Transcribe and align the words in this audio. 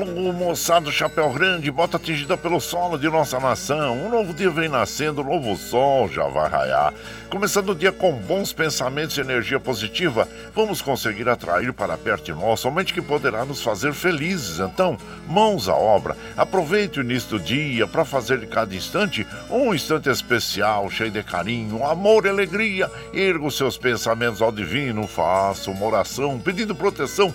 Alô, 0.00 0.32
moçada, 0.32 0.92
chapéu 0.92 1.28
grande, 1.32 1.72
bota 1.72 1.96
atingida 1.96 2.36
pelo 2.36 2.60
solo 2.60 2.96
de 2.96 3.08
nossa 3.08 3.40
nação. 3.40 3.96
Um 3.96 4.08
novo 4.08 4.32
dia 4.32 4.48
vem 4.48 4.68
nascendo, 4.68 5.22
um 5.22 5.24
novo 5.24 5.56
sol 5.56 6.08
já 6.08 6.22
vai 6.28 6.48
raiar. 6.48 6.94
Começando 7.28 7.70
o 7.70 7.74
dia 7.74 7.90
com 7.90 8.12
bons 8.12 8.52
pensamentos 8.52 9.18
e 9.18 9.20
energia 9.20 9.58
positiva, 9.58 10.28
vamos 10.54 10.80
conseguir 10.80 11.28
atrair 11.28 11.72
para 11.72 11.98
perto 11.98 12.26
de 12.26 12.32
nós 12.32 12.60
somente 12.60 12.94
que 12.94 13.02
poderá 13.02 13.44
nos 13.44 13.60
fazer 13.60 13.92
felizes. 13.92 14.60
Então, 14.60 14.96
mãos 15.26 15.68
à 15.68 15.74
obra. 15.74 16.16
Aproveite 16.36 17.00
o 17.00 17.02
início 17.02 17.30
do 17.30 17.40
dia 17.40 17.84
para 17.84 18.04
fazer 18.04 18.38
de 18.38 18.46
cada 18.46 18.72
instante 18.76 19.26
um 19.50 19.74
instante 19.74 20.08
especial, 20.08 20.88
cheio 20.90 21.10
de 21.10 21.24
carinho, 21.24 21.84
amor 21.84 22.24
e 22.24 22.28
alegria. 22.28 22.88
Erga 23.12 23.46
os 23.46 23.56
seus 23.56 23.76
pensamentos 23.76 24.40
ao 24.40 24.52
divino, 24.52 25.08
faça 25.08 25.72
uma 25.72 25.84
oração 25.84 26.38
pedindo 26.38 26.72
proteção 26.72 27.34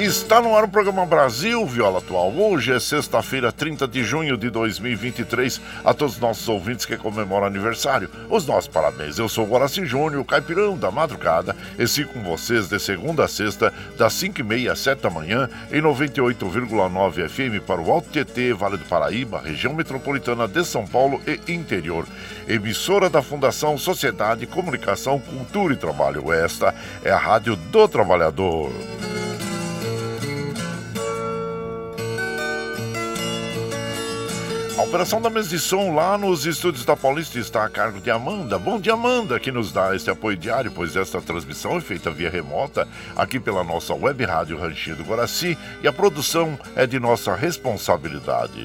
Está 0.00 0.40
no 0.40 0.56
ar 0.56 0.64
o 0.64 0.68
programa 0.68 1.04
Brasil 1.04 1.66
Viola 1.66 1.98
Atual. 1.98 2.32
Hoje 2.32 2.72
é 2.72 2.80
sexta-feira, 2.80 3.52
30 3.52 3.86
de 3.86 4.02
junho 4.02 4.34
de 4.34 4.48
2023. 4.48 5.60
A 5.84 5.92
todos 5.92 6.14
os 6.14 6.20
nossos 6.20 6.48
ouvintes 6.48 6.86
que 6.86 6.96
comemoram 6.96 7.46
aniversário, 7.46 8.08
os 8.30 8.46
nossos 8.46 8.66
parabéns. 8.66 9.18
Eu 9.18 9.28
sou 9.28 9.44
o 9.44 9.50
Guaraci 9.50 9.84
Júnior, 9.84 10.24
caipirão 10.24 10.74
da 10.74 10.90
madrugada, 10.90 11.54
e 11.78 11.86
sigo 11.86 12.14
com 12.14 12.22
vocês 12.22 12.66
de 12.66 12.80
segunda 12.80 13.26
a 13.26 13.28
sexta, 13.28 13.74
das 13.98 14.14
5h30 14.14 14.70
às 14.70 14.78
7 14.78 15.02
da 15.02 15.10
manhã, 15.10 15.50
em 15.70 15.82
98,9 15.82 17.28
FM 17.28 17.62
para 17.66 17.82
o 17.82 17.92
Alto 17.92 18.08
TT, 18.08 18.54
Vale 18.54 18.78
do 18.78 18.86
Paraíba, 18.86 19.42
região 19.42 19.74
metropolitana 19.74 20.48
de 20.48 20.64
São 20.64 20.86
Paulo 20.86 21.20
e 21.26 21.52
interior. 21.52 22.06
Emissora 22.48 23.10
da 23.10 23.20
Fundação 23.20 23.76
Sociedade, 23.76 24.46
Comunicação, 24.46 25.20
Cultura 25.20 25.74
e 25.74 25.76
Trabalho. 25.76 26.32
Esta 26.32 26.74
é 27.04 27.10
a 27.10 27.18
Rádio 27.18 27.54
do 27.54 27.86
Trabalhador. 27.86 28.72
A 34.80 34.82
operação 34.82 35.20
da 35.20 35.28
mesa 35.28 35.50
de 35.50 35.58
som 35.58 35.94
lá 35.94 36.16
nos 36.16 36.46
estúdios 36.46 36.86
da 36.86 36.96
Paulista 36.96 37.38
está 37.38 37.66
a 37.66 37.68
cargo 37.68 38.00
de 38.00 38.10
Amanda. 38.10 38.58
Bom 38.58 38.80
dia, 38.80 38.94
Amanda, 38.94 39.38
que 39.38 39.52
nos 39.52 39.70
dá 39.70 39.94
esse 39.94 40.08
apoio 40.08 40.38
diário, 40.38 40.72
pois 40.74 40.96
esta 40.96 41.20
transmissão 41.20 41.76
é 41.76 41.82
feita 41.82 42.10
via 42.10 42.30
remota 42.30 42.88
aqui 43.14 43.38
pela 43.38 43.62
nossa 43.62 43.92
web 43.92 44.24
rádio 44.24 44.58
Ranchinho 44.58 44.96
do 44.96 45.04
Guaraci 45.04 45.58
e 45.82 45.86
a 45.86 45.92
produção 45.92 46.58
é 46.74 46.86
de 46.86 46.98
nossa 46.98 47.34
responsabilidade. 47.34 48.64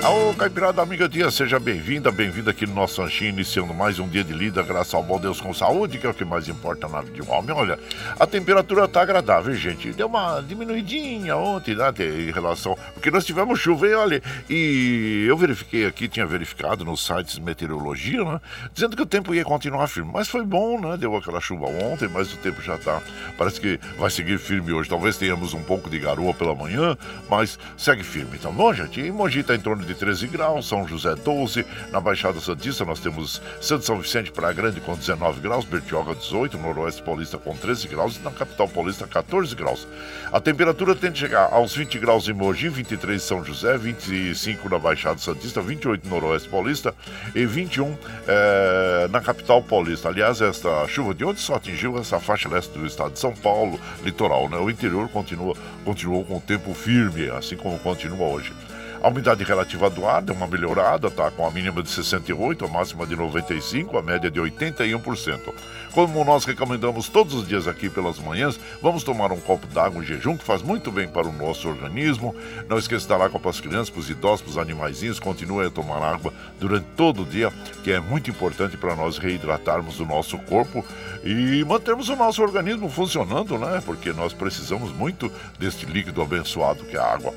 Ô, 0.00 0.32
Caipirada 0.32 0.80
Amiga 0.80 1.08
Dia, 1.08 1.28
seja 1.28 1.58
bem-vinda, 1.58 2.12
bem-vinda 2.12 2.52
aqui 2.52 2.64
no 2.64 2.72
nosso 2.72 3.02
ranchinho, 3.02 3.30
iniciando 3.30 3.74
mais 3.74 3.98
um 3.98 4.08
dia 4.08 4.22
de 4.22 4.32
lida, 4.32 4.62
graças 4.62 4.94
ao 4.94 5.02
bom 5.02 5.18
Deus 5.18 5.40
com 5.40 5.52
saúde, 5.52 5.98
que 5.98 6.06
é 6.06 6.08
o 6.08 6.14
que 6.14 6.24
mais 6.24 6.46
importa 6.48 6.86
na 6.86 7.00
vida 7.00 7.14
de 7.14 7.22
um 7.22 7.30
homem. 7.32 7.50
Olha, 7.50 7.78
a 8.18 8.24
temperatura 8.24 8.86
tá 8.86 9.02
agradável, 9.02 9.52
gente. 9.56 9.92
Deu 9.92 10.06
uma 10.06 10.40
diminuidinha 10.40 11.36
ontem, 11.36 11.74
né, 11.74 11.92
em 11.98 12.30
relação... 12.30 12.78
Porque 12.94 13.10
nós 13.10 13.24
tivemos 13.24 13.58
chuva, 13.58 13.88
e 13.88 13.94
olha, 13.94 14.22
e 14.48 15.26
eu 15.28 15.36
verifiquei 15.36 15.84
aqui, 15.84 16.08
tinha 16.08 16.24
verificado 16.24 16.84
nos 16.84 17.04
sites 17.04 17.34
de 17.34 17.42
meteorologia, 17.42 18.24
né, 18.24 18.40
dizendo 18.72 18.96
que 18.96 19.02
o 19.02 19.06
tempo 19.06 19.34
ia 19.34 19.44
continuar 19.44 19.88
firme. 19.88 20.10
Mas 20.14 20.28
foi 20.28 20.44
bom, 20.44 20.80
né, 20.80 20.96
deu 20.96 21.16
aquela 21.16 21.40
chuva 21.40 21.66
ontem, 21.66 22.08
mas 22.08 22.32
o 22.32 22.36
tempo 22.36 22.62
já 22.62 22.78
tá... 22.78 23.02
Parece 23.36 23.60
que 23.60 23.80
vai 23.98 24.10
seguir 24.10 24.38
firme 24.38 24.72
hoje. 24.72 24.88
Talvez 24.88 25.16
tenhamos 25.16 25.54
um 25.54 25.62
pouco 25.62 25.90
de 25.90 25.98
garoa 25.98 26.32
pela 26.32 26.54
manhã, 26.54 26.96
mas 27.28 27.58
segue 27.76 28.04
firme, 28.04 28.38
tá 28.38 28.48
bom, 28.48 28.72
gente? 28.72 29.00
E 29.00 29.10
Mogi 29.10 29.42
tá 29.42 29.54
em 29.54 29.60
torno 29.60 29.84
de 29.84 29.87
13 29.94 30.26
graus, 30.28 30.68
São 30.68 30.86
José 30.86 31.14
12, 31.14 31.64
na 31.90 32.00
Baixada 32.00 32.40
Santista 32.40 32.84
nós 32.84 33.00
temos 33.00 33.40
Santo 33.60 33.84
São 33.84 34.00
Vicente 34.00 34.30
Praia 34.30 34.54
Grande 34.54 34.80
com 34.80 34.94
19 34.94 35.40
graus, 35.40 35.64
Bertioga 35.64 36.14
18, 36.14 36.58
Noroeste 36.58 37.02
Paulista 37.02 37.38
com 37.38 37.56
13 37.56 37.88
graus 37.88 38.16
e 38.16 38.20
na 38.20 38.30
capital 38.30 38.68
paulista 38.68 39.06
14 39.06 39.54
graus. 39.54 39.86
A 40.32 40.40
temperatura 40.40 40.94
tende 40.94 41.24
a 41.24 41.28
chegar 41.28 41.52
aos 41.52 41.74
20 41.74 41.98
graus 41.98 42.28
em 42.28 42.32
Mogi, 42.32 42.68
23 42.68 43.22
em 43.22 43.24
São 43.24 43.44
José, 43.44 43.76
25 43.76 44.68
na 44.68 44.78
Baixada 44.78 45.18
Santista, 45.18 45.60
28 45.60 46.06
no 46.06 46.10
Noroeste 46.10 46.48
Paulista 46.48 46.94
e 47.34 47.44
21 47.46 47.96
eh, 48.26 49.08
na 49.10 49.20
capital 49.20 49.62
paulista. 49.62 50.08
Aliás, 50.08 50.40
esta 50.40 50.86
chuva 50.88 51.14
de 51.14 51.24
ontem 51.24 51.40
só 51.40 51.54
atingiu 51.56 51.98
essa 51.98 52.18
faixa 52.20 52.48
leste 52.48 52.76
do 52.76 52.86
estado 52.86 53.12
de 53.12 53.18
São 53.18 53.34
Paulo, 53.34 53.78
litoral, 54.02 54.48
né? 54.48 54.56
O 54.56 54.70
interior 54.70 55.08
continua, 55.08 55.54
continuou 55.84 56.24
com 56.24 56.36
o 56.36 56.40
tempo 56.40 56.74
firme, 56.74 57.28
assim 57.30 57.56
como 57.56 57.78
continua 57.78 58.26
hoje. 58.28 58.52
A 59.00 59.08
umidade 59.08 59.44
relativa 59.44 59.88
do 59.88 60.06
ar 60.06 60.20
deu 60.20 60.34
uma 60.34 60.48
melhorada, 60.48 61.08
tá? 61.08 61.30
Com 61.30 61.46
a 61.46 61.50
mínima 61.52 61.82
de 61.82 61.88
68, 61.88 62.64
a 62.64 62.68
máxima 62.68 63.06
de 63.06 63.14
95, 63.14 63.96
a 63.96 64.02
média 64.02 64.28
de 64.28 64.40
81%. 64.40 65.54
Como 65.92 66.24
nós 66.24 66.44
recomendamos 66.44 67.08
todos 67.08 67.32
os 67.34 67.46
dias 67.46 67.68
aqui 67.68 67.88
pelas 67.88 68.18
manhãs, 68.18 68.58
vamos 68.82 69.04
tomar 69.04 69.30
um 69.30 69.38
copo 69.40 69.68
d'água 69.68 70.02
em 70.02 70.06
jejum, 70.06 70.36
que 70.36 70.44
faz 70.44 70.62
muito 70.62 70.90
bem 70.90 71.06
para 71.06 71.28
o 71.28 71.32
nosso 71.32 71.68
organismo. 71.68 72.34
Não 72.68 72.76
esqueça 72.76 73.08
dar 73.08 73.20
água 73.20 73.38
para 73.38 73.50
as 73.50 73.60
crianças, 73.60 73.88
para 73.88 74.00
os 74.00 74.10
idosos, 74.10 74.42
para 74.42 74.50
os 74.50 74.58
animaizinhos. 74.58 75.20
Continue 75.20 75.66
a 75.66 75.70
tomar 75.70 76.02
água 76.02 76.32
durante 76.58 76.86
todo 76.96 77.22
o 77.22 77.24
dia, 77.24 77.52
que 77.84 77.92
é 77.92 78.00
muito 78.00 78.28
importante 78.28 78.76
para 78.76 78.96
nós 78.96 79.16
reidratarmos 79.16 80.00
o 80.00 80.06
nosso 80.06 80.36
corpo 80.38 80.84
e 81.22 81.64
mantermos 81.64 82.08
o 82.08 82.16
nosso 82.16 82.42
organismo 82.42 82.90
funcionando, 82.90 83.56
né? 83.58 83.80
Porque 83.86 84.12
nós 84.12 84.32
precisamos 84.32 84.92
muito 84.92 85.30
deste 85.56 85.86
líquido 85.86 86.20
abençoado 86.20 86.84
que 86.84 86.96
é 86.96 87.00
a 87.00 87.12
água. 87.12 87.32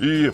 E 0.00 0.32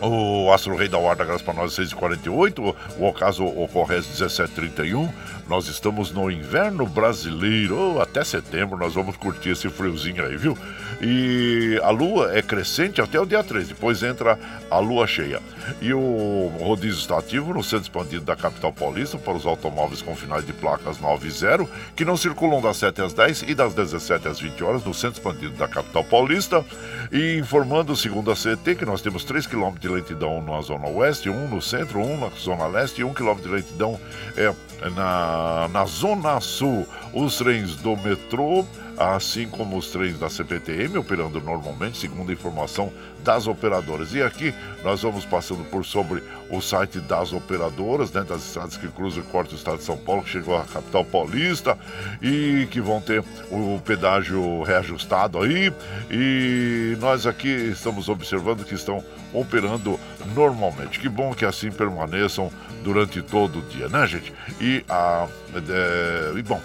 o 0.00 0.52
Astro 0.52 0.76
Rei 0.76 0.88
da 0.88 0.98
Guarda 0.98 1.24
Graças 1.24 1.42
para 1.42 1.54
nós 1.54 1.72
6h48, 1.74 2.74
o 2.98 3.06
ocaso 3.06 3.44
ocorre 3.44 3.96
às 3.96 4.06
17h31. 4.06 5.10
Nós 5.48 5.68
estamos 5.68 6.10
no 6.10 6.28
inverno 6.28 6.84
brasileiro, 6.86 7.96
oh, 7.96 8.00
até 8.00 8.24
setembro 8.24 8.76
nós 8.76 8.94
vamos 8.94 9.16
curtir 9.16 9.50
esse 9.50 9.68
friozinho 9.68 10.24
aí, 10.24 10.36
viu? 10.36 10.58
E 11.00 11.80
a 11.84 11.90
lua 11.90 12.36
é 12.36 12.42
crescente 12.42 13.00
até 13.00 13.20
o 13.20 13.24
dia 13.24 13.44
13, 13.44 13.68
depois 13.68 14.02
entra 14.02 14.38
a 14.68 14.78
lua 14.78 15.06
cheia. 15.06 15.40
E 15.80 15.94
o 15.94 16.50
rodízio 16.60 16.98
está 16.98 17.18
ativo 17.18 17.54
no 17.54 17.62
centro 17.62 17.84
expandido 17.84 18.24
da 18.24 18.34
capital 18.34 18.72
paulista 18.72 19.18
para 19.18 19.34
os 19.34 19.46
automóveis 19.46 20.02
com 20.02 20.16
finais 20.16 20.44
de 20.44 20.52
placas 20.52 20.98
9 20.98 21.28
e 21.28 21.30
0, 21.30 21.70
que 21.94 22.04
não 22.04 22.16
circulam 22.16 22.60
das 22.60 22.78
7 22.78 23.02
às 23.02 23.12
10 23.12 23.42
e 23.42 23.54
das 23.54 23.72
17 23.74 24.26
às 24.26 24.40
20 24.40 24.64
horas 24.64 24.84
no 24.84 24.94
centro 24.94 25.20
expandido 25.20 25.56
da 25.56 25.68
capital 25.68 26.02
paulista. 26.02 26.64
E 27.12 27.38
informando, 27.38 27.94
segundo 27.94 28.30
a 28.30 28.36
CET, 28.36 28.74
que 28.74 28.84
nós 28.84 29.00
temos 29.00 29.24
3 29.24 29.46
km 29.46 29.74
de 29.78 29.88
lentidão 29.88 30.42
na 30.42 30.60
zona 30.60 30.88
oeste, 30.88 31.30
um 31.30 31.48
no 31.48 31.62
centro, 31.62 32.00
um 32.00 32.18
na 32.18 32.30
zona 32.30 32.66
leste 32.66 33.00
e 33.00 33.04
1 33.04 33.14
km 33.14 33.34
de 33.36 33.48
lentidão 33.48 34.00
é, 34.36 34.52
na, 34.90 35.35
na 35.70 35.84
zona 35.84 36.40
sul. 36.40 36.86
Os 37.12 37.38
trens 37.38 37.76
do 37.76 37.96
metrô 37.96 38.64
assim 38.96 39.46
como 39.46 39.76
os 39.76 39.90
trens 39.90 40.18
da 40.18 40.28
CPTM 40.28 40.96
operando 40.98 41.40
normalmente, 41.40 41.98
segundo 41.98 42.30
a 42.30 42.32
informação 42.32 42.90
das 43.22 43.46
operadoras. 43.46 44.14
E 44.14 44.22
aqui 44.22 44.54
nós 44.82 45.02
vamos 45.02 45.24
passando 45.24 45.64
por 45.64 45.84
sobre 45.84 46.22
o 46.48 46.60
site 46.60 47.00
das 47.00 47.32
operadoras, 47.32 48.10
né, 48.12 48.22
das 48.22 48.46
estradas 48.46 48.76
que 48.76 48.88
cruzam 48.88 49.22
e 49.22 49.26
cortam 49.26 49.54
o 49.54 49.56
estado 49.56 49.78
de 49.78 49.84
São 49.84 49.96
Paulo, 49.96 50.22
que 50.22 50.30
chegou 50.30 50.56
à 50.56 50.64
capital 50.64 51.04
paulista 51.04 51.76
e 52.22 52.66
que 52.70 52.80
vão 52.80 53.00
ter 53.00 53.22
o 53.50 53.80
pedágio 53.84 54.62
reajustado 54.62 55.42
aí. 55.42 55.72
E 56.10 56.96
nós 57.00 57.26
aqui 57.26 57.48
estamos 57.48 58.08
observando 58.08 58.64
que 58.64 58.74
estão 58.74 59.04
operando 59.32 59.98
normalmente. 60.34 61.00
Que 61.00 61.08
bom 61.08 61.34
que 61.34 61.44
assim 61.44 61.70
permaneçam 61.70 62.50
durante 62.86 63.20
todo 63.20 63.58
o 63.58 63.62
dia, 63.62 63.88
né, 63.88 64.06
gente? 64.06 64.32
E, 64.60 64.84
a, 64.88 65.26
é, 65.56 66.38
e 66.38 66.42
bom, 66.42 66.62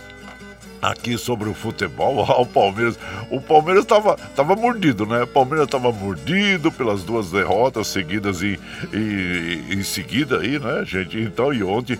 aqui 0.80 1.18
sobre 1.18 1.50
o 1.50 1.54
futebol, 1.56 2.20
o 2.40 2.46
Palmeiras, 2.46 3.00
o 3.32 3.42
Palmeiras 3.42 3.82
estava 3.84 4.16
tava 4.36 4.56
mordido, 4.56 5.08
né? 5.08 5.24
O 5.24 5.28
Palmeiras 5.28 5.66
estava 5.66 5.92
mordido 5.92 6.72
pelas 6.72 7.04
duas 7.04 7.32
derrotas 7.32 7.88
seguidas 7.88 8.44
e 8.44 8.60
em, 8.94 9.80
em 9.80 9.82
seguida 9.82 10.42
aí, 10.42 10.60
né, 10.60 10.86
gente? 10.86 11.20
Então, 11.20 11.52
e 11.52 11.64
ontem 11.64 11.98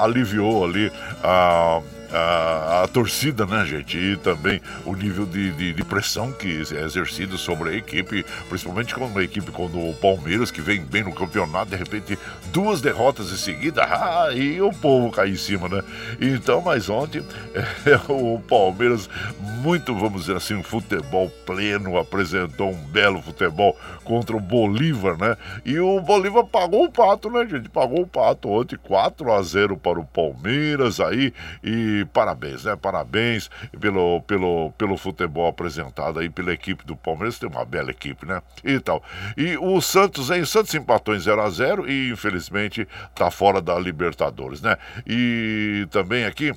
aliviou 0.00 0.64
ali 0.64 0.90
a 1.22 1.82
a, 2.12 2.82
a, 2.82 2.88
torcida, 2.88 3.46
né, 3.46 3.64
gente? 3.64 3.96
E 3.96 4.16
também 4.16 4.60
o 4.84 4.94
nível 4.94 5.26
de, 5.26 5.52
de, 5.52 5.72
de, 5.72 5.84
pressão 5.84 6.32
que 6.32 6.48
é 6.48 6.84
exercido 6.84 7.38
sobre 7.38 7.70
a 7.70 7.74
equipe, 7.74 8.24
principalmente 8.48 8.94
quando 8.94 9.10
uma 9.10 9.22
equipe 9.22 9.50
como 9.50 9.90
o 9.90 9.94
Palmeiras, 9.94 10.50
que 10.50 10.60
vem 10.60 10.80
bem 10.80 11.04
no 11.04 11.12
campeonato, 11.12 11.70
de 11.70 11.76
repente 11.76 12.18
duas 12.52 12.80
derrotas 12.80 13.32
em 13.32 13.36
seguida, 13.36 13.82
ah, 13.84 14.28
e 14.34 14.60
o 14.60 14.72
povo 14.72 15.10
cai 15.10 15.30
em 15.30 15.36
cima, 15.36 15.68
né? 15.68 15.82
Então, 16.20 16.60
mas 16.60 16.88
ontem 16.88 17.22
é, 17.86 18.00
o 18.12 18.38
Palmeiras, 18.40 19.08
muito, 19.38 19.94
vamos 19.94 20.22
dizer 20.22 20.36
assim, 20.36 20.62
futebol 20.62 21.30
pleno, 21.46 21.98
apresentou 21.98 22.70
um 22.70 22.84
belo 22.86 23.20
futebol 23.22 23.76
contra 24.04 24.36
o 24.36 24.40
Bolívar, 24.40 25.16
né? 25.16 25.36
E 25.64 25.78
o 25.78 26.00
Bolívar 26.00 26.44
pagou 26.44 26.84
o 26.84 26.90
pato, 26.90 27.30
né, 27.30 27.46
gente? 27.46 27.68
Pagou 27.68 28.02
o 28.02 28.06
pato 28.06 28.48
ontem, 28.48 28.76
4 28.76 29.32
a 29.32 29.42
0 29.42 29.76
para 29.76 30.00
o 30.00 30.04
Palmeiras 30.04 31.00
aí, 31.00 31.32
e 31.62 31.99
parabéns, 32.04 32.64
né? 32.64 32.76
Parabéns 32.76 33.50
pelo, 33.78 34.20
pelo, 34.22 34.72
pelo 34.72 34.96
futebol 34.96 35.48
apresentado 35.48 36.18
aí 36.18 36.28
pela 36.28 36.52
equipe 36.52 36.84
do 36.84 36.96
Palmeiras, 36.96 37.38
tem 37.38 37.48
uma 37.48 37.64
bela 37.64 37.90
equipe, 37.90 38.26
né? 38.26 38.42
E 38.64 38.78
tal. 38.80 39.02
E 39.36 39.56
o 39.56 39.80
Santos, 39.80 40.30
hein? 40.30 40.42
O 40.42 40.46
Santos 40.46 40.74
empatou 40.74 41.14
em 41.14 41.20
0 41.20 41.40
a 41.40 41.50
0 41.50 41.90
e 41.90 42.10
infelizmente 42.10 42.86
tá 43.14 43.30
fora 43.30 43.60
da 43.60 43.78
Libertadores, 43.78 44.60
né? 44.60 44.76
E 45.06 45.86
também 45.90 46.24
aqui 46.24 46.52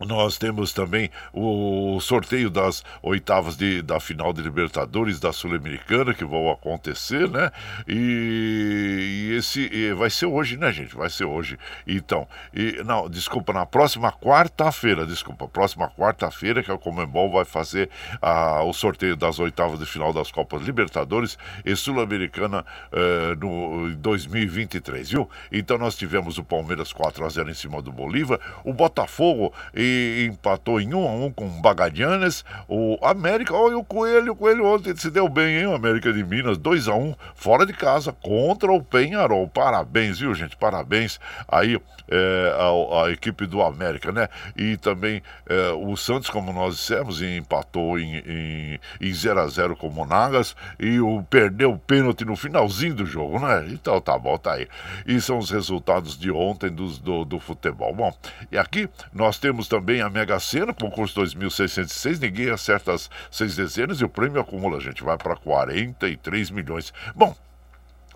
nós 0.00 0.38
temos 0.38 0.72
também 0.72 1.10
o 1.32 1.98
sorteio 2.00 2.50
das 2.50 2.84
oitavas 3.02 3.56
de, 3.56 3.82
da 3.82 4.00
final 4.00 4.32
de 4.32 4.42
Libertadores 4.42 5.20
da 5.20 5.32
Sul-Americana 5.32 6.14
que 6.14 6.24
vão 6.24 6.50
acontecer, 6.50 7.28
né? 7.28 7.50
E, 7.86 9.30
e 9.30 9.36
esse 9.36 9.70
e 9.72 9.92
vai 9.92 10.10
ser 10.10 10.26
hoje, 10.26 10.56
né, 10.56 10.72
gente? 10.72 10.94
Vai 10.96 11.08
ser 11.10 11.24
hoje. 11.24 11.58
Então, 11.86 12.26
e, 12.52 12.82
não, 12.84 13.08
desculpa, 13.08 13.52
na 13.52 13.64
próxima 13.64 14.12
quarta-feira, 14.12 15.06
desculpa, 15.06 15.46
próxima 15.46 15.88
quarta-feira 15.88 16.62
que 16.62 16.70
a 16.70 16.78
Comembol 16.78 17.30
vai 17.30 17.44
fazer 17.44 17.88
a, 18.20 18.62
o 18.64 18.72
sorteio 18.72 19.16
das 19.16 19.38
oitavas 19.38 19.78
de 19.78 19.86
final 19.86 20.12
das 20.12 20.30
Copas 20.30 20.62
Libertadores 20.62 21.38
e 21.64 21.74
Sul-Americana 21.76 22.64
uh, 22.92 23.34
no 23.38 23.94
2023, 23.96 25.10
viu? 25.10 25.30
Então 25.52 25.78
nós 25.78 25.96
tivemos 25.96 26.38
o 26.38 26.44
Palmeiras 26.44 26.92
4 26.92 27.24
a 27.24 27.28
0 27.28 27.50
em 27.50 27.54
cima 27.54 27.80
do 27.80 27.92
Bolívar, 27.92 28.40
o 28.64 28.72
Botafogo 28.72 29.52
e 29.74 29.83
empatou 30.28 30.80
em 30.80 30.94
1 30.94 30.98
um 30.98 31.08
a 31.08 31.10
1 31.12 31.24
um 31.24 31.30
com 31.30 31.46
o 31.46 31.60
Bagadianes. 31.60 32.44
O 32.68 32.98
América, 33.02 33.54
olha 33.54 33.78
o 33.78 33.84
Coelho, 33.84 34.32
o 34.32 34.36
Coelho 34.36 34.66
ontem 34.66 34.94
se 34.96 35.10
deu 35.10 35.28
bem, 35.28 35.58
hein? 35.58 35.66
O 35.66 35.74
América 35.74 36.12
de 36.12 36.22
Minas, 36.24 36.58
2 36.58 36.88
a 36.88 36.94
1 36.94 37.00
um, 37.00 37.14
fora 37.34 37.64
de 37.66 37.72
casa 37.72 38.12
contra 38.12 38.72
o 38.72 38.82
Penharol. 38.82 39.48
Parabéns, 39.48 40.18
viu, 40.18 40.34
gente? 40.34 40.56
Parabéns 40.56 41.20
aí 41.48 41.80
é, 42.08 42.54
a, 42.58 43.04
a, 43.04 43.10
equipe 43.10 43.46
do 43.46 43.62
América, 43.62 44.12
né? 44.12 44.28
E 44.56 44.76
também 44.76 45.22
é, 45.46 45.70
o 45.70 45.96
Santos, 45.96 46.30
como 46.30 46.52
nós 46.52 46.76
dissemos, 46.76 47.22
empatou 47.22 47.98
em, 47.98 48.16
em, 48.18 48.80
em 49.00 49.12
0 49.12 49.40
a 49.40 49.46
0 49.46 49.76
com 49.76 49.88
o 49.88 49.92
Monagas 49.92 50.54
e 50.78 51.00
o, 51.00 51.22
perdeu 51.22 51.72
o 51.72 51.78
pênalti 51.78 52.24
no 52.24 52.36
finalzinho 52.36 52.94
do 52.94 53.06
jogo, 53.06 53.38
né? 53.38 53.66
Então 53.70 54.00
tá 54.00 54.18
bom, 54.18 54.36
tá 54.36 54.54
aí. 54.54 54.68
E 55.06 55.20
são 55.20 55.38
os 55.38 55.50
resultados 55.50 56.18
de 56.18 56.30
ontem 56.30 56.70
do, 56.70 57.24
do 57.24 57.38
futebol. 57.38 57.94
Bom, 57.94 58.12
e 58.50 58.58
aqui 58.58 58.88
nós 59.12 59.38
temos 59.38 59.68
também 59.68 60.00
a 60.00 60.10
Mega 60.10 60.38
Sena, 60.38 60.72
concurso 60.72 61.14
2606, 61.16 62.20
ninguém 62.20 62.50
acerta 62.50 62.92
as 62.92 63.10
seis 63.30 63.56
dezenas 63.56 64.00
e 64.00 64.04
o 64.04 64.08
prêmio 64.08 64.40
acumula, 64.40 64.80
gente, 64.80 65.02
vai 65.02 65.16
para 65.16 65.36
43 65.36 66.50
milhões. 66.50 66.92
Bom, 67.14 67.34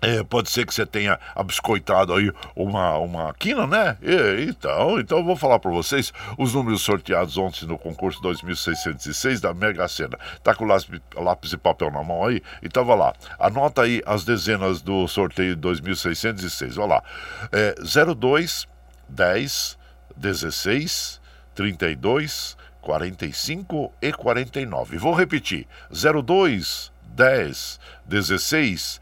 é, 0.01 0.23
pode 0.23 0.49
ser 0.49 0.65
que 0.65 0.73
você 0.73 0.85
tenha 0.85 1.19
abiscoitado 1.35 2.13
aí 2.13 2.31
uma, 2.55 2.97
uma 2.97 3.33
quina, 3.33 3.67
né? 3.67 3.97
E, 4.01 4.45
então, 4.49 4.99
então 4.99 5.17
eu 5.19 5.23
vou 5.23 5.35
falar 5.35 5.59
para 5.59 5.71
vocês 5.71 6.13
os 6.37 6.53
números 6.53 6.81
sorteados 6.81 7.37
ontem 7.37 7.65
no 7.65 7.77
concurso 7.77 8.21
2606 8.21 9.41
da 9.41 9.53
Mega 9.53 9.87
Sena. 9.87 10.17
Tá 10.41 10.55
com 10.55 10.65
lápis, 10.65 11.01
lápis 11.15 11.53
e 11.53 11.57
papel 11.57 11.91
na 11.91 12.01
mão 12.03 12.25
aí? 12.25 12.41
E 12.61 12.69
tava 12.69 12.95
lá. 12.95 13.13
Anota 13.37 13.81
aí 13.81 14.01
as 14.05 14.23
dezenas 14.23 14.81
do 14.81 15.07
sorteio 15.07 15.55
2606. 15.55 16.77
Olha 16.77 16.87
lá. 16.87 17.03
É, 17.51 17.75
02, 18.15 18.67
10, 19.09 19.77
16, 20.15 21.21
32, 21.55 22.57
45 22.81 23.93
e 24.01 24.13
49. 24.13 24.97
Vou 24.97 25.13
repetir: 25.13 25.67
02, 25.91 26.91
10, 27.15 27.79
16, 28.05 29.01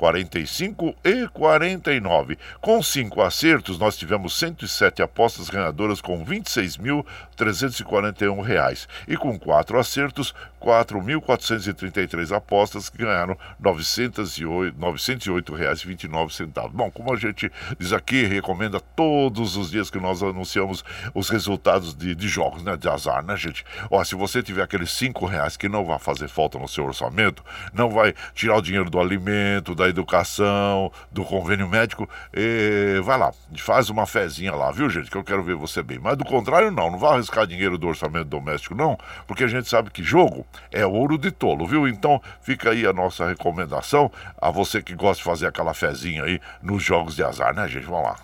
45 0.00 0.96
e 1.04 1.28
49. 1.28 2.38
Com 2.58 2.82
cinco 2.82 3.20
acertos, 3.20 3.78
nós 3.78 3.98
tivemos 3.98 4.38
107 4.38 5.02
apostas 5.02 5.50
ganhadoras 5.50 6.00
com 6.00 6.24
R$ 6.24 6.40
26.341. 6.40 8.88
E 9.06 9.14
com 9.18 9.38
quatro 9.38 9.78
acertos, 9.78 10.34
4.433 10.60 12.36
apostas 12.36 12.90
que 12.90 12.98
ganharam 12.98 13.34
R$ 13.34 13.72
908,29. 13.72 16.70
Bom, 16.72 16.90
como 16.90 17.12
a 17.12 17.16
gente 17.16 17.52
diz 17.78 17.92
aqui, 17.92 18.24
recomenda 18.24 18.78
todos 18.78 19.56
os 19.56 19.70
dias 19.70 19.90
que 19.90 19.98
nós 19.98 20.22
anunciamos 20.22 20.84
os 21.14 21.30
resultados 21.30 21.94
de, 21.94 22.14
de 22.14 22.28
jogos, 22.28 22.62
né? 22.62 22.76
De 22.76 22.86
azar, 22.88 23.24
né, 23.24 23.36
gente? 23.36 23.64
Ó, 23.90 24.04
se 24.04 24.14
você 24.14 24.42
tiver 24.42 24.62
aqueles 24.62 24.90
cinco 24.90 25.24
reais 25.26 25.56
que 25.56 25.68
não 25.68 25.84
vai 25.84 25.98
fazer 25.98 26.28
falta 26.28 26.58
no 26.58 26.68
seu 26.68 26.84
orçamento, 26.84 27.42
não 27.72 27.88
vai 27.88 28.14
tirar 28.34 28.56
o 28.56 28.62
dinheiro 28.62 28.90
do 28.90 29.00
alimento, 29.00 29.74
da 29.74 29.88
educação, 29.88 30.92
do 31.10 31.24
convênio 31.24 31.66
médico, 31.68 32.06
e 32.34 33.00
vai 33.02 33.18
lá, 33.18 33.32
faz 33.58 33.88
uma 33.88 34.06
fezinha 34.06 34.54
lá, 34.54 34.70
viu, 34.70 34.90
gente? 34.90 35.10
Que 35.10 35.16
eu 35.16 35.24
quero 35.24 35.42
ver 35.42 35.54
você 35.54 35.82
bem. 35.82 35.98
Mas 35.98 36.18
do 36.18 36.24
contrário, 36.24 36.70
não, 36.70 36.90
não 36.90 36.98
vai 36.98 37.14
arriscar 37.14 37.46
dinheiro 37.46 37.78
do 37.78 37.88
orçamento 37.88 38.26
doméstico, 38.26 38.74
não, 38.74 38.98
porque 39.26 39.44
a 39.44 39.48
gente 39.48 39.68
sabe 39.68 39.90
que 39.90 40.02
jogo 40.02 40.46
é 40.70 40.86
ouro 40.86 41.18
de 41.18 41.30
tolo, 41.30 41.66
viu? 41.66 41.88
Então 41.88 42.20
fica 42.40 42.70
aí 42.70 42.86
a 42.86 42.92
nossa 42.92 43.26
recomendação 43.26 44.10
a 44.40 44.50
você 44.50 44.82
que 44.82 44.94
gosta 44.94 45.16
de 45.16 45.24
fazer 45.24 45.46
aquela 45.46 45.74
fezinha 45.74 46.24
aí 46.24 46.40
nos 46.62 46.82
jogos 46.82 47.16
de 47.16 47.22
azar, 47.22 47.54
né, 47.54 47.66
gente? 47.68 47.86
Vamos 47.86 48.04
lá. 48.04 48.16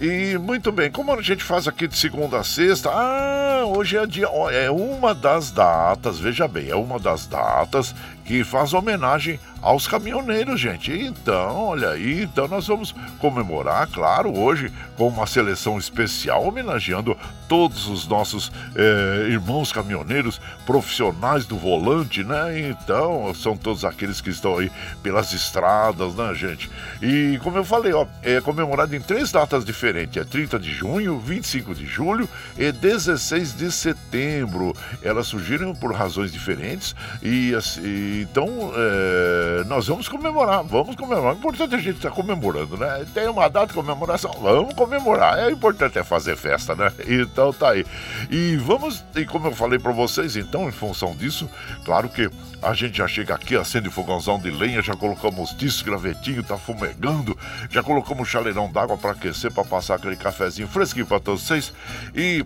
E 0.00 0.36
muito 0.36 0.70
bem, 0.70 0.90
como 0.90 1.12
a 1.12 1.22
gente 1.22 1.42
faz 1.42 1.66
aqui 1.66 1.88
de 1.88 1.96
segunda 1.96 2.38
a 2.38 2.44
sexta, 2.44 2.90
ah, 2.90 3.64
hoje 3.64 3.96
é 3.96 4.04
dia, 4.04 4.26
é 4.52 4.70
uma 4.70 5.14
das 5.14 5.50
datas, 5.50 6.18
veja 6.18 6.46
bem, 6.46 6.68
é 6.68 6.76
uma 6.76 6.98
das 6.98 7.26
datas 7.26 7.94
que 8.24 8.44
faz 8.44 8.74
homenagem 8.74 9.40
aos 9.64 9.86
caminhoneiros, 9.86 10.60
gente. 10.60 10.92
Então, 10.92 11.68
olha 11.68 11.90
aí, 11.90 12.22
então 12.22 12.46
nós 12.46 12.66
vamos 12.66 12.94
comemorar, 13.18 13.88
claro, 13.88 14.36
hoje 14.36 14.70
com 14.96 15.08
uma 15.08 15.26
seleção 15.26 15.78
especial 15.78 16.46
homenageando 16.46 17.16
todos 17.48 17.86
os 17.88 18.06
nossos 18.06 18.52
eh, 18.76 19.28
irmãos 19.30 19.72
caminhoneiros 19.72 20.40
profissionais 20.66 21.46
do 21.46 21.56
volante, 21.56 22.22
né? 22.22 22.68
Então, 22.68 23.32
são 23.34 23.56
todos 23.56 23.84
aqueles 23.84 24.20
que 24.20 24.30
estão 24.30 24.58
aí 24.58 24.70
pelas 25.02 25.32
estradas, 25.32 26.14
né, 26.14 26.34
gente? 26.34 26.70
E 27.02 27.38
como 27.42 27.56
eu 27.56 27.64
falei, 27.64 27.92
ó, 27.92 28.06
é 28.22 28.40
comemorado 28.40 28.94
em 28.94 29.00
três 29.00 29.32
datas 29.32 29.64
diferentes: 29.64 30.16
é 30.16 30.24
30 30.24 30.58
de 30.58 30.70
junho, 30.70 31.18
25 31.18 31.74
de 31.74 31.86
julho 31.86 32.28
e 32.56 32.70
16 32.70 33.56
de 33.56 33.72
setembro. 33.72 34.74
Elas 35.02 35.26
surgiram 35.26 35.74
por 35.74 35.92
razões 35.92 36.32
diferentes 36.32 36.94
e 37.22 37.54
assim 37.54 38.04
então, 38.34 38.72
é, 38.74 39.53
nós 39.66 39.86
vamos 39.86 40.08
comemorar, 40.08 40.62
vamos 40.64 40.96
comemorar. 40.96 41.34
O 41.34 41.36
importante 41.38 41.74
é 41.74 41.78
a 41.78 41.80
gente 41.80 41.96
estar 41.96 42.10
tá 42.10 42.14
comemorando, 42.14 42.76
né? 42.76 43.06
Tem 43.12 43.28
uma 43.28 43.48
data 43.48 43.68
de 43.68 43.74
comemoração, 43.74 44.32
vamos 44.40 44.74
comemorar. 44.74 45.38
É 45.38 45.50
importante 45.50 45.98
é 45.98 46.04
fazer 46.04 46.36
festa, 46.36 46.74
né? 46.74 46.92
Então 47.06 47.52
tá 47.52 47.70
aí. 47.70 47.84
E 48.30 48.56
vamos, 48.56 49.04
e 49.14 49.24
como 49.24 49.48
eu 49.48 49.52
falei 49.52 49.78
para 49.78 49.92
vocês, 49.92 50.36
então, 50.36 50.68
em 50.68 50.72
função 50.72 51.14
disso, 51.14 51.48
claro 51.84 52.08
que 52.08 52.28
a 52.62 52.72
gente 52.72 52.96
já 52.96 53.06
chega 53.06 53.34
aqui, 53.34 53.56
acende 53.56 53.90
fogãozão 53.90 54.38
de 54.38 54.50
lenha, 54.50 54.82
já 54.82 54.94
colocamos 54.96 55.50
tiço, 55.50 55.84
gravetinho, 55.84 56.42
tá 56.42 56.56
fumegando, 56.56 57.36
já 57.70 57.82
colocamos 57.82 58.28
chaleirão 58.28 58.70
d'água 58.70 58.96
para 58.96 59.10
aquecer, 59.10 59.52
para 59.52 59.64
passar 59.64 59.96
aquele 59.96 60.16
cafezinho 60.16 60.66
fresquinho 60.66 61.06
para 61.06 61.20
todos 61.20 61.42
vocês. 61.42 61.72
E, 62.14 62.44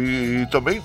e, 0.00 0.42
e 0.42 0.46
também 0.50 0.82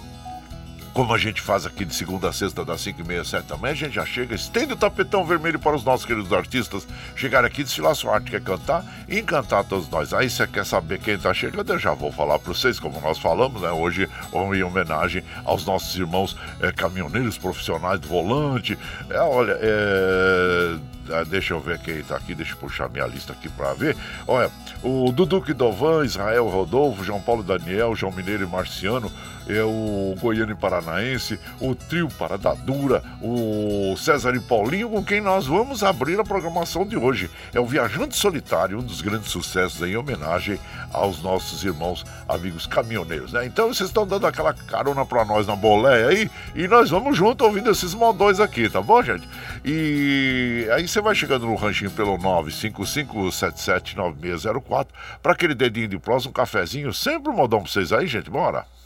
como 1.00 1.14
a 1.14 1.18
gente 1.18 1.40
faz 1.42 1.66
aqui 1.66 1.86
de 1.86 1.96
segunda 1.96 2.28
a 2.28 2.34
sexta, 2.34 2.66
das 2.66 2.82
5 2.82 3.00
e 3.00 3.08
meia, 3.08 3.24
7 3.24 3.46
também, 3.46 3.72
a 3.72 3.74
gente 3.74 3.94
já 3.94 4.06
chega, 4.06 4.36
estende 4.36 4.74
o 4.74 4.76
tapetão 4.76 5.24
vermelho 5.24 5.58
para 5.58 5.74
os 5.74 5.82
nossos 5.82 6.06
queridos 6.06 6.34
artistas 6.34 6.86
chegarem 7.16 7.48
aqui, 7.48 7.64
desfilar 7.64 7.96
sua 7.96 8.16
arte, 8.16 8.30
quer 8.30 8.42
cantar 8.42 8.84
e 9.08 9.18
encantar 9.18 9.64
todos 9.64 9.88
nós. 9.88 10.14
Aí 10.14 10.30
você 10.30 10.46
quer 10.46 10.66
saber 10.66 11.00
quem 11.00 11.14
está 11.14 11.34
chegando, 11.34 11.72
eu 11.72 11.80
já 11.80 11.94
vou 11.94 12.12
falar 12.12 12.38
para 12.38 12.54
vocês, 12.54 12.82
como 12.82 13.00
nós 13.00 13.18
falamos, 13.18 13.62
né? 13.62 13.72
Hoje, 13.72 14.10
em 14.34 14.62
homenagem 14.62 15.24
aos 15.46 15.66
nossos 15.66 15.96
irmãos 15.96 16.36
é, 16.60 16.70
caminhoneiros 16.70 17.38
profissionais 17.38 18.02
do 18.02 18.10
volante. 18.10 18.78
É, 19.10 19.22
olha, 19.22 19.58
é 19.58 20.76
ah, 21.12 21.24
deixa 21.24 21.54
eu 21.54 21.60
ver 21.60 21.80
quem 21.80 21.96
está 21.96 22.16
aqui, 22.16 22.36
deixa 22.36 22.54
eu 22.54 22.58
puxar 22.58 22.90
minha 22.90 23.06
lista 23.06 23.34
aqui 23.34 23.50
para 23.50 23.74
ver. 23.74 23.98
Olha, 24.28 24.52
o 24.84 25.12
Duduque 25.12 25.54
Dovan, 25.54 26.06
Israel 26.06 26.48
Rodolfo, 26.48 27.04
João 27.04 27.20
Paulo 27.20 27.44
Daniel, 27.44 27.96
João 27.96 28.12
Mineiro 28.12 28.44
e 28.44 28.48
Marciano, 28.48 29.12
é 29.50 29.64
o 29.64 30.14
Goiano 30.20 30.52
e 30.52 30.56
Paranaense, 30.56 31.40
o 31.60 31.74
Trio 31.74 32.08
Parada 32.08 32.54
Dura, 32.56 33.02
o 33.22 33.96
César 33.98 34.36
e 34.36 34.40
Paulinho, 34.40 34.90
com 34.90 35.04
quem 35.04 35.20
nós 35.20 35.48
vamos 35.48 35.84
abrir 35.84 36.20
a 36.20 36.24
programação 36.24 36.86
de 36.86 36.96
hoje. 36.96 37.28
É 37.54 37.60
o 37.60 37.66
Viajante 37.66 38.16
Solitário, 38.16 38.78
um 38.78 38.84
dos 38.84 39.02
grandes 39.02 39.32
sucessos 39.32 39.82
em 39.82 39.98
homenagem 39.98 40.60
aos 40.94 41.24
nossos 41.24 41.64
irmãos 41.64 42.06
amigos 42.28 42.68
caminhoneiros, 42.68 43.34
né? 43.34 43.44
Então 43.46 43.74
vocês 43.74 43.90
estão 43.90 44.06
dando 44.06 44.28
aquela 44.28 44.54
carona 44.54 45.04
para 45.06 45.26
nós 45.26 45.48
na 45.48 45.56
boleia 45.56 46.10
aí 46.10 46.30
e 46.54 46.68
nós 46.68 46.92
vamos 46.92 47.18
junto 47.18 47.44
ouvindo 47.44 47.72
esses 47.72 47.96
modões 47.96 48.40
aqui, 48.40 48.70
tá 48.70 48.82
bom, 48.82 49.02
gente? 49.02 49.28
E 49.66 50.68
aí 50.72 50.88
você 50.88 51.02
vai 51.02 51.16
chegando 51.16 51.48
no 51.48 51.56
ranchinho 51.56 51.90
pelo 51.92 52.18
955779604 52.20 54.88
para 55.22 55.34
aquele 55.34 55.54
dedinho 55.56 55.88
de 55.88 55.98
prós, 55.98 56.26
um 56.26 56.32
cafezinho, 56.32 56.94
sempre 56.94 57.32
um 57.32 57.36
modão 57.36 57.64
pra 57.64 57.72
vocês 57.72 57.92
aí, 57.92 58.08
gente. 58.08 58.30
Bora! 58.30 58.79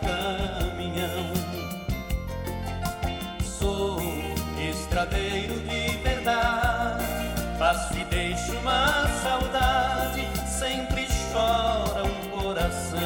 caminhão. 0.00 1.32
Sou 3.42 4.00
estradeiro 4.70 5.60
de 5.60 5.96
verdade, 5.98 7.04
faço 7.58 7.98
e 7.98 8.04
deixo 8.04 8.52
uma 8.58 9.06
saudade, 9.22 10.26
sempre 10.46 11.06
chora 11.32 12.04
um 12.04 12.28
coração. 12.30 12.98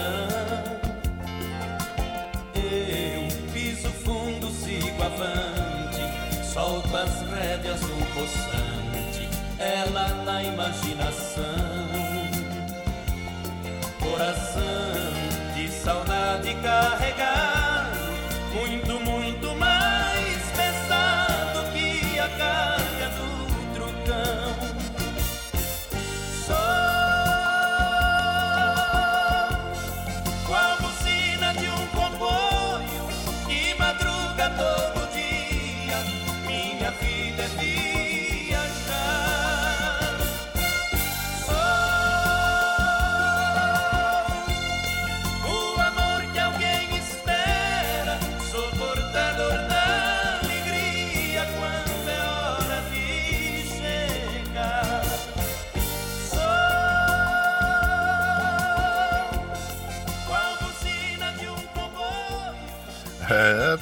Eu 2.54 3.52
piso 3.52 3.90
fundo, 3.90 4.50
sigo 4.50 5.02
avante, 5.02 6.44
solto 6.44 6.96
as 6.96 7.22
rédeas 7.30 7.80
no 7.82 8.06
poçante, 8.14 9.28
ela 9.58 10.08
na 10.24 10.42
imaginação. 10.42 11.44
Coração 14.00 15.03
saudade 16.34 16.54
carregar, 16.54 17.92
muito, 18.52 19.00
muito 19.00 19.54
mais 19.54 20.42
pesado 20.56 21.70
que 21.72 22.18
a 22.18 22.28
carga 22.28 23.08
do 23.10 23.74
trucão. 23.74 24.53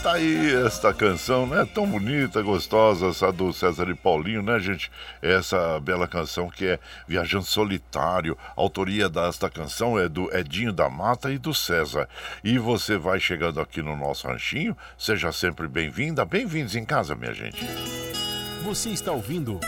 Tá 0.02 0.14
aí 0.14 0.52
esta 0.66 0.92
canção, 0.92 1.46
né? 1.46 1.64
Tão 1.72 1.86
bonita, 1.86 2.42
gostosa, 2.42 3.06
essa 3.06 3.30
do 3.30 3.52
César 3.52 3.88
e 3.88 3.94
Paulinho, 3.94 4.42
né, 4.42 4.58
gente? 4.58 4.90
Essa 5.22 5.78
bela 5.78 6.08
canção 6.08 6.50
que 6.50 6.66
é 6.66 6.78
Viajante 7.06 7.46
Solitário. 7.46 8.36
A 8.56 8.60
autoria 8.60 9.08
desta 9.08 9.48
canção 9.48 9.96
é 9.96 10.08
do 10.08 10.34
Edinho 10.36 10.72
da 10.72 10.90
Mata 10.90 11.30
e 11.30 11.38
do 11.38 11.54
César. 11.54 12.08
E 12.42 12.58
você 12.58 12.96
vai 12.96 13.20
chegando 13.20 13.60
aqui 13.60 13.80
no 13.80 13.96
nosso 13.96 14.26
ranchinho, 14.26 14.76
seja 14.98 15.30
sempre 15.30 15.68
bem-vinda, 15.68 16.24
bem-vindos 16.24 16.74
em 16.74 16.84
casa, 16.84 17.14
minha 17.14 17.32
gente. 17.32 17.64
Você 18.64 18.90
está 18.90 19.12
ouvindo 19.12 19.60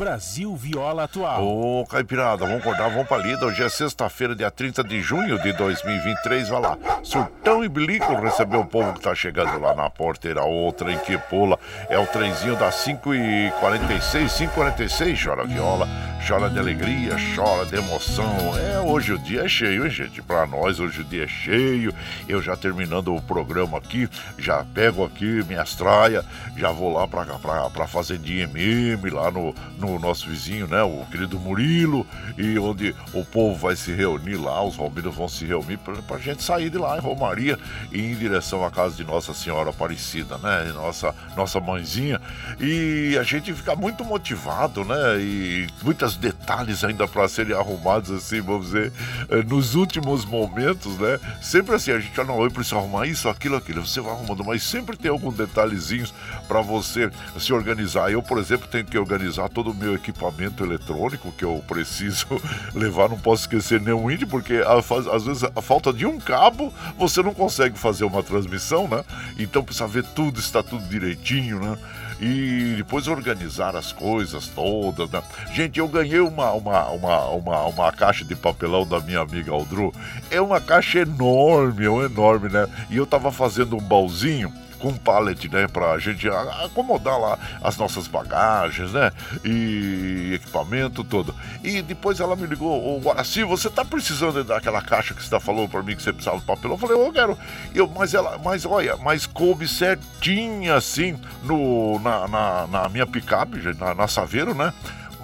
Brasil 0.00 0.56
Viola 0.56 1.04
Atual. 1.04 1.46
Ô, 1.46 1.84
Caipirada, 1.84 2.46
vamos 2.46 2.62
acordar, 2.62 2.88
vamos 2.88 3.06
pra 3.06 3.18
lida. 3.18 3.44
Hoje 3.44 3.62
é 3.62 3.68
sexta-feira, 3.68 4.34
dia 4.34 4.50
30 4.50 4.82
de 4.82 5.02
junho 5.02 5.38
de 5.42 5.52
2023. 5.52 6.48
Vai 6.48 6.58
lá. 6.58 6.78
Surtão 7.02 7.62
e 7.62 7.68
Bilico 7.68 8.14
recebeu 8.14 8.60
o 8.60 8.66
povo 8.66 8.94
que 8.94 9.02
tá 9.02 9.14
chegando 9.14 9.60
lá 9.60 9.74
na 9.74 9.90
porteira. 9.90 10.42
Outra 10.42 10.90
em 10.90 10.98
que 11.00 11.18
pula. 11.18 11.58
É 11.90 11.98
o 11.98 12.06
trenzinho 12.06 12.56
das 12.56 12.76
5h46, 12.76 14.48
5h46. 14.54 15.22
Chora 15.22 15.44
viola, 15.44 15.86
chora 16.26 16.48
de 16.48 16.58
alegria, 16.58 17.16
chora 17.36 17.66
de 17.66 17.76
emoção. 17.76 18.56
É, 18.56 18.80
hoje 18.80 19.12
o 19.12 19.18
dia 19.18 19.42
é 19.42 19.48
cheio, 19.48 19.84
hein, 19.84 19.90
gente? 19.90 20.22
Pra 20.22 20.46
nós, 20.46 20.80
hoje 20.80 21.02
o 21.02 21.04
dia 21.04 21.24
é 21.24 21.28
cheio. 21.28 21.94
Eu 22.26 22.40
já 22.40 22.56
terminando 22.56 23.14
o 23.14 23.20
programa 23.20 23.76
aqui, 23.76 24.08
já 24.38 24.64
pego 24.72 25.04
aqui 25.04 25.44
minhas 25.46 25.74
traias, 25.74 26.24
já 26.56 26.70
vou 26.70 26.90
lá 26.94 27.06
pra, 27.06 27.26
pra, 27.26 27.68
pra 27.68 27.86
fazendinha 27.86 28.44
MM, 28.44 29.10
lá 29.10 29.30
no, 29.30 29.54
no 29.78 29.89
nosso 29.98 30.28
vizinho, 30.28 30.66
né? 30.66 30.82
O 30.82 31.04
querido 31.10 31.38
Murilo, 31.38 32.06
e 32.36 32.58
onde 32.58 32.94
o 33.12 33.24
povo 33.24 33.56
vai 33.56 33.76
se 33.76 33.92
reunir 33.92 34.36
lá, 34.36 34.62
os 34.62 34.76
romeiros 34.76 35.14
vão 35.14 35.28
se 35.28 35.44
reunir 35.44 35.78
pra 35.78 36.18
gente 36.18 36.42
sair 36.42 36.70
de 36.70 36.78
lá 36.78 36.96
em 36.96 37.00
Romaria 37.00 37.58
e 37.92 37.98
ir 37.98 38.12
em 38.12 38.16
direção 38.16 38.64
à 38.64 38.70
casa 38.70 38.94
de 38.94 39.04
Nossa 39.04 39.32
Senhora 39.34 39.70
Aparecida, 39.70 40.38
né? 40.38 40.72
Nossa, 40.74 41.14
nossa 41.36 41.60
mãezinha. 41.60 42.20
E 42.58 43.16
a 43.18 43.22
gente 43.22 43.52
fica 43.52 43.74
muito 43.74 44.04
motivado, 44.04 44.84
né? 44.84 45.20
E 45.20 45.66
muitos 45.82 46.16
detalhes 46.16 46.84
ainda 46.84 47.06
para 47.08 47.28
serem 47.28 47.56
arrumados, 47.56 48.10
assim, 48.10 48.40
vamos 48.40 48.66
dizer, 48.66 48.92
eh, 49.28 49.42
nos 49.42 49.74
últimos 49.74 50.24
momentos, 50.24 50.98
né? 50.98 51.18
Sempre 51.40 51.74
assim, 51.74 51.92
a 51.92 51.98
gente 51.98 52.14
fala, 52.14 52.28
não, 52.28 52.42
eu 52.42 52.50
preciso 52.50 52.76
arrumar 52.76 53.06
isso, 53.06 53.28
aquilo, 53.28 53.56
aquilo. 53.56 53.86
Você 53.86 54.00
vai 54.00 54.12
arrumando, 54.12 54.44
mas 54.44 54.62
sempre 54.62 54.96
tem 54.96 55.10
algum 55.10 55.32
detalhezinhos 55.32 56.12
para 56.46 56.60
você 56.60 57.10
se 57.38 57.52
organizar. 57.52 58.10
Eu, 58.10 58.22
por 58.22 58.38
exemplo, 58.38 58.68
tenho 58.68 58.84
que 58.84 58.98
organizar 58.98 59.48
todo 59.48 59.70
o 59.70 59.74
meu 59.80 59.94
equipamento 59.94 60.62
eletrônico 60.62 61.32
que 61.32 61.44
eu 61.44 61.64
preciso 61.66 62.26
levar, 62.74 63.08
não 63.08 63.18
posso 63.18 63.42
esquecer 63.42 63.80
nenhum 63.80 64.10
índio, 64.10 64.28
porque 64.28 64.62
às 64.66 65.24
vezes 65.24 65.44
a 65.44 65.62
falta 65.62 65.92
de 65.92 66.04
um 66.04 66.18
cabo 66.20 66.72
você 66.98 67.22
não 67.22 67.32
consegue 67.32 67.78
fazer 67.78 68.04
uma 68.04 68.22
transmissão, 68.22 68.86
né? 68.86 69.02
Então 69.38 69.64
precisa 69.64 69.88
ver 69.88 70.04
tudo, 70.04 70.38
está 70.38 70.62
tudo 70.62 70.86
direitinho, 70.86 71.58
né? 71.58 71.78
E 72.20 72.74
depois 72.76 73.08
organizar 73.08 73.74
as 73.74 73.92
coisas 73.92 74.48
todas, 74.48 75.08
né? 75.10 75.22
Gente, 75.54 75.80
eu 75.80 75.88
ganhei 75.88 76.20
uma, 76.20 76.52
uma, 76.52 76.86
uma, 76.90 77.24
uma, 77.28 77.62
uma 77.64 77.92
caixa 77.92 78.24
de 78.26 78.36
papelão 78.36 78.86
da 78.86 79.00
minha 79.00 79.20
amiga 79.20 79.50
Aldru. 79.50 79.90
É 80.30 80.38
uma 80.38 80.60
caixa 80.60 80.98
enorme, 80.98 81.86
é 81.86 82.04
enorme, 82.04 82.50
né? 82.50 82.68
E 82.90 82.96
eu 82.98 83.06
tava 83.06 83.32
fazendo 83.32 83.74
um 83.74 83.80
baúzinho 83.80 84.52
com 84.80 84.96
pallet, 84.96 85.48
né, 85.48 85.68
pra 85.68 85.98
gente 85.98 86.28
acomodar 86.28 87.18
lá 87.20 87.38
as 87.62 87.76
nossas 87.76 88.08
bagagens, 88.08 88.92
né, 88.92 89.12
e 89.44 90.32
equipamento 90.34 91.04
todo. 91.04 91.34
E 91.62 91.82
depois 91.82 92.18
ela 92.18 92.34
me 92.34 92.46
ligou, 92.46 92.96
ô 92.96 92.98
Guaraci, 92.98 93.44
você 93.44 93.68
tá 93.68 93.84
precisando 93.84 94.42
daquela 94.42 94.82
caixa 94.82 95.14
que 95.14 95.22
você 95.22 95.30
tá 95.30 95.38
falando 95.38 95.68
pra 95.68 95.82
mim 95.82 95.94
que 95.94 96.02
você 96.02 96.12
precisava 96.12 96.38
de 96.38 96.44
papelão? 96.44 96.74
Eu 96.74 96.78
falei, 96.78 96.96
eu 96.96 97.12
quero. 97.12 97.38
Eu, 97.74 97.88
mas 97.88 98.14
ela, 98.14 98.38
mas 98.38 98.64
olha, 98.64 98.96
mas 98.96 99.26
coube 99.26 99.68
certinho 99.68 100.74
assim 100.74 101.18
no, 101.42 101.98
na, 102.00 102.26
na, 102.26 102.66
na 102.66 102.88
minha 102.88 103.06
picape, 103.06 103.58
na, 103.78 103.94
na 103.94 104.08
Saveiro, 104.08 104.54
né? 104.54 104.72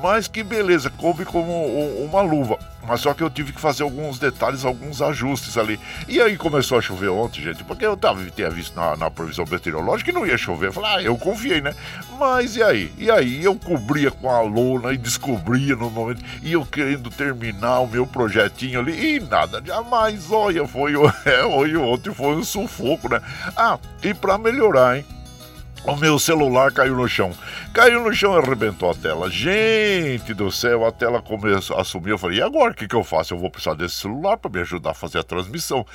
Mas 0.02 0.28
que 0.28 0.42
beleza, 0.42 0.90
coube 0.90 1.24
como 1.24 1.52
uma 2.04 2.20
luva. 2.20 2.58
Mas 2.86 3.00
só 3.00 3.12
que 3.12 3.22
eu 3.22 3.28
tive 3.28 3.52
que 3.52 3.60
fazer 3.60 3.82
alguns 3.82 4.18
detalhes, 4.18 4.64
alguns 4.64 5.02
ajustes 5.02 5.58
ali. 5.58 5.80
E 6.06 6.20
aí 6.20 6.36
começou 6.36 6.78
a 6.78 6.80
chover 6.80 7.08
ontem, 7.08 7.42
gente, 7.42 7.64
porque 7.64 7.84
eu 7.84 7.96
tava, 7.96 8.24
tinha 8.30 8.48
visto 8.48 8.76
na, 8.76 8.96
na 8.96 9.10
previsão 9.10 9.44
meteorológica 9.50 10.12
que 10.12 10.16
não 10.16 10.26
ia 10.26 10.38
chover. 10.38 10.68
Eu 10.68 10.72
falei, 10.72 10.90
ah, 10.90 11.02
eu 11.02 11.16
confiei, 11.16 11.60
né? 11.60 11.74
Mas 12.18 12.54
e 12.54 12.62
aí? 12.62 12.92
E 12.96 13.10
aí? 13.10 13.42
Eu 13.42 13.56
cobria 13.56 14.10
com 14.10 14.30
a 14.30 14.40
lona 14.40 14.92
e 14.92 14.96
descobria 14.96 15.74
no 15.74 15.90
momento. 15.90 16.22
E 16.42 16.52
eu 16.52 16.64
querendo 16.64 17.10
terminar 17.10 17.80
o 17.80 17.88
meu 17.88 18.06
projetinho 18.06 18.78
ali. 18.78 19.16
E 19.16 19.20
nada, 19.20 19.60
jamais. 19.64 20.30
Olha, 20.30 20.66
foi, 20.68 20.92
é, 21.26 21.44
olha, 21.44 21.80
ontem 21.80 22.14
foi 22.14 22.36
um 22.36 22.44
sufoco, 22.44 23.08
né? 23.08 23.20
Ah, 23.56 23.78
e 24.02 24.14
pra 24.14 24.38
melhorar, 24.38 24.98
hein? 24.98 25.15
O 25.86 25.94
meu 25.94 26.18
celular 26.18 26.72
caiu 26.72 26.96
no 26.96 27.08
chão. 27.08 27.32
Caiu 27.72 28.02
no 28.02 28.12
chão 28.12 28.34
e 28.34 28.42
arrebentou 28.42 28.90
a 28.90 28.94
tela. 28.94 29.30
Gente 29.30 30.34
do 30.34 30.50
céu, 30.50 30.84
a 30.84 30.90
tela 30.90 31.22
começou 31.22 31.78
a 31.78 31.84
sumir. 31.84 32.10
Eu 32.10 32.18
falei, 32.18 32.38
e 32.38 32.42
agora 32.42 32.72
o 32.72 32.74
que, 32.74 32.88
que 32.88 32.94
eu 32.96 33.04
faço? 33.04 33.34
Eu 33.34 33.38
vou 33.38 33.48
precisar 33.48 33.74
desse 33.74 33.94
celular 33.94 34.36
para 34.36 34.50
me 34.50 34.60
ajudar 34.62 34.90
a 34.90 34.94
fazer 34.94 35.20
a 35.20 35.22
transmissão. 35.22 35.86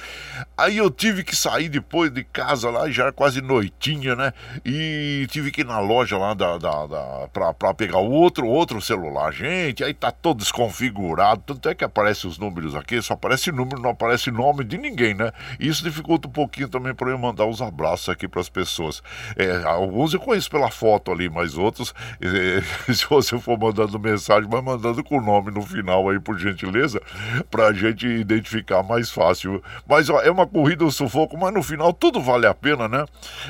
Aí 0.57 0.77
eu 0.77 0.89
tive 0.89 1.25
que 1.25 1.35
sair 1.35 1.67
depois 1.67 2.09
de 2.09 2.23
casa 2.23 2.69
lá, 2.69 2.89
já 2.89 3.03
era 3.03 3.11
quase 3.11 3.41
noitinha, 3.41 4.15
né? 4.15 4.31
E 4.63 5.27
tive 5.29 5.51
que 5.51 5.59
ir 5.59 5.65
na 5.65 5.79
loja 5.81 6.17
lá 6.17 6.33
da, 6.33 6.57
da, 6.57 6.85
da, 6.87 7.73
pegar 7.75 7.97
outro, 7.97 8.47
outro 8.47 8.79
celular. 8.79 9.33
Gente, 9.33 9.83
aí 9.83 9.93
tá 9.93 10.09
todo 10.09 10.37
desconfigurado. 10.37 11.43
Tanto 11.45 11.67
é 11.67 11.75
que 11.75 11.83
aparece 11.83 12.27
os 12.27 12.37
números 12.37 12.75
aqui, 12.75 13.01
só 13.01 13.15
aparece 13.15 13.51
número, 13.51 13.81
não 13.81 13.89
aparece 13.89 14.31
nome 14.31 14.63
de 14.63 14.77
ninguém, 14.77 15.13
né? 15.13 15.33
Isso 15.59 15.83
dificulta 15.83 16.29
um 16.29 16.31
pouquinho 16.31 16.69
também 16.69 16.95
para 16.95 17.09
eu 17.09 17.17
mandar 17.17 17.45
os 17.45 17.61
abraços 17.61 18.07
aqui 18.07 18.25
para 18.25 18.39
as 18.39 18.47
pessoas. 18.47 19.03
É, 19.35 19.80
alguns 19.81 20.13
eu 20.13 20.19
conheço 20.19 20.49
pela 20.49 20.69
foto 20.69 21.11
ali, 21.11 21.29
mas 21.29 21.57
outros, 21.57 21.93
eh, 22.21 22.61
se 22.93 23.05
você 23.07 23.37
for 23.39 23.57
mandando 23.57 23.99
mensagem, 23.99 24.49
vai 24.49 24.61
mandando 24.61 25.03
com 25.03 25.17
o 25.17 25.21
nome 25.21 25.51
no 25.51 25.61
final 25.61 26.09
aí, 26.09 26.19
por 26.19 26.37
gentileza, 26.37 27.01
pra 27.49 27.73
gente 27.73 28.07
identificar 28.07 28.83
mais 28.83 29.09
fácil. 29.09 29.63
Mas 29.87 30.09
ó, 30.09 30.21
é 30.21 30.31
uma 30.31 30.47
corrida, 30.47 30.85
um 30.85 30.91
sufoco, 30.91 31.37
mas 31.37 31.53
no 31.53 31.63
final 31.63 31.93
tudo 31.93 32.21
vale 32.21 32.45
a 32.45 32.53
pena, 32.53 32.87
né? 32.87 33.05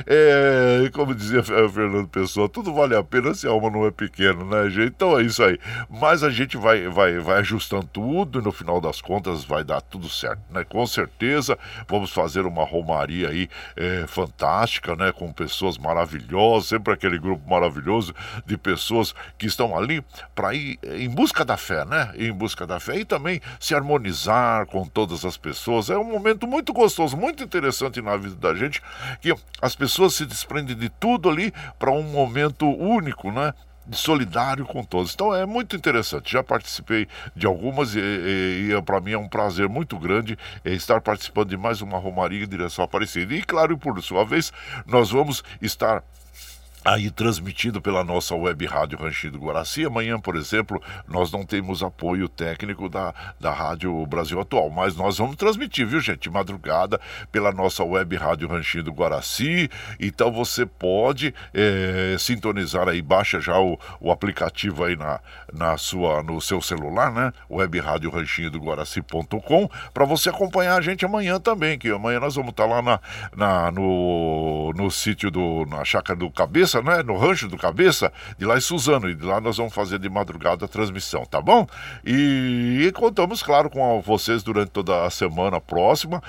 É, 0.06 0.90
como 0.94 1.14
dizia 1.14 1.44
Fernando 1.44 2.08
Pessoa, 2.08 2.50
tudo 2.50 2.74
vale 2.74 2.96
a 2.96 3.04
pena 3.04 3.34
se 3.34 3.48
a 3.48 3.52
alma 3.52 3.70
não 3.70 3.86
é 3.86 3.92
pequena, 3.92 4.44
né, 4.44 4.70
gente? 4.70 4.94
Então 4.96 5.20
é 5.20 5.24
isso 5.24 5.44
aí. 5.44 5.58
Mas 5.90 6.24
a 6.24 6.30
gente 6.30 6.58
vai, 6.58 6.88
vai, 6.88 7.20
vai 7.20 7.40
ajustando 7.40 7.88
tudo 7.92 8.40
e 8.40 8.42
no 8.42 8.52
final 8.52 8.80
das 8.80 9.02
contas 9.02 9.44
vai 9.44 9.64
dar 9.64 9.82
tudo 9.82 10.10
certo, 10.10 10.42
né? 10.50 10.64
Com 10.64 10.86
certeza 10.86 11.58
vamos 11.88 12.12
fazer 12.12 12.46
uma 12.46 12.64
romaria 12.64 13.30
aí 13.30 13.50
eh, 13.76 14.06
fantástica, 14.08 14.96
né? 14.96 15.12
Com 15.12 15.32
pessoas 15.32 15.78
maravilhosas, 15.78 16.21
sempre 16.64 16.94
aquele 16.94 17.20
grupo 17.20 17.50
maravilhoso 17.50 18.14
de 18.46 18.58
pessoas 18.58 19.14
que 19.38 19.46
estão 19.46 19.78
ali 19.78 20.04
para 20.34 20.54
ir 20.54 20.80
em 20.84 21.10
busca 21.10 21.44
da 21.44 21.58
fé, 21.58 21.86
né? 21.86 22.12
Em 22.16 22.32
busca 22.32 22.66
da 22.66 22.80
fé 22.80 22.98
e 22.98 23.06
também 23.06 23.42
se 23.60 23.76
harmonizar 23.76 24.66
com 24.68 24.86
todas 24.86 25.26
as 25.26 25.38
pessoas. 25.38 25.90
É 25.90 25.98
um 25.98 26.04
momento 26.04 26.48
muito 26.48 26.74
gostoso, 26.74 27.18
muito 27.18 27.44
interessante 27.44 28.02
na 28.02 28.16
vida 28.18 28.36
da 28.36 28.54
gente, 28.54 28.82
que 29.22 29.34
as 29.62 29.76
pessoas 29.76 30.16
se 30.16 30.26
desprendem 30.26 30.76
de 30.76 30.90
tudo 30.90 31.30
ali 31.30 31.54
para 31.78 31.92
um 31.92 32.04
momento 32.04 32.68
único, 32.68 33.32
né? 33.32 33.54
Solidário 33.92 34.66
com 34.66 34.84
todos. 34.84 35.14
Então 35.14 35.34
é 35.34 35.46
muito 35.46 35.76
interessante. 35.76 36.34
Já 36.34 36.44
participei 36.44 37.08
de 37.36 37.46
algumas 37.46 37.96
e, 37.96 38.00
e, 38.00 38.74
e 38.74 38.82
para 38.82 39.00
mim 39.00 39.12
é 39.12 39.18
um 39.18 39.28
prazer 39.28 39.68
muito 39.68 39.98
grande 39.98 40.38
eh, 40.64 40.74
estar 40.74 41.02
participando 41.02 41.50
de 41.50 41.58
mais 41.58 41.82
uma 41.82 41.98
Romaria 41.98 42.44
em 42.44 42.48
direção 42.48 42.86
Aparecida. 42.86 43.34
E 43.34 43.42
claro, 43.42 43.78
por 43.78 44.02
sua 44.02 44.24
vez, 44.26 44.52
nós 44.86 45.12
vamos 45.12 45.44
estar 45.62 46.04
aí 46.84 47.12
transmitido 47.12 47.82
pela 47.82 48.04
nossa 48.04 48.36
web 48.36 48.66
rádio 48.66 48.98
Ranchinho 48.98 49.34
do 49.34 49.40
Guaraci. 49.40 49.86
Amanhã, 49.86 50.20
por 50.20 50.36
exemplo, 50.36 50.82
nós 51.08 51.32
não 51.32 51.46
temos 51.46 51.84
apoio 51.84 52.28
técnico 52.28 52.90
da, 52.90 53.14
da 53.40 53.54
Rádio 53.54 54.06
Brasil 54.08 54.40
Atual, 54.40 54.70
mas 54.70 54.96
nós 54.96 55.18
vamos 55.18 55.36
transmitir, 55.36 55.86
viu, 55.86 56.00
gente? 56.00 56.30
Madrugada 56.30 57.00
pela 57.32 57.52
nossa 57.52 57.84
web 57.84 58.16
rádio 58.16 58.48
Ranchinho 58.48 58.84
do 58.84 58.92
Guaraci. 58.92 59.70
Então 60.00 60.32
você 60.32 60.66
pode 60.66 61.34
é, 61.54 62.16
sintonizar 62.18 62.90
aí, 62.90 63.02
baixa 63.02 63.40
já 63.40 63.60
o, 63.60 63.80
o 64.00 64.12
aplicativo 64.12 64.84
aí 64.84 64.96
na, 64.96 65.20
na 65.54 65.78
sua, 65.78 66.24
no 66.24 66.42
seu 66.42 66.62
celular, 66.62 67.12
né? 67.12 67.32
Web 67.50 67.80
rádio 67.80 68.12
Guaraci.com 68.12 69.70
para 69.94 70.06
você 70.06 70.30
acompanhar 70.30 70.78
a 70.78 70.82
gente 70.82 71.06
amanhã 71.06 71.40
também, 71.40 71.78
que 71.78 71.90
amanhã 71.90 72.20
nós 72.20 72.36
vamos 72.36 72.52
estar 72.52 72.68
tá 72.68 72.70
lá 72.70 72.82
na, 72.82 73.00
na, 73.36 73.72
no, 73.72 74.74
no 74.76 74.90
sítio 74.90 75.30
do, 75.30 75.66
na 75.68 75.86
chácara 75.86 76.18
do 76.18 76.30
Cabeça 76.32 76.71
Cabeça, 76.72 76.82
né? 76.82 77.04
No 77.04 77.18
rancho 77.18 77.48
do 77.48 77.58
Cabeça, 77.58 78.14
de 78.38 78.46
lá 78.46 78.58
em 78.58 78.62
Suzano. 78.62 79.10
E 79.10 79.16
de 79.16 79.26
lá 79.26 79.42
nós 79.42 79.58
vamos 79.58 79.74
fazer 79.74 80.00
de 80.00 80.10
madrugada 80.10 80.66
a 80.66 80.68
transmissão, 80.68 81.26
tá 81.26 81.42
bom? 81.42 81.68
E, 82.06 82.86
e 82.88 82.92
contamos, 82.92 83.44
claro, 83.44 83.70
com 83.70 84.02
vocês 84.02 84.44
durante 84.44 84.70
toda 84.70 85.06
a 85.06 85.10
semana 85.10 85.60
próxima, 85.60 86.22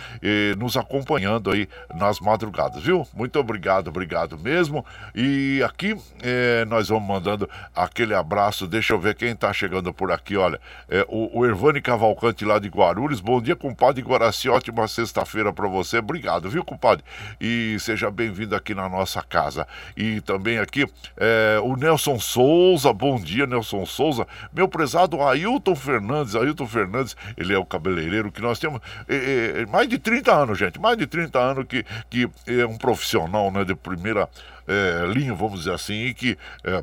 nos 0.59 0.77
acompanhando 0.77 1.51
aí 1.51 1.69
nas 1.95 2.19
madrugadas, 2.19 2.83
viu? 2.83 3.07
Muito 3.15 3.39
obrigado, 3.39 3.89
obrigado 3.89 4.39
mesmo. 4.39 4.85
E 5.15 5.63
aqui 5.65 5.97
é, 6.23 6.65
nós 6.65 6.89
vamos 6.89 7.07
mandando 7.07 7.49
aquele 7.75 8.15
abraço. 8.15 8.67
Deixa 8.67 8.93
eu 8.93 8.99
ver 8.99 9.15
quem 9.15 9.35
tá 9.37 9.53
chegando 9.53 9.93
por 9.93 10.11
aqui, 10.11 10.37
olha. 10.37 10.61
É, 10.89 11.05
o, 11.09 11.41
o 11.41 11.47
Ervani 11.47 11.81
Cavalcante 11.81 12.45
lá 12.45 12.59
de 12.59 12.69
Guarulhos. 12.69 13.21
Bom 13.21 13.41
dia, 13.41 13.55
compadre 13.55 14.03
Guaraci. 14.03 14.49
Ótima 14.49 14.89
sexta-feira 14.89 15.53
para 15.53 15.69
você. 15.69 15.99
Obrigado, 15.99 16.49
viu, 16.49 16.65
compadre? 16.65 17.05
E 17.41 17.77
seja 17.79 18.11
bem-vindo 18.11 18.57
aqui 18.57 18.75
na 18.75 18.89
nossa 18.89 19.23
casa. 19.23 19.67
E 19.97 20.21
também 20.33 20.59
aqui 20.59 20.87
é, 21.19 21.61
o 21.63 21.77
Nelson 21.77 22.19
Souza, 22.19 22.91
bom 22.91 23.21
dia 23.21 23.47
Nelson 23.47 23.85
Souza, 23.85 24.27
meu 24.51 24.67
prezado 24.67 25.21
Ailton 25.21 25.77
Fernandes, 25.77 26.35
Ailton 26.35 26.67
Fernandes, 26.67 27.15
ele 27.37 27.53
é 27.53 27.59
o 27.59 27.67
cabeleireiro 27.67 28.33
que 28.33 28.41
nós 28.41 28.59
temos 28.59 28.81
é, 29.07 29.61
é, 29.61 29.67
mais 29.67 29.87
de 29.89 29.99
30 29.99 30.33
anos, 30.33 30.59
gente, 30.59 30.81
mais 30.81 30.97
de 30.97 31.07
30 31.07 31.39
anos 31.39 31.67
que, 31.69 31.85
que 32.09 32.31
é 32.47 32.65
um 32.65 32.79
profissional 32.79 33.51
né, 33.51 33.63
de 33.63 33.75
primeira 33.75 34.27
é, 34.67 35.07
linha, 35.13 35.35
vamos 35.35 35.61
dizer 35.61 35.75
assim, 35.75 36.07
e 36.07 36.15
que 36.15 36.39
é, 36.65 36.83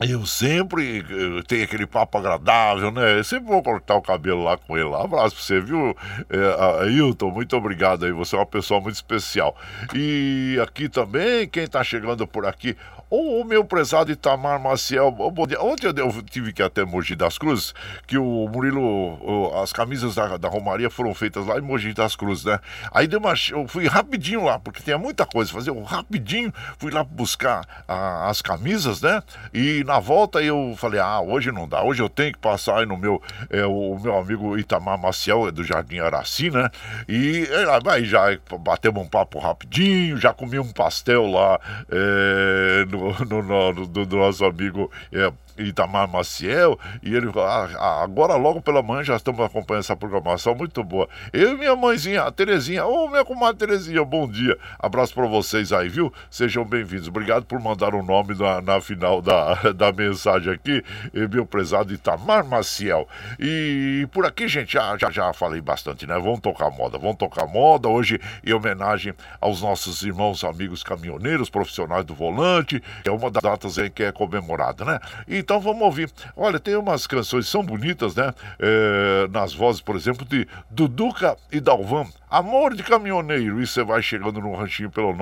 eu 0.00 0.24
sempre 0.26 1.04
eu 1.08 1.42
tenho 1.42 1.64
aquele 1.64 1.86
papo 1.86 2.18
agradável, 2.18 2.90
né? 2.90 3.18
Eu 3.18 3.24
sempre 3.24 3.48
vou 3.48 3.62
cortar 3.62 3.96
o 3.96 4.02
cabelo 4.02 4.44
lá 4.44 4.56
com 4.56 4.76
ele. 4.76 4.88
Um 4.88 4.94
abraço 4.94 5.34
pra 5.34 5.44
você, 5.44 5.60
viu, 5.60 5.96
é, 6.30 6.84
Ailton? 6.84 7.30
Muito 7.30 7.56
obrigado 7.56 8.04
aí. 8.04 8.12
Você 8.12 8.36
é 8.36 8.38
uma 8.38 8.46
pessoa 8.46 8.80
muito 8.80 8.94
especial. 8.94 9.56
E 9.94 10.58
aqui 10.62 10.88
também, 10.88 11.48
quem 11.48 11.66
tá 11.66 11.82
chegando 11.82 12.26
por 12.26 12.46
aqui, 12.46 12.76
o, 13.10 13.44
meu 13.44 13.64
prezado 13.64 14.12
Itamar 14.12 14.60
Maciel, 14.60 15.14
ontem 15.60 15.88
eu 15.96 16.22
tive 16.22 16.52
que 16.52 16.62
ir 16.62 16.64
até 16.64 16.84
Mogi 16.84 17.16
das 17.16 17.38
Cruzes, 17.38 17.74
que 18.06 18.18
o 18.18 18.48
Murilo, 18.48 19.52
as 19.62 19.72
camisas 19.72 20.14
da, 20.14 20.36
da 20.36 20.48
Romaria 20.48 20.90
foram 20.90 21.14
feitas 21.14 21.46
lá 21.46 21.58
em 21.58 21.62
Mogi 21.62 21.94
das 21.94 22.14
Cruzes, 22.14 22.44
né? 22.44 22.60
Aí 22.92 23.06
deu 23.06 23.18
uma, 23.18 23.34
eu 23.50 23.66
fui 23.66 23.86
rapidinho 23.86 24.44
lá, 24.44 24.58
porque 24.58 24.82
tinha 24.82 24.98
muita 24.98 25.24
coisa 25.24 25.50
fazer, 25.50 25.70
eu 25.70 25.82
rapidinho 25.82 26.52
fui 26.78 26.90
lá 26.90 27.02
buscar 27.02 27.66
a, 27.86 28.28
as 28.28 28.42
camisas, 28.42 29.00
né? 29.00 29.22
E 29.54 29.82
na 29.84 29.98
volta 29.98 30.42
eu 30.42 30.74
falei, 30.76 31.00
ah, 31.00 31.20
hoje 31.20 31.50
não 31.50 31.66
dá, 31.66 31.82
hoje 31.82 32.02
eu 32.02 32.08
tenho 32.08 32.32
que 32.32 32.38
passar 32.38 32.80
aí 32.80 32.86
no 32.86 32.96
meu, 32.96 33.22
é, 33.50 33.64
o 33.64 33.98
meu 33.98 34.18
amigo 34.18 34.58
Itamar 34.58 34.98
Maciel, 34.98 35.48
é 35.48 35.50
do 35.50 35.64
Jardim 35.64 35.98
Araci, 36.00 36.50
né? 36.50 36.70
E 37.08 37.48
aí 37.90 38.04
já 38.04 38.38
batemos 38.60 39.02
um 39.02 39.08
papo 39.08 39.38
rapidinho, 39.38 40.16
já 40.18 40.34
comi 40.34 40.58
um 40.58 40.72
pastel 40.72 41.26
lá 41.26 41.58
é, 41.90 42.84
no, 43.28 43.42
no, 43.42 43.72
no 43.72 43.86
do, 43.86 44.16
nosso 44.16 44.44
amigo 44.44 44.90
é, 45.12 45.32
Itamar 45.58 46.08
Maciel, 46.08 46.78
e 47.02 47.14
ele 47.14 47.28
ah, 47.36 47.68
ah, 47.76 48.02
agora 48.02 48.34
logo 48.36 48.60
pela 48.60 48.82
manhã 48.82 49.02
já 49.02 49.16
estamos 49.16 49.40
acompanhando 49.44 49.80
essa 49.80 49.96
programação 49.96 50.54
muito 50.54 50.82
boa. 50.84 51.08
Eu 51.32 51.52
e 51.52 51.58
minha 51.58 51.74
mãezinha, 51.74 52.22
a 52.22 52.30
Terezinha, 52.30 52.84
ô 52.86 53.04
oh, 53.04 53.08
minha 53.08 53.24
comadre 53.24 53.66
Terezinha, 53.66 54.04
bom 54.04 54.28
dia. 54.28 54.56
Abraço 54.78 55.14
para 55.14 55.26
vocês 55.26 55.72
aí, 55.72 55.88
viu? 55.88 56.12
Sejam 56.30 56.64
bem-vindos. 56.64 57.08
Obrigado 57.08 57.44
por 57.44 57.60
mandar 57.60 57.94
o 57.94 57.98
um 57.98 58.02
nome 58.02 58.34
na, 58.34 58.60
na 58.60 58.80
final 58.80 59.20
da, 59.20 59.54
da 59.72 59.92
mensagem 59.92 60.52
aqui, 60.52 60.82
meu 61.12 61.44
prezado 61.44 61.92
Itamar 61.92 62.44
Maciel. 62.44 63.08
E 63.38 64.06
por 64.12 64.26
aqui, 64.26 64.48
gente, 64.48 64.72
já, 64.72 64.96
já, 64.96 65.10
já 65.10 65.32
falei 65.32 65.60
bastante, 65.60 66.06
né? 66.06 66.14
Vamos 66.18 66.40
tocar 66.40 66.70
moda, 66.70 66.98
vamos 66.98 67.16
tocar 67.16 67.46
moda 67.46 67.88
hoje 67.88 68.20
em 68.44 68.52
homenagem 68.52 69.14
aos 69.40 69.62
nossos 69.62 70.02
irmãos, 70.02 70.44
amigos 70.44 70.82
caminhoneiros, 70.82 71.50
profissionais 71.50 72.04
do 72.04 72.14
volante, 72.14 72.82
é 73.04 73.10
uma 73.10 73.30
das 73.30 73.42
datas 73.42 73.78
em 73.78 73.90
que 73.90 74.02
é 74.02 74.12
comemorada, 74.12 74.84
né? 74.84 75.00
E 75.26 75.42
então 75.48 75.62
vamos 75.62 75.80
ouvir. 75.80 76.10
Olha, 76.36 76.60
tem 76.60 76.76
umas 76.76 77.06
canções 77.06 77.48
são 77.48 77.64
bonitas, 77.64 78.14
né? 78.14 78.34
É, 78.58 79.26
nas 79.30 79.54
vozes, 79.54 79.80
por 79.80 79.96
exemplo, 79.96 80.26
de 80.26 80.46
Duduca 80.70 81.38
e 81.50 81.58
Dalvan. 81.58 82.04
Amor 82.30 82.74
de 82.74 82.82
caminhoneiro. 82.82 83.62
E 83.62 83.66
você 83.66 83.82
vai 83.82 84.02
chegando 84.02 84.42
no 84.42 84.54
ranchinho 84.54 84.90
pelo 84.90 85.14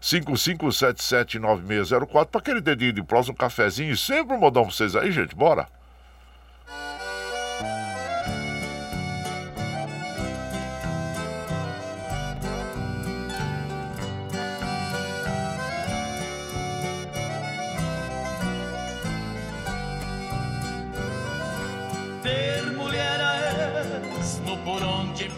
955779604 0.00 2.26
para 2.28 2.40
aquele 2.40 2.62
dedinho 2.62 2.94
de 2.94 3.02
próximo, 3.02 3.34
um 3.34 3.36
cafezinho 3.36 3.92
e 3.92 3.96
sempre 3.98 4.34
um 4.34 4.40
modão 4.40 4.62
pra 4.62 4.72
vocês 4.72 4.96
aí, 4.96 5.12
gente. 5.12 5.36
Bora! 5.36 5.68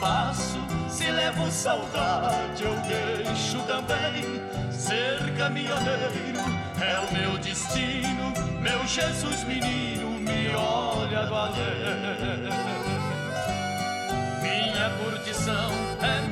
Passo, 0.01 0.59
se 0.89 1.11
levo 1.11 1.51
saudade 1.51 2.65
eu 2.65 2.75
deixo 2.81 3.59
também. 3.67 4.41
Ser 4.73 5.35
caminhoneiro 5.37 6.41
é 6.81 6.99
o 6.99 7.13
meu 7.13 7.39
destino, 7.39 8.33
meu 8.61 8.85
Jesus 8.87 9.45
menino 9.45 10.11
me 10.13 10.49
olha 10.57 11.27
do 11.27 11.35
além. 11.35 12.51
Minha 14.43 14.91
curtição 14.91 15.71
é 16.01 16.30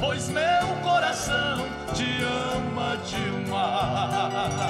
pois 0.00 0.28
meu 0.28 0.66
coração 0.82 1.66
te 1.94 2.22
ama 2.22 2.96
demais. 3.04 4.69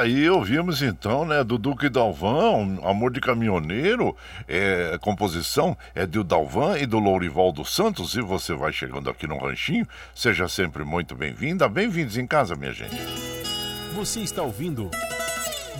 Aí 0.00 0.28
ouvimos 0.30 0.82
então, 0.82 1.26
né, 1.26 1.44
do 1.44 1.58
Duque 1.58 1.88
Dalvão, 1.88 2.80
Amor 2.82 3.12
de 3.12 3.20
Caminhoneiro, 3.20 4.16
é, 4.48 4.98
composição 5.00 5.76
é 5.94 6.06
do 6.06 6.24
Dalvan 6.24 6.78
e 6.78 6.86
do 6.86 6.98
Lourival 6.98 7.52
dos 7.52 7.74
Santos, 7.74 8.14
e 8.14 8.20
você 8.22 8.54
vai 8.54 8.72
chegando 8.72 9.10
aqui 9.10 9.26
no 9.26 9.38
Ranchinho, 9.38 9.86
seja 10.14 10.48
sempre 10.48 10.84
muito 10.84 11.14
bem-vinda, 11.14 11.68
bem-vindos 11.68 12.16
em 12.16 12.26
casa, 12.26 12.56
minha 12.56 12.72
gente. 12.72 12.96
Você 13.94 14.20
está 14.20 14.42
ouvindo 14.42 14.90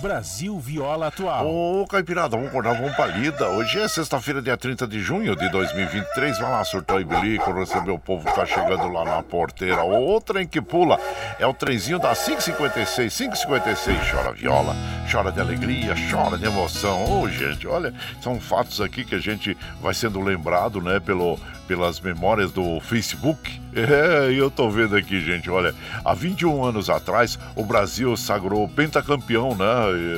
Brasil 0.01 0.59
Viola 0.59 1.07
Atual. 1.07 1.47
Ô, 1.47 1.85
Caipirada, 1.85 2.35
vamos 2.35 2.47
acordar, 2.47 2.73
vamos 2.73 2.95
pra 2.95 3.05
lida. 3.05 3.47
Hoje 3.49 3.79
é 3.79 3.87
sexta-feira, 3.87 4.41
dia 4.41 4.57
30 4.57 4.87
de 4.87 4.99
junho 4.99 5.35
de 5.35 5.47
2023. 5.49 6.39
Vai 6.39 6.51
lá, 6.51 6.63
surtou 6.63 6.99
e 6.99 7.05
bilico, 7.05 7.53
receber 7.53 7.91
o 7.91 7.99
povo 7.99 8.25
que 8.25 8.33
tá 8.33 8.43
chegando 8.43 8.87
lá 8.89 9.05
na 9.05 9.21
porteira. 9.21 9.83
O 9.83 10.19
trem 10.19 10.47
que 10.47 10.59
pula 10.59 10.99
é 11.37 11.45
o 11.45 11.53
trenzinho 11.53 11.99
da 11.99 12.15
556. 12.15 13.15
556 13.15 14.11
chora 14.11 14.33
viola, 14.33 14.75
chora 15.09 15.31
de 15.31 15.39
alegria, 15.39 15.93
chora 16.09 16.35
de 16.35 16.45
emoção. 16.45 17.21
Ô, 17.21 17.29
gente, 17.29 17.67
olha, 17.67 17.93
são 18.21 18.39
fatos 18.39 18.81
aqui 18.81 19.05
que 19.05 19.13
a 19.13 19.19
gente 19.19 19.55
vai 19.79 19.93
sendo 19.93 20.19
lembrado, 20.19 20.81
né, 20.81 20.99
pelo, 20.99 21.39
pelas 21.67 21.99
memórias 21.99 22.51
do 22.51 22.79
Facebook. 22.81 23.59
É, 23.73 24.31
eu 24.33 24.51
tô 24.51 24.69
vendo 24.69 24.95
aqui, 24.97 25.21
gente, 25.21 25.49
olha, 25.49 25.73
há 26.03 26.13
21 26.13 26.65
anos 26.65 26.89
atrás, 26.89 27.39
o 27.55 27.63
Brasil 27.63 28.17
sagrou 28.17 28.67
pentacampeão, 28.67 29.55
né? 29.55 29.65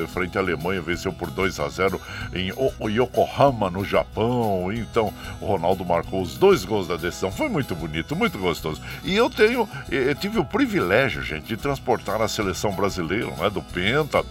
Frente 0.08 0.38
à 0.38 0.42
Alemanha, 0.42 0.82
venceu 0.82 1.14
por 1.14 1.30
2 1.30 1.60
a 1.60 1.70
0 1.70 2.02
em 2.34 2.52
Yokohama, 2.90 3.70
no 3.70 3.86
Japão. 3.86 4.72
Então, 4.74 5.14
o 5.40 5.46
Ronaldo 5.46 5.86
marcou 5.86 6.22
os 6.22 6.36
dois 6.38 6.66
gols 6.66 6.88
da 6.88 6.96
decisão. 6.96 7.32
Foi 7.32 7.48
muito 7.48 7.76
bonito, 7.76 8.16
muito 8.16 8.40
gostoso. 8.40 8.82
E 9.04 9.16
eu 9.16 9.30
tenho, 9.30 9.70
eh, 9.92 10.16
tive 10.16 10.40
o 10.40 10.46
privilégio, 10.46 11.22
gente, 11.22 11.46
de 11.46 11.58
transportar 11.58 12.22
a 12.22 12.28
seleção 12.28 12.72
brasileira, 12.72 13.28
né? 13.38 13.50
Do 13.52 13.62
Penta, 13.62 14.24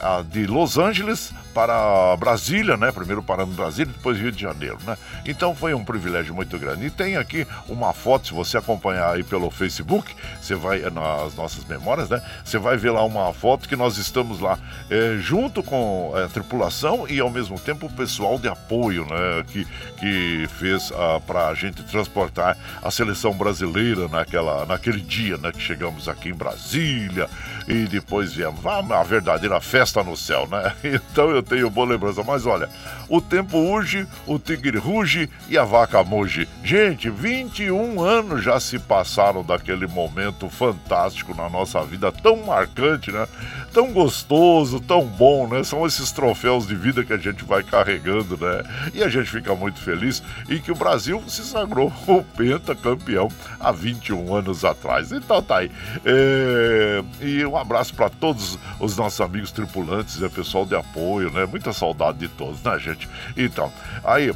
a- 0.00 0.22
de 0.22 0.46
Los 0.46 0.76
Angeles 0.78 1.32
para 1.54 2.16
Brasília, 2.16 2.76
né? 2.76 2.90
Primeiro 2.90 3.22
parando 3.22 3.52
em 3.52 3.56
Brasília, 3.56 3.92
depois 3.96 4.18
Rio 4.18 4.32
de 4.32 4.40
Janeiro, 4.42 4.78
né? 4.86 4.96
Então 5.24 5.54
foi 5.54 5.74
um 5.74 5.84
privilégio 5.84 6.34
muito 6.38 6.56
grande. 6.56 6.86
E 6.86 6.90
tem 6.90 7.16
aqui 7.16 7.44
uma 7.68 7.92
foto, 7.92 8.28
se 8.28 8.32
você 8.32 8.56
acompanhar 8.56 9.12
aí 9.12 9.24
pelo 9.24 9.50
Facebook, 9.50 10.14
você 10.40 10.54
vai 10.54 10.82
eh, 10.82 10.90
nas 10.90 11.34
nossas 11.34 11.64
memórias, 11.64 12.08
né? 12.08 12.22
Você 12.44 12.58
vai 12.58 12.76
ver 12.76 12.92
lá 12.92 13.04
uma 13.04 13.32
foto 13.34 13.68
que 13.68 13.74
nós 13.74 13.98
estamos 13.98 14.38
lá 14.38 14.56
eh, 14.88 15.16
junto 15.18 15.64
com 15.64 16.12
a 16.14 16.28
tripulação 16.28 17.08
e 17.08 17.18
ao 17.18 17.28
mesmo 17.28 17.58
tempo 17.58 17.86
o 17.86 17.92
pessoal 17.92 18.38
de 18.38 18.46
apoio, 18.46 19.04
né? 19.04 19.44
Que, 19.48 19.66
que 19.98 20.48
fez 20.60 20.92
ah, 20.94 21.20
para 21.26 21.48
a 21.48 21.54
gente 21.54 21.82
transportar 21.82 22.56
a 22.80 22.90
seleção 22.90 23.32
brasileira 23.32 24.06
naquela, 24.06 24.64
naquele 24.64 25.00
dia, 25.00 25.36
né? 25.38 25.50
Que 25.50 25.60
chegamos 25.60 26.08
aqui 26.08 26.28
em 26.28 26.34
Brasília 26.34 27.28
e 27.66 27.84
depois 27.86 28.32
viemos 28.32 28.64
ah, 28.64 28.78
a 28.78 29.02
verdadeira 29.02 29.60
festa 29.60 30.04
no 30.04 30.16
céu, 30.16 30.46
né? 30.46 30.72
Então 31.08 31.30
eu 31.30 31.42
tenho 31.42 31.68
boa 31.68 31.88
lembrança. 31.88 32.22
Mas 32.22 32.46
olha, 32.46 32.68
o 33.08 33.20
tempo 33.20 33.58
urge, 33.58 34.06
o 34.26 34.38
tigre 34.38 34.78
ruge 34.78 35.28
e 35.48 35.58
a 35.58 35.64
vaca 35.64 36.04
muge. 36.04 36.27
Gente, 36.62 37.08
21 37.08 38.02
anos 38.02 38.44
já 38.44 38.60
se 38.60 38.78
passaram 38.78 39.42
daquele 39.42 39.86
momento 39.86 40.48
fantástico 40.48 41.34
na 41.34 41.48
nossa 41.48 41.82
vida, 41.84 42.12
tão 42.12 42.36
marcante, 42.44 43.10
né? 43.10 43.26
Tão 43.72 43.92
gostoso, 43.92 44.80
tão 44.80 45.04
bom, 45.04 45.46
né? 45.46 45.62
São 45.62 45.86
esses 45.86 46.10
troféus 46.10 46.66
de 46.66 46.74
vida 46.74 47.04
que 47.04 47.12
a 47.12 47.16
gente 47.18 47.44
vai 47.44 47.62
carregando, 47.62 48.36
né? 48.36 48.62
E 48.94 49.02
a 49.04 49.08
gente 49.08 49.30
fica 49.30 49.54
muito 49.54 49.78
feliz 49.80 50.22
em 50.48 50.58
que 50.60 50.72
o 50.72 50.74
Brasil 50.74 51.22
se 51.28 51.44
sagrou 51.44 51.92
o 52.08 52.24
pentacampeão 52.24 53.28
há 53.60 53.70
21 53.70 54.34
anos 54.34 54.64
atrás. 54.64 55.12
Então 55.12 55.42
tá 55.42 55.58
aí. 55.58 55.70
É, 56.04 57.02
E 57.20 57.44
um 57.44 57.56
abraço 57.56 57.94
para 57.94 58.08
todos 58.08 58.58
os 58.80 58.96
nossos 58.96 59.20
amigos 59.20 59.52
tripulantes, 59.52 60.18
né? 60.18 60.28
pessoal 60.28 60.64
de 60.64 60.74
apoio, 60.74 61.30
né? 61.30 61.44
Muita 61.46 61.72
saudade 61.72 62.18
de 62.18 62.28
todos, 62.28 62.60
né, 62.62 62.78
gente? 62.78 63.08
Então, 63.36 63.70
aí, 64.02 64.32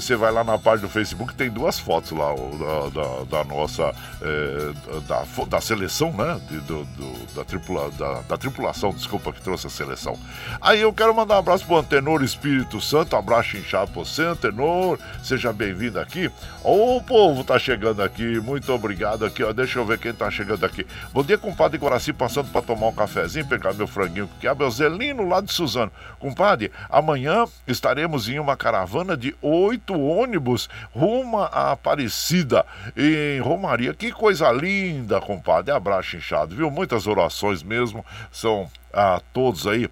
você 0.00 0.14
vai 0.16 0.30
lá 0.32 0.44
na 0.44 0.56
página 0.58 0.86
do 0.88 0.92
Facebook, 0.92 1.34
tem 1.34 1.50
duas 1.50 1.78
fotos 1.78 2.12
lá 2.12 2.28
da, 2.34 2.88
da- 3.02 3.24
da 3.42 3.44
nossa, 3.44 3.92
é, 4.22 5.00
da, 5.08 5.24
da 5.44 5.60
seleção, 5.60 6.12
né? 6.12 6.40
De- 6.48 6.60
do, 6.60 6.84
do- 6.84 7.34
da, 7.34 7.44
tripula, 7.44 7.90
da, 7.90 8.22
da 8.28 8.36
tripulação, 8.36 8.92
desculpa, 8.92 9.32
que 9.32 9.40
trouxe 9.40 9.66
a 9.66 9.70
seleção. 9.70 10.18
Aí 10.60 10.80
eu 10.80 10.92
quero 10.92 11.14
mandar 11.14 11.36
um 11.36 11.38
abraço 11.38 11.66
pro 11.66 11.78
Antenor 11.78 12.22
Espírito 12.22 12.80
Santo, 12.80 13.16
abraço 13.16 13.56
inchado 13.56 13.90
pra 13.90 14.02
você, 14.02 14.22
Antenor, 14.22 14.98
seja 15.22 15.52
bem-vindo 15.52 15.98
aqui. 15.98 16.30
Ô, 16.62 16.96
o 16.96 17.02
povo 17.02 17.42
tá 17.42 17.58
chegando 17.58 18.02
aqui, 18.02 18.38
muito 18.40 18.72
obrigado 18.72 19.24
aqui, 19.24 19.42
ó, 19.42 19.52
deixa 19.52 19.78
eu 19.78 19.84
ver 19.86 19.98
quem 19.98 20.12
tá 20.12 20.30
chegando 20.30 20.64
aqui. 20.64 20.86
Bom 21.12 21.22
dia, 21.22 21.38
compadre 21.38 21.78
Guaraci, 21.78 22.12
passando 22.12 22.50
pra 22.50 22.60
tomar 22.60 22.88
um 22.88 22.94
cafezinho, 22.94 23.46
pegar 23.46 23.72
meu 23.72 23.86
franguinho 23.86 24.28
que 24.38 24.46
é 24.46 24.52
o 24.52 24.70
Zelino 24.70 25.26
lá 25.26 25.40
de 25.40 25.52
Suzano. 25.52 25.90
Compadre, 26.18 26.70
amanhã 26.90 27.46
estaremos 27.66 28.28
em 28.28 28.38
uma 28.38 28.56
caravana 28.56 29.16
de 29.16 29.34
oito 29.40 29.98
ônibus 29.98 30.68
rumo 30.92 31.38
à 31.38 31.72
Aparecida, 31.72 32.66
em 32.96 33.40
Romaria. 33.40 33.94
Que 33.94 34.10
coisa 34.10 34.50
linda, 34.50 35.20
compadre. 35.20 35.72
Abraço 35.72 36.16
inchado, 36.16 36.54
viu? 36.54 36.70
Muitas 36.70 37.06
orações 37.06 37.62
mesmo 37.62 38.04
são 38.30 38.70
a 38.92 39.20
todos 39.32 39.66
aí 39.66 39.88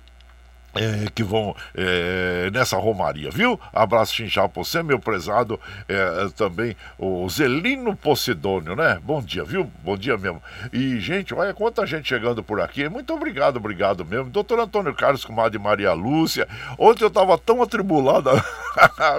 é, 0.79 1.07
que 1.15 1.23
vão 1.23 1.55
é, 1.75 2.51
nessa 2.53 2.77
romaria, 2.77 3.31
viu? 3.31 3.59
Abraço 3.73 4.15
chinchal 4.15 4.49
pra 4.49 4.62
você, 4.62 4.83
meu 4.83 4.99
prezado, 4.99 5.59
é, 5.89 6.29
também 6.37 6.77
o 6.99 7.29
Zelino 7.29 7.95
Posidônio, 7.97 8.75
né? 8.77 8.99
Bom 9.03 9.23
dia, 9.23 9.45
viu? 9.45 9.71
Bom 9.83 9.97
dia 9.97 10.17
mesmo. 10.17 10.43
E, 10.73 10.99
gente, 11.01 11.35
olha 11.35 11.55
quanta 11.55 11.87
gente 11.87 12.09
chegando 12.09 12.43
por 12.43 12.61
aqui. 12.61 12.89
Muito 12.89 13.12
obrigado, 13.15 13.57
obrigado 13.57 14.05
mesmo. 14.05 14.31
Doutor 14.31 14.59
Antônio 14.61 14.95
Carlos, 14.95 15.25
comadre 15.25 15.59
Maria 15.59 15.93
Lúcia. 15.93 16.47
Ontem 16.79 17.05
eu 17.05 17.11
tava 17.11 17.37
tão 17.39 17.62
atribulado, 17.62 18.31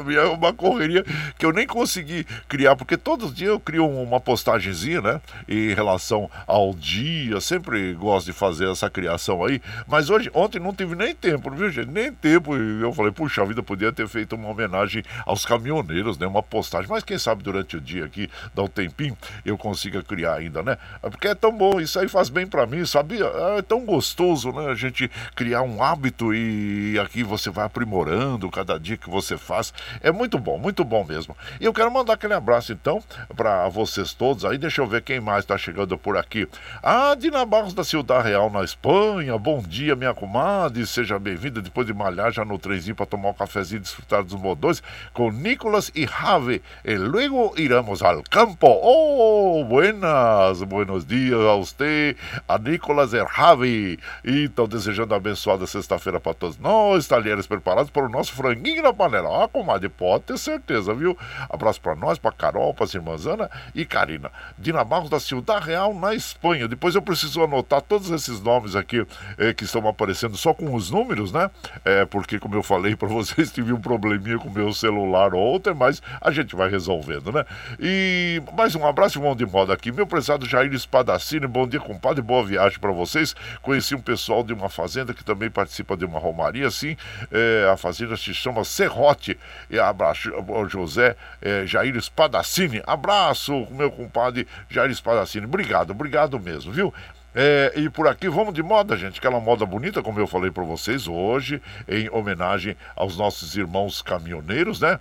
minha- 0.05 0.29
uma 0.31 0.53
correria, 0.53 1.03
que 1.37 1.45
eu 1.45 1.51
nem 1.51 1.65
consegui 1.65 2.25
criar, 2.47 2.75
porque 2.75 2.97
todos 2.97 3.29
os 3.29 3.35
dias 3.35 3.49
eu 3.49 3.59
crio 3.59 3.87
uma 3.87 4.19
postagenzinha, 4.19 5.01
né? 5.01 5.21
Em 5.47 5.73
relação 5.73 6.29
ao 6.45 6.73
dia, 6.73 7.39
sempre 7.41 7.93
gosto 7.93 8.27
de 8.27 8.33
fazer 8.33 8.69
essa 8.69 8.89
criação 8.89 9.43
aí. 9.43 9.61
Mas 9.87 10.09
hoje, 10.09 10.29
ontem 10.33 10.59
não 10.59 10.73
tive 10.73 10.95
nem 10.95 11.13
tempo, 11.15 11.46
viu, 11.55 11.69
gente? 11.69 11.89
Nem 11.89 12.11
tempo. 12.11 12.55
E 12.57 12.81
eu 12.81 12.93
falei, 12.93 13.11
puxa, 13.11 13.45
vida 13.45 13.63
podia 13.63 13.91
ter 13.91 14.07
feito 14.07 14.35
uma 14.35 14.49
homenagem 14.49 15.03
aos 15.25 15.45
caminhoneiros, 15.45 16.17
né? 16.17 16.27
Uma 16.27 16.43
postagem. 16.43 16.89
Mas 16.89 17.03
quem 17.03 17.17
sabe 17.17 17.43
durante 17.43 17.77
o 17.77 17.81
dia 17.81 18.05
aqui, 18.05 18.29
dá 18.53 18.63
um 18.63 18.67
tempinho, 18.67 19.17
eu 19.45 19.57
consiga 19.57 20.01
criar 20.03 20.35
ainda, 20.35 20.61
né? 20.61 20.77
Porque 21.01 21.27
é 21.27 21.35
tão 21.35 21.51
bom, 21.51 21.79
isso 21.79 21.99
aí 21.99 22.07
faz 22.07 22.29
bem 22.29 22.45
pra 22.45 22.65
mim, 22.65 22.85
sabia? 22.85 23.25
É 23.57 23.61
tão 23.61 23.85
gostoso, 23.85 24.51
né? 24.51 24.69
A 24.69 24.75
gente 24.75 25.09
criar 25.35 25.61
um 25.61 25.81
hábito 25.81 26.33
e 26.33 26.99
aqui 26.99 27.23
você 27.23 27.49
vai 27.49 27.65
aprimorando 27.65 28.49
cada 28.49 28.79
dia 28.79 28.97
que 28.97 29.09
você 29.09 29.37
faz. 29.37 29.73
É 30.01 30.11
muito 30.11 30.37
bom, 30.37 30.57
muito 30.57 30.83
bom 30.83 31.03
mesmo. 31.03 31.35
E 31.59 31.65
eu 31.65 31.73
quero 31.73 31.91
mandar 31.91 32.13
aquele 32.13 32.33
abraço, 32.33 32.71
então, 32.71 33.01
pra 33.35 33.67
vocês 33.69 34.13
todos 34.13 34.45
aí. 34.45 34.57
Deixa 34.57 34.81
eu 34.81 34.87
ver 34.87 35.01
quem 35.01 35.19
mais 35.19 35.45
tá 35.45 35.57
chegando 35.57 35.97
por 35.97 36.17
aqui. 36.17 36.47
Ah, 36.81 37.15
Dina 37.15 37.45
Barros 37.45 37.73
da 37.73 37.83
Ciudad 37.83 38.23
Real, 38.23 38.49
na 38.49 38.63
Espanha. 38.63 39.37
Bom 39.37 39.61
dia, 39.61 39.95
minha 39.95 40.13
comadre. 40.13 40.85
Seja 40.85 41.19
bem-vinda 41.37 41.61
depois 41.61 41.85
de 41.85 41.93
malhar 41.93 42.31
já 42.31 42.43
no 42.43 42.57
trenzinho 42.57 42.95
para 42.95 43.05
tomar 43.05 43.29
um 43.29 43.33
cafezinho 43.33 43.77
e 43.77 43.81
desfrutar 43.81 44.23
dos 44.23 44.33
modões 44.33 44.81
com 45.13 45.31
Nicolas 45.31 45.91
e 45.93 46.07
Jave. 46.07 46.63
E 46.83 46.95
luego 46.95 47.53
iremos 47.55 48.01
al 48.01 48.23
campo. 48.23 48.67
Oh, 48.67 49.63
buenas, 49.63 50.63
buenos 50.63 51.05
dias 51.05 51.39
a 51.39 51.55
você, 51.55 52.15
a 52.47 52.57
Nicolas 52.57 53.13
e 53.13 53.23
Jave. 53.23 53.99
Então, 54.25 54.67
desejando 54.67 55.13
abençoada 55.13 55.67
sexta-feira 55.67 56.19
para 56.19 56.33
todos 56.33 56.57
nós, 56.57 57.07
talheres 57.07 57.45
preparados 57.45 57.91
para 57.91 58.05
o 58.05 58.09
nosso 58.09 58.33
franguinho 58.33 58.81
na 58.81 58.91
panela. 58.91 59.43
Ah, 59.43 59.47
comadre, 59.47 59.89
pode 59.89 60.23
ter 60.23 60.39
certeza, 60.39 60.91
viu? 60.93 61.15
Abraço 61.49 61.79
para 61.79 61.95
nós, 61.95 62.17
para 62.17 62.31
Carol, 62.31 62.73
para 62.73 62.87
irmãs 62.91 63.27
Ana 63.27 63.49
e 63.75 63.85
Karina. 63.85 64.31
Dina 64.57 64.83
Barros 64.83 65.09
da 65.09 65.19
Ciudad 65.19 65.61
Real, 65.61 65.93
na 65.93 66.15
Espanha. 66.15 66.67
Depois 66.67 66.95
eu 66.95 67.01
preciso 67.01 67.43
anotar 67.43 67.81
todos 67.81 68.09
esses 68.09 68.41
nomes 68.41 68.75
aqui 68.75 69.05
eh, 69.37 69.53
que 69.53 69.65
estão 69.65 69.87
aparecendo 69.87 70.35
só 70.35 70.51
com 70.51 70.73
os 70.73 70.89
números, 70.89 71.26
né? 71.31 71.49
É, 71.85 72.05
porque, 72.05 72.39
como 72.39 72.55
eu 72.55 72.63
falei 72.63 72.95
para 72.95 73.07
vocês, 73.07 73.51
tive 73.53 73.73
um 73.73 73.79
probleminha 73.79 74.37
com 74.37 74.49
meu 74.49 74.73
celular 74.73 75.33
ontem, 75.33 75.73
mas 75.73 76.01
a 76.21 76.31
gente 76.31 76.55
vai 76.55 76.69
resolvendo, 76.69 77.31
né? 77.31 77.45
E 77.79 78.41
mais 78.55 78.75
um 78.75 78.85
abraço 78.85 79.19
e 79.19 79.21
mão 79.21 79.35
de 79.35 79.45
moda 79.45 79.73
aqui. 79.73 79.91
Meu 79.91 80.07
prezado 80.07 80.45
Jair 80.45 80.73
Espadacini, 80.73 81.47
bom 81.47 81.67
dia, 81.67 81.79
compadre, 81.79 82.21
boa 82.21 82.45
viagem 82.45 82.79
para 82.79 82.91
vocês. 82.91 83.35
Conheci 83.61 83.95
um 83.95 84.01
pessoal 84.01 84.43
de 84.43 84.53
uma 84.53 84.69
fazenda 84.69 85.13
que 85.13 85.23
também 85.23 85.49
participa 85.49 85.95
de 85.95 86.05
uma 86.05 86.19
romaria, 86.19 86.67
assim. 86.67 86.95
É, 87.31 87.69
a 87.71 87.77
fazenda 87.77 88.15
se 88.17 88.33
chama 88.33 88.63
Serrote. 88.63 89.37
E 89.69 89.79
abraço, 89.79 90.33
ao 90.33 90.67
José 90.67 91.15
é, 91.41 91.65
Jair 91.65 91.95
Espadacini. 91.95 92.81
Abraço, 92.85 93.67
meu 93.71 93.91
compadre 93.91 94.47
Jair 94.69 94.91
Espadacini. 94.91 95.45
Obrigado, 95.45 95.91
obrigado 95.91 96.39
mesmo, 96.39 96.71
viu? 96.71 96.93
É, 97.39 97.71
e 97.75 97.87
por 97.87 98.07
aqui 98.07 98.27
vamos 98.27 98.51
de 98.51 98.63
moda, 98.63 98.97
gente. 98.97 99.19
Aquela 99.19 99.39
moda 99.39 99.63
bonita, 99.63 100.01
como 100.01 100.19
eu 100.19 100.25
falei 100.25 100.49
para 100.49 100.63
vocês 100.63 101.07
hoje, 101.07 101.61
em 101.87 102.09
homenagem 102.09 102.75
aos 102.95 103.15
nossos 103.15 103.55
irmãos 103.55 104.01
caminhoneiros, 104.01 104.81
né? 104.81 104.99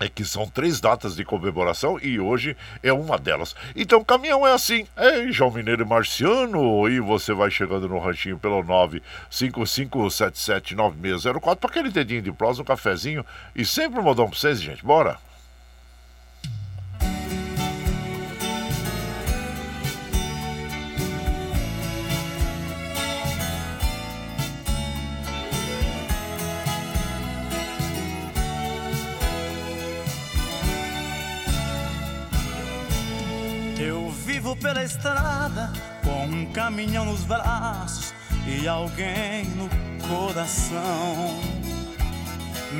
é 0.00 0.08
que 0.08 0.24
são 0.24 0.48
três 0.48 0.80
datas 0.80 1.14
de 1.14 1.24
comemoração 1.24 1.96
e 2.02 2.18
hoje 2.18 2.56
é 2.82 2.92
uma 2.92 3.16
delas. 3.16 3.54
Então, 3.76 4.02
caminhão 4.02 4.44
é 4.44 4.52
assim. 4.52 4.84
É 4.96 5.30
João 5.30 5.52
Mineiro 5.52 5.82
e 5.82 5.86
Marciano. 5.86 6.88
E 6.88 6.98
você 6.98 7.32
vai 7.32 7.52
chegando 7.52 7.88
no 7.88 8.00
ranchinho 8.00 8.36
pelo 8.36 8.60
955779604 9.30 11.56
para 11.56 11.70
aquele 11.70 11.90
dedinho 11.90 12.22
de 12.22 12.32
prosa, 12.32 12.62
um 12.62 12.64
cafezinho 12.64 13.24
e 13.54 13.64
sempre 13.64 14.00
um 14.00 14.02
modão 14.02 14.28
para 14.28 14.36
vocês, 14.36 14.60
gente. 14.60 14.84
Bora! 14.84 15.16
Pela 34.56 34.82
estrada 34.82 35.72
com 36.02 36.26
um 36.26 36.46
caminhão 36.52 37.04
nos 37.04 37.24
braços 37.24 38.14
e 38.46 38.66
alguém 38.68 39.44
no 39.56 39.68
coração. 40.06 41.40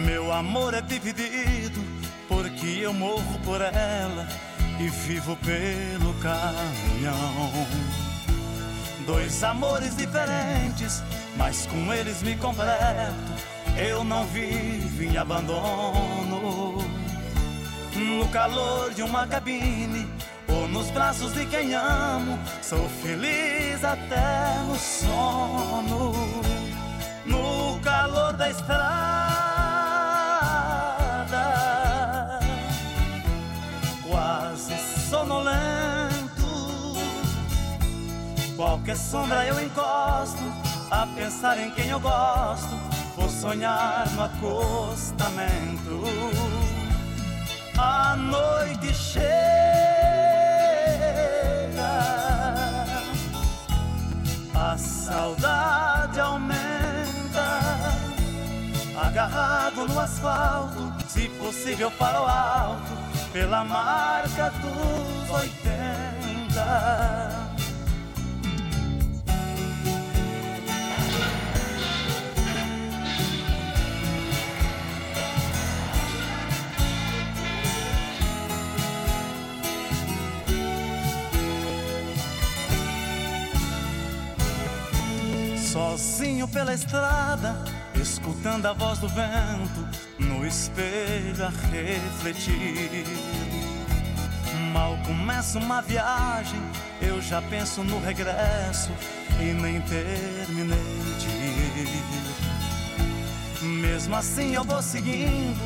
Meu 0.04 0.32
amor 0.32 0.74
é 0.74 0.80
dividido 0.80 1.80
porque 2.28 2.66
eu 2.82 2.92
morro 2.92 3.38
por 3.44 3.60
ela 3.60 4.28
e 4.78 4.88
vivo 4.88 5.36
pelo 5.36 6.14
caminhão. 6.14 7.66
Dois 9.06 9.42
amores 9.44 9.96
diferentes, 9.96 11.02
mas 11.36 11.66
com 11.66 11.92
eles 11.92 12.22
me 12.22 12.36
completo. 12.36 12.74
Eu 13.76 14.04
não 14.04 14.26
vivo 14.26 15.02
em 15.02 15.16
abandono. 15.16 16.78
No 17.94 18.28
calor 18.28 18.92
de 18.92 19.02
uma 19.02 19.26
cabine 19.26 20.13
ou 20.54 20.68
nos 20.68 20.90
braços 20.90 21.32
de 21.32 21.44
quem 21.46 21.74
amo, 21.74 22.38
sou 22.62 22.88
feliz 23.02 23.82
até 23.82 24.58
no 24.66 24.76
sono, 24.76 26.12
no 27.26 27.80
calor 27.80 28.32
da 28.34 28.50
estrada, 28.50 28.78
quase 34.08 34.76
sonolento. 35.08 36.44
Qualquer 38.56 38.96
sombra 38.96 39.44
eu 39.46 39.60
encosto, 39.60 40.44
a 40.90 41.06
pensar 41.16 41.58
em 41.58 41.70
quem 41.72 41.88
eu 41.88 41.98
gosto, 41.98 42.74
vou 43.16 43.28
sonhar 43.28 44.08
no 44.12 44.22
acostamento. 44.22 46.04
A 47.76 48.14
noite 48.14 48.94
chega 48.94 50.23
a 54.54 54.78
saudade 54.78 56.20
aumenta. 56.20 57.60
Agarrado 58.96 59.86
no 59.88 59.98
asfalto, 60.00 60.92
se 61.08 61.28
possível 61.30 61.90
para 61.92 62.22
o 62.22 62.26
alto, 62.26 62.92
pela 63.32 63.64
marca 63.64 64.50
dos 64.50 65.30
oitenta. 65.30 66.64
Sozinho 85.74 86.46
pela 86.46 86.72
estrada, 86.72 87.56
escutando 88.00 88.64
a 88.66 88.72
voz 88.72 89.00
do 89.00 89.08
vento, 89.08 89.88
no 90.20 90.46
espelho 90.46 91.44
a 91.44 91.48
refletir. 91.68 93.04
Mal 94.72 94.96
começa 95.04 95.58
uma 95.58 95.82
viagem, 95.82 96.60
eu 97.02 97.20
já 97.20 97.42
penso 97.42 97.82
no 97.82 97.98
regresso 97.98 98.92
e 99.40 99.52
nem 99.52 99.80
terminei 99.80 100.78
de 101.18 101.26
ir. 103.64 103.66
Mesmo 103.66 104.14
assim 104.14 104.54
eu 104.54 104.62
vou 104.62 104.80
seguindo, 104.80 105.58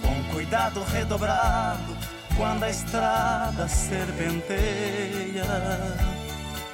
com 0.00 0.32
cuidado 0.32 0.80
redobrado, 0.84 1.96
quando 2.36 2.62
a 2.62 2.70
estrada 2.70 3.66
serpenteia. 3.66 5.42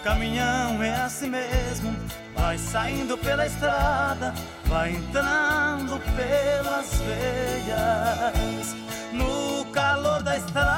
Caminhão 0.02 0.82
é 0.82 0.94
assim 0.94 1.30
mesmo, 1.30 1.96
Vai 2.42 2.58
saindo 2.58 3.16
pela 3.16 3.46
estrada, 3.46 4.34
vai 4.64 4.90
entrando 4.90 6.00
pelas 6.16 7.00
veias, 7.00 8.74
no 9.12 9.64
calor 9.66 10.20
da 10.24 10.36
estrada, 10.36 10.68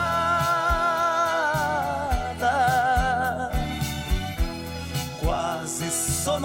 quase 5.21 5.91
sonolento. 5.91 6.45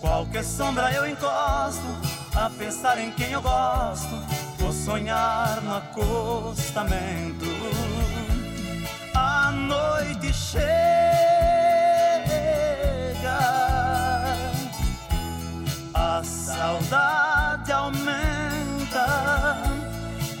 Qualquer 0.00 0.44
sombra 0.44 0.90
eu 0.92 1.06
encosto, 1.06 1.86
a 2.34 2.48
pensar 2.48 2.98
em 2.98 3.10
quem 3.10 3.32
eu 3.32 3.42
gosto, 3.42 4.16
vou 4.58 4.72
sonhar 4.72 5.60
no 5.60 5.76
acostamento. 5.76 7.44
A 9.42 9.50
noite 9.50 10.32
chega 10.32 10.62
a 15.92 16.22
saudade 16.22 17.72
aumenta. 17.72 19.58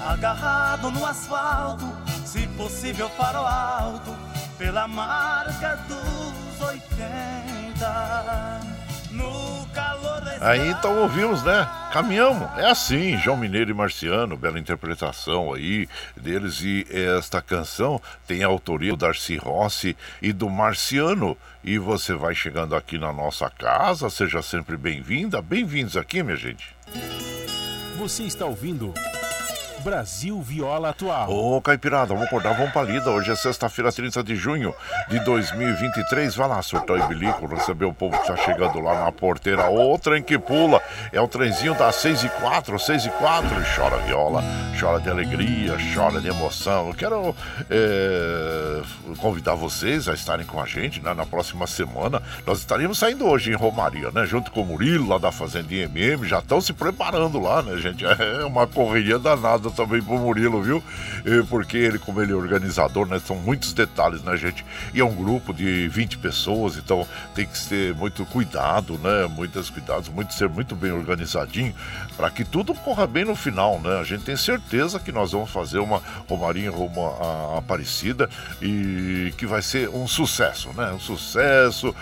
Agarrado 0.00 0.92
no 0.92 1.04
asfalto, 1.04 1.92
se 2.24 2.46
possível 2.46 3.10
para 3.10 3.42
o 3.42 3.46
alto, 3.46 4.16
pela 4.56 4.86
marca 4.86 5.80
dos 5.88 6.60
80. 6.60 8.60
No 9.10 9.66
calor 9.74 10.21
Aí 10.42 10.70
então 10.70 10.98
ouvimos, 10.98 11.40
né? 11.44 11.68
Caminhamos. 11.92 12.48
É 12.58 12.68
assim, 12.68 13.16
João 13.16 13.36
Mineiro 13.36 13.70
e 13.70 13.74
Marciano, 13.74 14.36
bela 14.36 14.58
interpretação 14.58 15.54
aí 15.54 15.88
deles. 16.16 16.60
E 16.62 16.84
esta 16.90 17.40
canção 17.40 18.02
tem 18.26 18.42
a 18.42 18.48
autoria 18.48 18.90
do 18.90 18.96
Darcy 18.96 19.36
Rossi 19.36 19.96
e 20.20 20.32
do 20.32 20.50
Marciano. 20.50 21.36
E 21.62 21.78
você 21.78 22.14
vai 22.14 22.34
chegando 22.34 22.74
aqui 22.74 22.98
na 22.98 23.12
nossa 23.12 23.48
casa, 23.48 24.10
seja 24.10 24.42
sempre 24.42 24.76
bem-vinda. 24.76 25.40
Bem-vindos 25.40 25.96
aqui, 25.96 26.24
minha 26.24 26.36
gente. 26.36 26.74
Você 27.96 28.24
está 28.24 28.44
ouvindo. 28.44 28.92
Brasil 29.82 30.40
Viola 30.40 30.90
Atual. 30.90 31.28
Ô, 31.28 31.60
Caipirada, 31.60 32.14
vamos 32.14 32.28
acordar, 32.28 32.56
vamos 32.56 32.72
pra 32.72 32.82
lida. 32.82 33.10
Hoje 33.10 33.32
é 33.32 33.34
sexta-feira, 33.34 33.90
30 33.90 34.22
de 34.22 34.36
junho 34.36 34.72
de 35.08 35.18
2023. 35.20 36.36
Vai 36.36 36.48
lá, 36.48 36.62
surtar 36.62 36.98
e 36.98 37.08
bilico, 37.08 37.46
receber 37.46 37.84
o 37.86 37.92
povo 37.92 38.16
que 38.16 38.26
tá 38.26 38.36
chegando 38.36 38.78
lá 38.80 39.04
na 39.04 39.10
porteira. 39.10 39.68
Ô, 39.68 39.98
trem 39.98 40.22
que 40.22 40.38
pula. 40.38 40.80
É 41.12 41.20
o 41.20 41.26
trenzinho 41.26 41.74
das 41.74 41.96
6 41.96 42.24
e 42.24 42.28
4, 42.28 42.78
6 42.78 43.06
e 43.06 43.10
4. 43.10 43.48
Chora 43.74 43.96
viola, 43.98 44.44
chora 44.78 45.00
de 45.00 45.10
alegria, 45.10 45.76
chora 45.94 46.20
de 46.20 46.28
emoção. 46.28 46.88
Eu 46.88 46.94
quero 46.94 47.36
é, 47.68 48.82
convidar 49.18 49.56
vocês 49.56 50.08
a 50.08 50.14
estarem 50.14 50.46
com 50.46 50.60
a 50.60 50.66
gente 50.66 51.00
né, 51.00 51.12
na 51.12 51.26
próxima 51.26 51.66
semana. 51.66 52.22
Nós 52.46 52.58
estaremos 52.58 52.98
saindo 52.98 53.26
hoje 53.26 53.50
em 53.50 53.54
Romaria, 53.54 54.12
né? 54.12 54.26
Junto 54.26 54.52
com 54.52 54.62
o 54.62 54.66
Murilo, 54.66 55.08
lá 55.08 55.18
da 55.18 55.32
Fazendinha 55.32 55.86
MM. 55.86 56.26
Já 56.28 56.38
estão 56.38 56.60
se 56.60 56.72
preparando 56.72 57.40
lá, 57.40 57.62
né, 57.62 57.76
gente? 57.78 58.04
É 58.22 58.44
uma 58.44 58.66
correria 58.66 59.18
danada 59.18 59.71
também 59.72 60.02
pro 60.02 60.18
Murilo, 60.18 60.62
viu? 60.62 60.82
Porque 61.48 61.76
ele, 61.76 61.98
como 61.98 62.20
ele 62.20 62.32
é 62.32 62.34
organizador, 62.34 63.06
né? 63.06 63.20
São 63.24 63.36
muitos 63.36 63.72
detalhes, 63.72 64.22
né, 64.22 64.36
gente? 64.36 64.64
E 64.92 65.00
é 65.00 65.04
um 65.04 65.14
grupo 65.14 65.52
de 65.52 65.88
20 65.88 66.18
pessoas, 66.18 66.76
então 66.76 67.06
tem 67.34 67.46
que 67.46 67.66
ter 67.66 67.94
muito 67.94 68.24
cuidado, 68.26 68.98
né? 68.98 69.26
Muitos 69.30 69.70
cuidados, 69.70 70.08
muito 70.08 70.34
ser 70.34 70.48
muito 70.48 70.74
bem 70.74 70.90
organizadinho 70.90 71.74
para 72.16 72.30
que 72.30 72.44
tudo 72.44 72.74
corra 72.74 73.06
bem 73.06 73.24
no 73.24 73.36
final, 73.36 73.78
né? 73.80 73.98
A 74.00 74.04
gente 74.04 74.24
tem 74.24 74.36
certeza 74.36 74.98
que 74.98 75.12
nós 75.12 75.32
vamos 75.32 75.50
fazer 75.50 75.78
uma 75.78 76.02
Romarinha 76.28 76.70
Roma 76.70 77.58
Aparecida 77.58 78.28
e 78.60 79.32
que 79.36 79.46
vai 79.46 79.62
ser 79.62 79.88
um 79.90 80.06
sucesso, 80.08 80.70
né? 80.74 80.90
Um 80.92 80.98
sucesso 80.98 81.94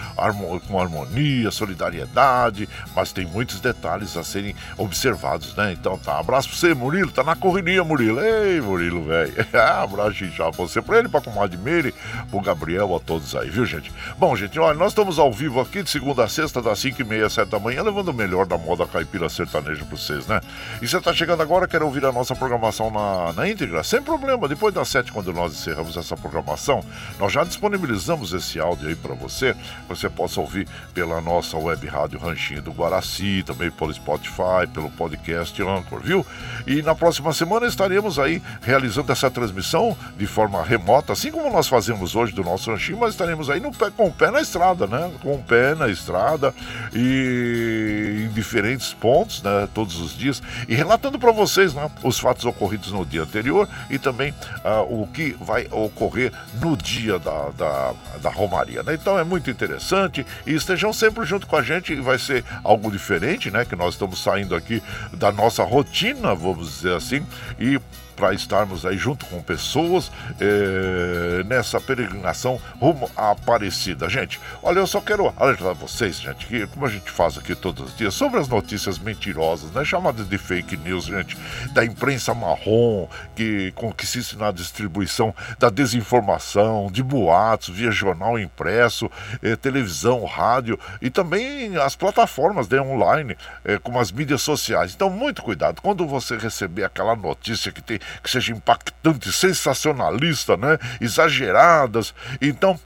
com 0.67 0.81
harmonia, 0.81 1.51
solidariedade, 1.51 2.69
mas 2.95 3.13
tem 3.13 3.27
muitos 3.27 3.61
detalhes 3.61 4.17
a 4.17 4.25
serem 4.25 4.55
observados, 4.79 5.55
né? 5.55 5.73
Então 5.73 5.99
tá, 5.99 6.19
abraço 6.19 6.49
pra 6.49 6.57
você, 6.57 6.75
Murilo, 6.75 7.11
tá 7.11 7.23
na 7.23 7.37
corrida 7.37 7.60
Fininha 7.61 7.85
Murilo. 7.85 8.21
Ei, 8.21 8.59
Murilo, 8.59 9.05
velho. 9.05 9.35
Abraço 9.53 10.25
já 10.31 10.49
você, 10.49 10.81
pra 10.81 10.99
ele, 10.99 11.11
pra 11.11 11.21
comadre 11.21 11.59
Meire, 11.59 11.95
pro 12.31 12.41
Gabriel, 12.41 12.97
a 12.97 12.99
todos 12.99 13.37
aí, 13.37 13.51
viu, 13.51 13.67
gente? 13.67 13.93
Bom, 14.19 14.35
gente, 14.35 14.59
olha, 14.59 14.79
nós 14.79 14.93
estamos 14.93 15.19
ao 15.19 15.31
vivo 15.31 15.61
aqui 15.61 15.83
de 15.83 15.91
segunda 15.91 16.25
a 16.25 16.29
sexta, 16.29 16.63
das 16.63 16.79
5 16.79 17.03
e 17.03 17.05
meia, 17.05 17.29
7 17.29 17.51
da 17.51 17.59
manhã, 17.59 17.83
levando 17.83 18.09
o 18.09 18.15
melhor 18.15 18.47
da 18.47 18.57
moda 18.57 18.87
caipira 18.87 19.29
sertaneja 19.29 19.85
pra 19.85 19.97
vocês, 19.97 20.27
né? 20.27 20.41
E 20.81 20.89
você 20.89 20.99
tá 21.03 21.13
chegando 21.13 21.43
agora, 21.43 21.69
quer 21.69 21.83
ouvir 21.83 22.03
a 22.07 22.11
nossa 22.13 22.35
programação 22.35 22.91
na, 22.91 23.35
na 23.35 23.47
íntegra? 23.47 23.85
Sem 23.85 24.01
problema, 24.01 24.49
depois 24.49 24.73
das 24.73 24.89
7, 24.89 25.13
quando 25.13 25.31
nós 25.31 25.53
encerramos 25.53 25.95
essa 25.99 26.17
programação, 26.17 26.83
nós 27.19 27.31
já 27.31 27.45
disponibilizamos 27.45 28.33
esse 28.33 28.59
áudio 28.59 28.89
aí 28.89 28.95
para 28.95 29.15
você. 29.15 29.55
Você 29.87 30.09
possa 30.09 30.41
ouvir 30.41 30.67
pela 30.95 31.21
nossa 31.21 31.59
web 31.59 31.87
rádio 31.87 32.19
Ranchinho 32.19 32.63
do 32.63 32.73
Guaraci, 32.73 33.43
também 33.45 33.71
pelo 33.71 33.93
Spotify, 33.93 34.67
pelo 34.73 34.91
podcast 34.91 35.61
Anchor, 35.63 36.01
viu? 36.01 36.27
E 36.67 36.81
na 36.81 36.95
próxima 36.95 37.35
semana 37.35 37.50
estaremos 37.67 38.19
aí 38.19 38.43
realizando 38.61 39.13
essa 39.13 39.31
transmissão 39.31 39.97
de 40.17 40.27
forma 40.27 40.63
remota, 40.63 41.13
assim 41.13 41.31
como 41.31 41.51
nós 41.51 41.69
fazemos 41.69 42.15
hoje 42.15 42.33
do 42.33 42.43
nosso 42.43 42.71
ranchinho, 42.71 42.99
mas 42.99 43.11
estaremos 43.11 43.51
aí 43.51 43.61
no 43.61 43.73
pé, 43.73 43.91
com 43.91 44.07
o 44.07 44.13
pé 44.13 44.31
na 44.31 44.41
estrada, 44.41 44.87
né? 44.87 45.11
Com 45.21 45.35
o 45.35 45.43
pé 45.43 45.75
na 45.75 45.89
estrada 45.89 46.55
e 46.93 48.27
em 48.27 48.33
diferentes 48.33 48.93
pontos, 48.93 49.43
né? 49.43 49.69
Todos 49.75 50.01
os 50.01 50.17
dias 50.17 50.43
e 50.69 50.75
relatando 50.75 51.19
para 51.19 51.33
vocês, 51.33 51.75
né? 51.75 51.91
Os 52.03 52.19
fatos 52.19 52.45
ocorridos 52.45 52.93
no 52.93 53.05
dia 53.05 53.23
anterior 53.23 53.69
e 53.89 53.99
também 53.99 54.33
uh, 54.65 55.03
o 55.03 55.07
que 55.07 55.37
vai 55.41 55.67
ocorrer 55.71 56.33
no 56.61 56.77
dia 56.77 57.19
da, 57.19 57.51
da, 57.57 57.93
da 58.23 58.31
Romaria, 58.31 58.83
né? 58.83 58.95
Então 58.95 59.19
é 59.19 59.25
muito 59.25 59.51
interessante 59.51 60.25
e 60.47 60.55
estejam 60.55 60.93
sempre 60.93 61.25
junto 61.25 61.47
com 61.47 61.57
a 61.57 61.63
gente 61.63 61.93
e 61.93 62.01
vai 62.01 62.19
ser 62.19 62.45
algo 62.63 62.91
diferente, 62.91 63.51
né? 63.51 63.65
Que 63.65 63.77
nós 63.77 63.95
estamos 63.95 64.23
saindo 64.23 64.55
aqui 64.55 64.83
da 65.13 65.33
nossa 65.33 65.65
rotina, 65.65 66.35
vamos 66.35 66.69
dizer 66.69 66.95
assim, 66.95 67.25
e 67.59 67.79
para 68.21 68.35
estarmos 68.35 68.85
aí 68.85 68.99
junto 68.99 69.25
com 69.25 69.43
pessoas 69.43 70.13
é, 70.39 71.43
nessa 71.45 71.81
peregrinação 71.81 72.61
rumo 72.79 73.11
à 73.17 73.31
Aparecida. 73.31 74.11
Gente, 74.11 74.39
olha, 74.63 74.81
eu 74.81 74.87
só 74.87 75.01
quero 75.01 75.33
alertar 75.39 75.75
vocês, 75.75 76.21
gente, 76.21 76.45
que 76.45 76.67
como 76.67 76.85
a 76.85 76.91
gente 76.91 77.11
faz 77.11 77.39
aqui 77.39 77.55
todos 77.55 77.87
os 77.87 77.97
dias, 77.97 78.13
sobre 78.13 78.39
as 78.39 78.47
notícias 78.47 78.99
mentirosas, 78.99 79.71
né, 79.71 79.83
chamadas 79.87 80.29
de 80.29 80.37
fake 80.37 80.77
news, 80.77 81.07
gente, 81.07 81.35
da 81.73 81.83
imprensa 81.83 82.35
marrom, 82.35 83.09
que 83.35 83.73
consiste 83.73 84.37
na 84.37 84.51
distribuição 84.51 85.35
da 85.59 85.71
desinformação, 85.71 86.91
de 86.93 87.03
boatos, 87.03 87.71
via 87.71 87.91
jornal 87.91 88.39
impresso, 88.39 89.11
eh, 89.43 89.57
televisão, 89.57 90.27
rádio 90.27 90.79
e 91.01 91.09
também 91.09 91.75
as 91.79 91.97
plataformas 91.97 92.69
né, 92.69 92.83
online, 92.83 93.35
eh, 93.65 93.79
como 93.79 93.99
as 93.99 94.13
mídias 94.13 94.43
sociais. 94.43 94.93
Então, 94.95 95.09
muito 95.09 95.43
cuidado. 95.43 95.81
Quando 95.81 96.07
você 96.07 96.37
receber 96.37 96.85
aquela 96.85 97.17
notícia 97.17 97.73
que 97.73 97.81
tem 97.81 97.99
que 98.23 98.31
seja 98.31 98.53
impactante, 98.53 99.33
sensacionalista, 99.33 100.57
né? 100.57 100.79
Exageradas. 101.01 102.15
Então, 102.41 102.79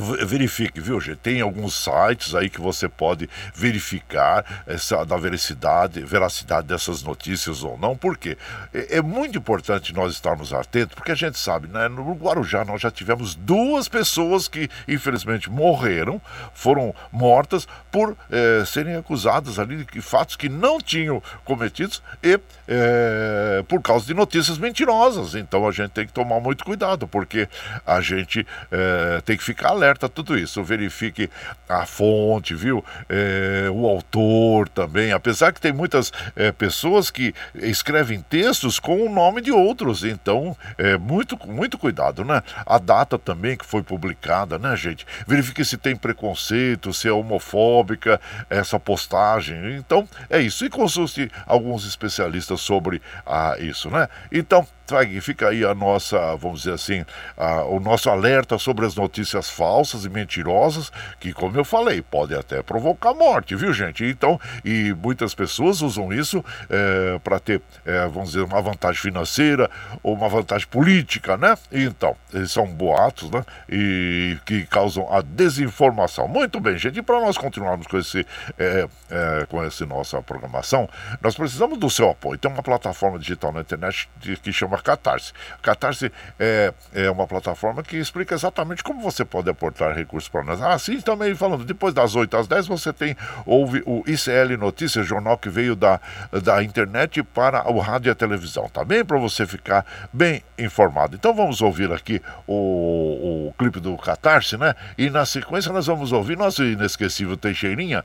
Verifique, 0.00 0.80
viu, 0.80 0.98
gente? 0.98 1.18
Tem 1.18 1.42
alguns 1.42 1.74
sites 1.74 2.34
aí 2.34 2.48
que 2.48 2.62
você 2.62 2.88
pode 2.88 3.28
verificar 3.54 4.62
essa, 4.66 5.04
da 5.04 5.18
veracidade, 5.18 6.00
veracidade 6.00 6.66
dessas 6.66 7.02
notícias 7.02 7.62
ou 7.62 7.76
não. 7.76 7.94
Por 7.94 8.16
quê? 8.16 8.38
É, 8.72 8.96
é, 8.96 9.02
muito 9.02 9.36
importante 9.36 9.92
nós 9.92 10.14
estarmos 10.14 10.50
atentos, 10.54 10.94
porque 10.94 11.12
a 11.12 11.14
gente 11.14 11.38
sabe, 11.38 11.68
né? 11.68 11.88
No 11.88 12.10
Guarujá 12.14 12.64
nós 12.64 12.80
já 12.80 12.90
tivemos 12.90 13.34
duas 13.34 13.86
pessoas 13.86 14.48
que, 14.48 14.70
infelizmente, 14.88 15.50
morreram, 15.50 16.18
foram 16.54 16.94
mortas 17.12 17.68
por 17.90 18.16
é, 18.30 18.64
serem 18.64 18.96
acusadas 18.96 19.58
ali 19.58 19.84
de 19.84 20.00
fatos 20.00 20.36
que 20.36 20.48
não 20.48 20.80
tinham 20.80 21.22
cometidos 21.44 22.02
e 22.22 22.40
é, 22.66 23.62
por 23.68 23.82
causa 23.82 24.06
de 24.06 24.14
notícias 24.14 24.56
mentirosas. 24.56 25.34
Então 25.34 25.68
a 25.68 25.70
gente 25.70 25.90
tem 25.90 26.06
que 26.06 26.14
tomar 26.14 26.40
muito 26.40 26.64
cuidado, 26.64 27.06
porque 27.06 27.46
a 27.86 28.00
gente 28.00 28.46
tem 29.26 29.36
que 29.36 29.44
ficar 29.44 29.81
alerta 29.82 30.06
a 30.06 30.08
tudo 30.08 30.38
isso. 30.38 30.62
Verifique 30.62 31.28
a 31.68 31.84
fonte, 31.84 32.54
viu? 32.54 32.84
É, 33.08 33.68
o 33.70 33.86
autor 33.86 34.68
também. 34.68 35.12
Apesar 35.12 35.52
que 35.52 35.60
tem 35.60 35.72
muitas 35.72 36.12
é, 36.36 36.52
pessoas 36.52 37.10
que 37.10 37.34
escrevem 37.54 38.20
textos 38.22 38.78
com 38.78 39.04
o 39.04 39.12
nome 39.12 39.40
de 39.40 39.50
outros. 39.50 40.04
Então, 40.04 40.56
é 40.78 40.96
muito, 40.96 41.36
muito 41.46 41.76
cuidado, 41.76 42.24
né? 42.24 42.42
A 42.64 42.78
data 42.78 43.18
também 43.18 43.56
que 43.56 43.66
foi 43.66 43.82
publicada, 43.82 44.58
né, 44.58 44.76
gente? 44.76 45.04
Verifique 45.26 45.64
se 45.64 45.76
tem 45.76 45.96
preconceito, 45.96 46.92
se 46.92 47.08
é 47.08 47.12
homofóbica 47.12 48.20
essa 48.48 48.78
postagem. 48.78 49.76
Então, 49.76 50.08
é 50.30 50.40
isso. 50.40 50.64
E 50.64 50.70
consulte 50.70 51.30
alguns 51.46 51.86
especialistas 51.86 52.60
sobre 52.60 53.02
ah, 53.26 53.56
isso, 53.58 53.90
né? 53.90 54.08
Então, 54.30 54.66
fica 55.20 55.48
aí 55.48 55.64
a 55.64 55.74
nossa, 55.74 56.36
vamos 56.36 56.62
dizer 56.62 56.74
assim, 56.74 57.04
a, 57.36 57.64
o 57.64 57.80
nosso 57.80 58.10
alerta 58.10 58.58
sobre 58.58 58.86
as 58.86 58.94
notícias 58.94 59.48
falsas 59.48 60.04
e 60.04 60.08
mentirosas, 60.08 60.90
que, 61.20 61.32
como 61.32 61.56
eu 61.56 61.64
falei, 61.64 62.02
podem 62.02 62.38
até 62.38 62.62
provocar 62.62 63.14
morte, 63.14 63.54
viu, 63.54 63.72
gente? 63.72 64.04
Então, 64.04 64.40
e 64.64 64.94
muitas 64.94 65.34
pessoas 65.34 65.82
usam 65.82 66.12
isso 66.12 66.44
é, 66.68 67.18
para 67.20 67.38
ter, 67.38 67.62
é, 67.84 68.06
vamos 68.06 68.32
dizer, 68.32 68.42
uma 68.42 68.60
vantagem 68.60 69.00
financeira 69.00 69.70
ou 70.02 70.14
uma 70.14 70.28
vantagem 70.28 70.66
política, 70.68 71.36
né? 71.36 71.56
Então, 71.70 72.16
são 72.48 72.66
boatos, 72.66 73.30
né? 73.30 73.44
E 73.68 74.38
que 74.44 74.66
causam 74.66 75.12
a 75.12 75.20
desinformação. 75.20 76.28
Muito 76.28 76.60
bem, 76.60 76.76
gente, 76.78 76.98
e 76.98 77.02
para 77.02 77.20
nós 77.20 77.36
continuarmos 77.36 77.86
com 77.86 77.98
esse, 77.98 78.26
é, 78.58 78.88
é, 79.10 79.46
com 79.46 79.62
essa 79.62 79.86
nossa 79.86 80.22
programação, 80.22 80.88
nós 81.20 81.34
precisamos 81.34 81.78
do 81.78 81.90
seu 81.90 82.10
apoio. 82.10 82.38
Tem 82.38 82.50
uma 82.50 82.62
plataforma 82.62 83.18
digital 83.18 83.52
na 83.52 83.60
internet 83.60 84.08
que 84.42 84.52
chama 84.52 84.80
Catarse. 84.82 85.32
Catarse 85.62 86.12
é, 86.38 86.72
é 86.92 87.10
uma 87.10 87.26
plataforma 87.26 87.82
que 87.82 87.96
explica 87.96 88.34
exatamente 88.34 88.82
como 88.82 89.00
você 89.00 89.24
pode 89.24 89.48
aportar 89.48 89.94
recursos 89.94 90.28
para 90.28 90.42
nós. 90.42 90.60
Assim 90.60 91.00
também 91.00 91.34
falando, 91.34 91.64
depois 91.64 91.94
das 91.94 92.14
8 92.14 92.36
às 92.36 92.46
10 92.46 92.66
você 92.66 92.92
tem, 92.92 93.16
ouve 93.46 93.82
o 93.86 94.02
ICL 94.06 94.56
Notícias, 94.58 95.06
jornal 95.06 95.38
que 95.38 95.48
veio 95.48 95.74
da, 95.74 96.00
da 96.42 96.62
internet 96.62 97.22
para 97.22 97.70
o 97.70 97.78
rádio 97.78 98.10
e 98.10 98.12
a 98.12 98.14
televisão, 98.14 98.68
tá 98.68 98.84
bem? 98.84 99.04
Para 99.04 99.18
você 99.18 99.46
ficar 99.46 99.84
bem 100.12 100.42
informado. 100.58 101.16
Então 101.16 101.34
vamos 101.34 101.60
ouvir 101.60 101.92
aqui 101.92 102.20
o, 102.46 103.48
o 103.48 103.54
clipe 103.58 103.80
do 103.80 103.96
Catarse, 103.96 104.56
né? 104.56 104.74
E 104.96 105.10
na 105.10 105.24
sequência 105.24 105.72
nós 105.72 105.86
vamos 105.86 106.12
ouvir 106.12 106.36
nosso 106.36 106.62
inesquecível 106.64 107.36
Teixeirinha, 107.36 108.04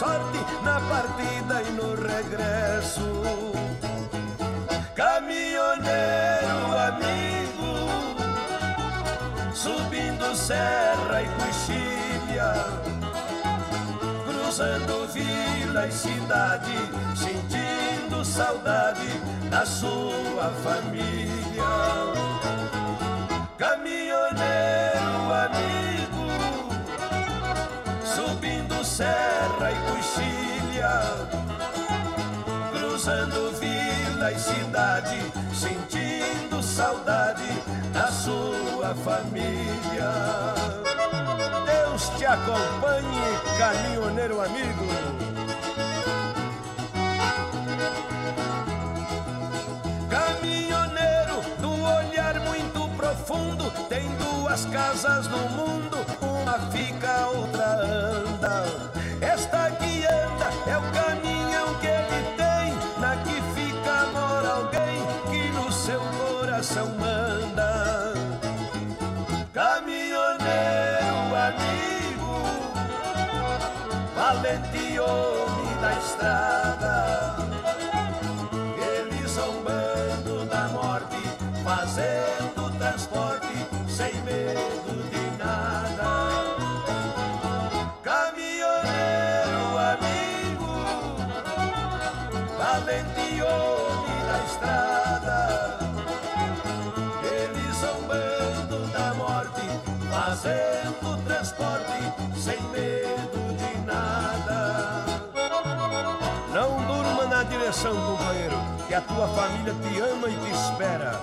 Sorte 0.00 0.40
na 0.64 0.80
partida 0.80 1.60
e 1.60 1.70
no 1.72 1.94
regresso. 1.94 3.06
Caminhoneiro 4.94 6.62
amigo 6.88 7.74
subindo 9.52 10.34
serra 10.34 11.20
e 11.20 11.28
coxilha, 11.36 12.52
cruzando 14.24 15.06
vila 15.12 15.86
e 15.86 15.92
cidade, 15.92 16.78
sentindo 17.14 18.24
saudade 18.24 19.12
da 19.50 19.66
sua 19.66 20.50
família. 20.64 21.72
Caminhoneiro 23.58 25.14
amigo, 25.44 26.24
subindo 28.02 28.82
serra 28.82 29.29
cruzando 33.00 33.50
vila 33.58 34.30
e 34.30 34.38
cidade, 34.38 35.18
sentindo 35.54 36.62
saudade 36.62 37.48
da 37.94 38.08
sua 38.08 38.94
família. 38.94 40.12
Deus 41.64 42.10
te 42.18 42.26
acompanhe, 42.26 43.40
caminhoneiro 43.56 44.42
amigo. 44.42 44.86
Caminhoneiro 50.10 51.40
do 51.58 51.82
olhar 51.82 52.38
muito 52.40 52.86
profundo, 52.98 53.70
tem 53.88 54.10
duas 54.16 54.66
casas 54.66 55.26
no 55.26 55.38
mundo, 55.48 55.96
uma 56.20 56.58
fica, 56.70 57.28
outra 57.28 57.76
anda. 57.76 58.99
Valente 74.32 75.00
homem 75.00 75.76
da 75.80 75.92
estrada, 75.94 77.36
ele 78.78 79.26
zombando 79.26 80.44
da 80.46 80.68
morte, 80.68 81.16
fazendo 81.64 82.70
transporte 82.78 83.66
sem 83.88 84.14
medo 84.22 85.02
de 85.10 85.36
nada. 85.36 86.10
Caminhoneiro 88.04 89.64
amigo, 89.94 90.74
valente 92.56 93.42
homem 93.42 94.20
da 94.28 94.38
estrada, 94.46 95.38
ele 97.24 97.72
zombando 97.72 98.78
da 98.92 99.12
morte, 99.14 99.66
fazendo 100.08 101.20
transporte 101.24 101.98
sem 102.38 102.62
medo. 102.68 103.19
Não 106.52 106.82
durma 106.86 107.26
na 107.26 107.44
direção, 107.44 107.94
companheiro, 107.94 108.56
que 108.88 108.94
a 108.94 109.00
tua 109.00 109.28
família 109.28 109.72
te 109.72 110.00
ama 110.00 110.28
e 110.28 110.36
te 110.36 110.50
espera. 110.50 111.20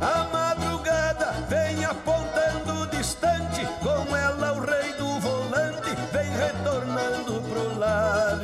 A 0.00 0.24
madrugada 0.32 1.32
vem 1.48 1.84
apontando 1.84 2.86
distante, 2.96 3.66
com 3.82 4.16
ela 4.16 4.52
o 4.54 4.60
rei 4.60 4.92
do 4.94 5.20
volante 5.20 5.94
vem 6.12 6.30
retornando 6.30 7.42
pro 7.42 7.78
lar. 7.78 8.38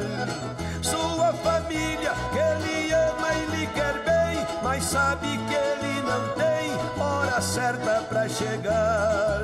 Sua 0.83 1.33
família 1.33 2.13
que 2.33 2.39
ele 2.39 2.93
ama 2.93 3.33
e 3.33 3.47
lhe 3.47 3.67
quer 3.69 3.95
bem, 4.05 4.47
mas 4.63 4.85
sabe 4.85 5.27
que 5.27 5.55
ele 5.55 6.03
não 6.03 6.29
tem 6.35 7.03
hora 7.03 7.41
certa 7.41 8.03
pra 8.03 8.29
chegar. 8.29 9.41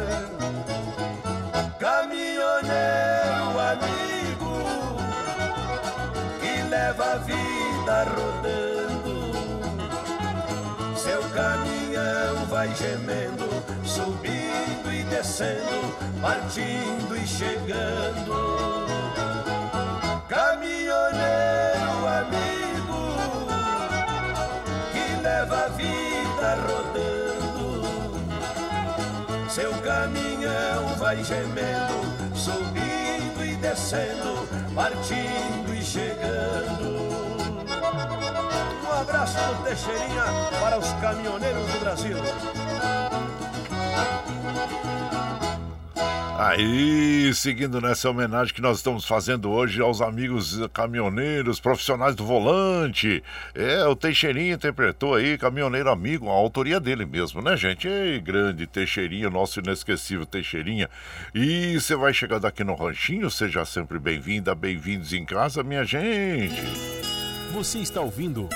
Caminhoneiro 1.78 3.13
leva 6.84 7.12
a 7.12 7.16
vida 7.16 8.04
rodando. 8.14 9.32
Seu 10.94 11.22
caminhão 11.30 12.44
vai 12.46 12.74
gemendo, 12.74 13.48
subindo 13.82 14.92
e 14.92 15.02
descendo, 15.04 15.96
partindo 16.20 17.16
e 17.16 17.26
chegando. 17.26 18.86
Caminhoneiro 20.28 22.06
amigo 22.20 23.16
que 24.92 25.22
leva 25.22 25.64
a 25.64 25.68
vida 25.68 26.50
rodando. 26.66 28.18
Seu 29.48 29.72
caminhão 29.80 30.94
vai 30.98 31.24
gemendo, 31.24 32.34
subindo 32.34 33.03
descendo, 33.64 34.46
partindo 34.74 35.74
e 35.74 35.82
chegando. 35.82 36.84
Um 38.84 39.00
abraço 39.00 39.38
do 39.38 39.64
Teixeirinha 39.64 40.24
para 40.60 40.78
os 40.78 40.92
caminhoneiros 41.00 41.66
do 41.72 41.80
Brasil. 41.80 42.18
Aí, 46.36 47.32
seguindo 47.32 47.80
nessa 47.80 48.10
homenagem 48.10 48.52
que 48.52 48.60
nós 48.60 48.78
estamos 48.78 49.04
fazendo 49.04 49.50
hoje 49.52 49.80
aos 49.80 50.00
amigos 50.00 50.58
caminhoneiros, 50.72 51.60
profissionais 51.60 52.16
do 52.16 52.24
volante. 52.24 53.22
É, 53.54 53.84
o 53.86 53.94
Teixeirinha 53.94 54.54
interpretou 54.54 55.14
aí, 55.14 55.38
caminhoneiro 55.38 55.88
amigo, 55.88 56.28
a 56.28 56.32
autoria 56.32 56.80
dele 56.80 57.06
mesmo, 57.06 57.40
né, 57.40 57.56
gente? 57.56 57.86
Ei, 57.86 58.18
grande 58.20 58.66
Teixeirinha, 58.66 59.30
nosso 59.30 59.60
inesquecível 59.60 60.26
Teixeirinha. 60.26 60.90
E 61.32 61.78
você 61.80 61.94
vai 61.94 62.12
chegando 62.12 62.46
aqui 62.48 62.64
no 62.64 62.74
Ranchinho, 62.74 63.30
seja 63.30 63.64
sempre 63.64 64.00
bem-vinda, 64.00 64.56
bem-vindos 64.56 65.12
em 65.12 65.24
casa, 65.24 65.62
minha 65.62 65.84
gente. 65.84 66.60
Você 67.52 67.78
está 67.78 68.00
ouvindo 68.00 68.48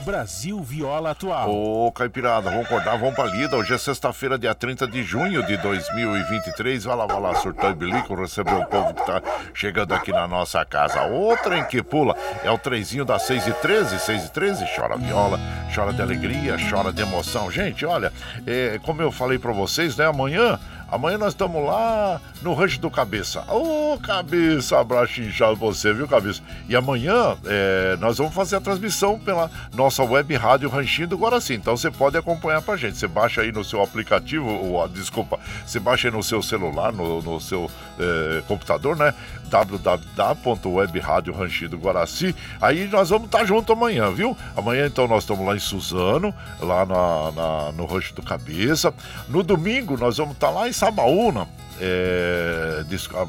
Brasil 0.00 0.60
Viola 0.60 1.10
Atual. 1.10 1.50
Ô, 1.50 1.92
Caipirada, 1.92 2.50
vamos 2.50 2.66
acordar, 2.66 2.96
vamos 2.96 3.14
pra 3.14 3.26
lida. 3.26 3.56
Hoje 3.56 3.74
é 3.74 3.78
sexta-feira, 3.78 4.38
dia 4.38 4.54
30 4.54 4.86
de 4.86 5.02
junho 5.02 5.42
de 5.46 5.56
2023. 5.56 6.84
Vai 6.84 6.96
lá, 6.96 7.06
vai 7.06 7.20
lá, 7.20 7.34
surtão 7.36 7.70
e 7.70 7.74
bilico, 7.74 8.14
receber 8.14 8.54
o 8.54 8.64
povo 8.66 8.94
que 8.94 9.04
tá 9.04 9.22
chegando 9.52 9.92
aqui 9.92 10.10
na 10.10 10.26
nossa 10.26 10.64
casa. 10.64 11.02
Outra 11.02 11.58
em 11.58 11.64
que 11.64 11.82
pula 11.82 12.16
é 12.42 12.50
o 12.50 12.58
trezinho 12.58 13.04
das 13.04 13.22
6 13.22 13.46
e 13.46 13.52
13 13.52 13.98
6 13.98 14.24
e 14.24 14.30
13 14.30 14.66
Chora 14.74 14.96
viola, 14.96 15.38
chora 15.74 15.92
de 15.92 16.02
alegria, 16.02 16.56
chora 16.70 16.92
de 16.92 17.02
emoção. 17.02 17.50
Gente, 17.50 17.84
olha, 17.84 18.12
é, 18.46 18.80
como 18.82 19.02
eu 19.02 19.12
falei 19.12 19.38
pra 19.38 19.52
vocês, 19.52 19.96
né, 19.96 20.06
amanhã 20.06 20.58
Amanhã 20.90 21.16
nós 21.16 21.34
estamos 21.34 21.64
lá 21.64 22.20
no 22.42 22.54
Rancho 22.54 22.80
do 22.80 22.90
Cabeça. 22.90 23.42
Ô, 23.48 23.98
Cabeça, 23.98 24.78
abraço 24.78 25.20
inchado 25.20 25.56
você, 25.56 25.92
viu, 25.92 26.08
Cabeça? 26.08 26.42
E 26.68 26.76
amanhã 26.76 27.36
é, 27.44 27.96
nós 28.00 28.18
vamos 28.18 28.34
fazer 28.34 28.56
a 28.56 28.60
transmissão 28.60 29.18
pela 29.18 29.50
nossa 29.74 30.02
web 30.02 30.34
rádio 30.36 30.68
Ranchinho 30.68 31.08
do 31.08 31.18
Guaraci. 31.18 31.54
Então 31.54 31.76
você 31.76 31.90
pode 31.90 32.16
acompanhar 32.16 32.62
pra 32.62 32.76
gente. 32.76 32.96
Você 32.96 33.06
baixa 33.08 33.42
aí 33.42 33.52
no 33.52 33.64
seu 33.64 33.82
aplicativo, 33.82 34.48
ou, 34.48 34.88
desculpa, 34.88 35.38
você 35.66 35.78
baixa 35.78 36.08
aí 36.08 36.14
no 36.14 36.22
seu 36.22 36.42
celular, 36.42 36.92
no, 36.92 37.20
no 37.20 37.40
seu 37.40 37.70
é, 37.98 38.42
computador, 38.46 38.96
né? 38.96 39.14
www.webradio 39.50 41.34
do 41.68 41.76
Guaraci. 41.76 42.34
Aí 42.60 42.86
nós 42.86 43.10
vamos 43.10 43.26
estar 43.26 43.40
tá 43.40 43.44
junto 43.44 43.72
amanhã, 43.72 44.10
viu? 44.12 44.36
Amanhã 44.56 44.86
então 44.86 45.08
nós 45.08 45.24
estamos 45.24 45.44
lá 45.44 45.56
em 45.56 45.58
Suzano, 45.58 46.32
lá 46.60 46.86
na, 46.86 47.32
na, 47.32 47.72
no 47.72 47.84
Rancho 47.86 48.14
do 48.14 48.22
Cabeça. 48.22 48.94
No 49.28 49.42
domingo 49.42 49.96
nós 49.98 50.16
vamos 50.16 50.34
estar 50.34 50.46
tá 50.48 50.52
lá 50.52 50.68
em 50.68 50.72
Sabaúna. 50.72 51.48
É, 51.82 52.29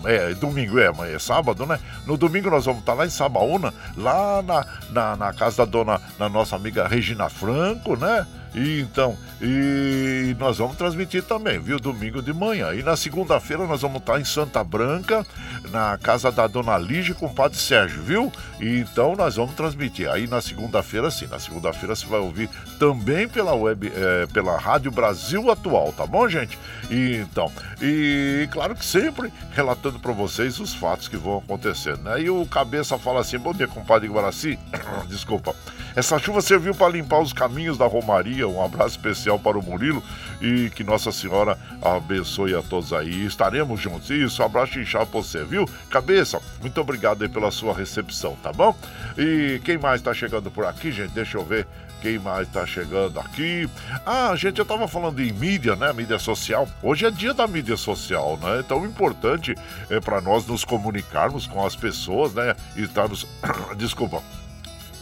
é, 0.06 0.34
domingo 0.36 0.80
é, 0.80 0.92
é 1.14 1.20
sábado, 1.20 1.66
né? 1.66 1.80
No 2.06 2.18
domingo 2.18 2.50
nós 2.50 2.66
vamos 2.66 2.82
estar 2.82 2.94
lá 2.94 3.06
em 3.06 3.10
Sabaúna, 3.10 3.74
lá 3.98 4.42
na, 4.42 4.66
na, 4.92 5.16
na 5.16 5.34
casa 5.34 5.58
da 5.58 5.66
dona, 5.66 6.02
da 6.18 6.30
nossa 6.30 6.56
amiga 6.56 6.88
Regina 6.88 7.30
Franco, 7.30 7.96
né? 7.96 8.26
E 8.54 8.82
então, 8.82 9.18
e 9.42 10.36
nós 10.38 10.58
vamos 10.58 10.76
transmitir 10.76 11.24
também, 11.24 11.60
viu? 11.60 11.80
Domingo 11.80 12.22
de 12.22 12.34
manhã. 12.34 12.74
E 12.74 12.84
na 12.84 12.98
segunda-feira 12.98 13.66
nós 13.66 13.82
vamos 13.82 14.02
estar 14.02 14.20
em 14.20 14.26
Santa 14.26 14.64
Branca, 14.64 15.26
na 15.70 15.98
casa 15.98 16.32
da 16.32 16.48
dona 16.48 16.78
Lígia 16.78 17.16
com 17.16 17.28
o 17.28 17.34
Padre 17.34 17.58
Sérgio, 17.58 18.02
viu? 18.04 18.32
E 18.60 18.80
então 18.80 19.16
nós 19.16 19.38
vamos 19.38 19.56
transmitir. 19.56 20.10
Aí 20.10 20.28
na 20.28 20.42
segunda-feira, 20.42 21.10
sim, 21.10 21.28
na 21.28 21.40
segunda-feira 21.40 21.96
você 21.96 22.06
vai 22.06 22.20
ouvir 22.20 22.50
também 22.78 23.28
pela 23.28 23.54
web, 23.54 23.92
é, 23.96 24.28
pela 24.28 24.58
Rádio 24.58 24.92
Brasil 24.92 25.50
Atual, 25.50 25.94
tá 25.94 26.06
bom, 26.06 26.28
gente? 26.28 26.60
E 26.90 27.16
então, 27.16 27.52
e 27.82 28.50
claro 28.52 28.76
que 28.76 28.86
sempre 28.86 29.32
relatando 29.54 29.98
para 30.00 30.12
vocês 30.12 30.60
os 30.60 30.74
fatos 30.74 31.08
que 31.08 31.16
vão 31.16 31.38
acontecendo, 31.38 32.04
né? 32.04 32.22
E 32.22 32.30
o 32.30 32.46
cabeça 32.46 32.98
fala 32.98 33.22
assim: 33.22 33.38
bom 33.38 33.54
dia, 33.54 33.68
compadre 33.68 34.10
Guaraci. 34.10 34.60
Desculpa. 35.08 35.56
Essa 35.96 36.18
chuva 36.18 36.42
serviu 36.42 36.74
para 36.74 36.92
limpar 36.92 37.20
os 37.20 37.34
caminhos 37.34 37.78
da 37.78 37.86
Romaria. 37.86 38.41
Um 38.50 38.64
abraço 38.64 38.98
especial 38.98 39.40
para 39.40 39.58
o 39.58 39.62
Murilo 39.62 40.04
e 40.42 40.70
que 40.70 40.84
Nossa 40.84 41.12
Senhora 41.12 41.58
abençoe 41.82 42.56
a 42.56 42.62
todos 42.62 42.94
aí. 42.94 43.26
Estaremos 43.26 43.80
juntos. 43.80 44.10
Isso, 44.10 44.42
um 44.42 44.46
abraço 44.46 44.80
inchado 44.80 45.08
para 45.08 45.22
você, 45.22 45.44
viu? 45.44 45.68
Cabeça, 45.90 46.42
muito 46.62 46.80
obrigado 46.80 47.24
aí 47.24 47.30
pela 47.30 47.52
sua 47.52 47.74
recepção, 47.74 48.36
tá 48.42 48.52
bom? 48.52 48.76
E 49.18 49.62
quem 49.64 49.78
mais 49.78 50.02
está 50.02 50.14
chegando 50.14 50.50
por 50.50 50.66
aqui, 50.66 50.92
gente? 50.92 51.12
Deixa 51.12 51.38
eu 51.38 51.46
ver. 51.46 51.68
Quem 52.02 52.18
mais 52.18 52.48
está 52.48 52.66
chegando 52.66 53.20
aqui? 53.20 53.70
Ah, 54.04 54.36
gente, 54.36 54.58
eu 54.58 54.64
estava 54.64 54.88
falando 54.88 55.22
em 55.22 55.32
mídia, 55.32 55.76
né? 55.76 55.94
Mídia 55.94 56.18
social. 56.18 56.68
Hoje 56.82 57.06
é 57.06 57.12
dia 57.12 57.32
da 57.32 57.46
mídia 57.46 57.78
social, 57.78 58.40
né? 58.42 58.60
É 58.60 58.64
tão 58.64 58.84
importante 58.86 59.54
é 59.88 60.00
para 60.00 60.20
nós 60.20 60.48
nos 60.48 60.66
comunicarmos 60.66 61.46
com 61.46 61.64
as 61.64 61.76
pessoas, 61.76 62.34
né? 62.34 62.56
E 62.76 62.82
estarmos. 62.82 63.28
Desculpa 63.78 64.24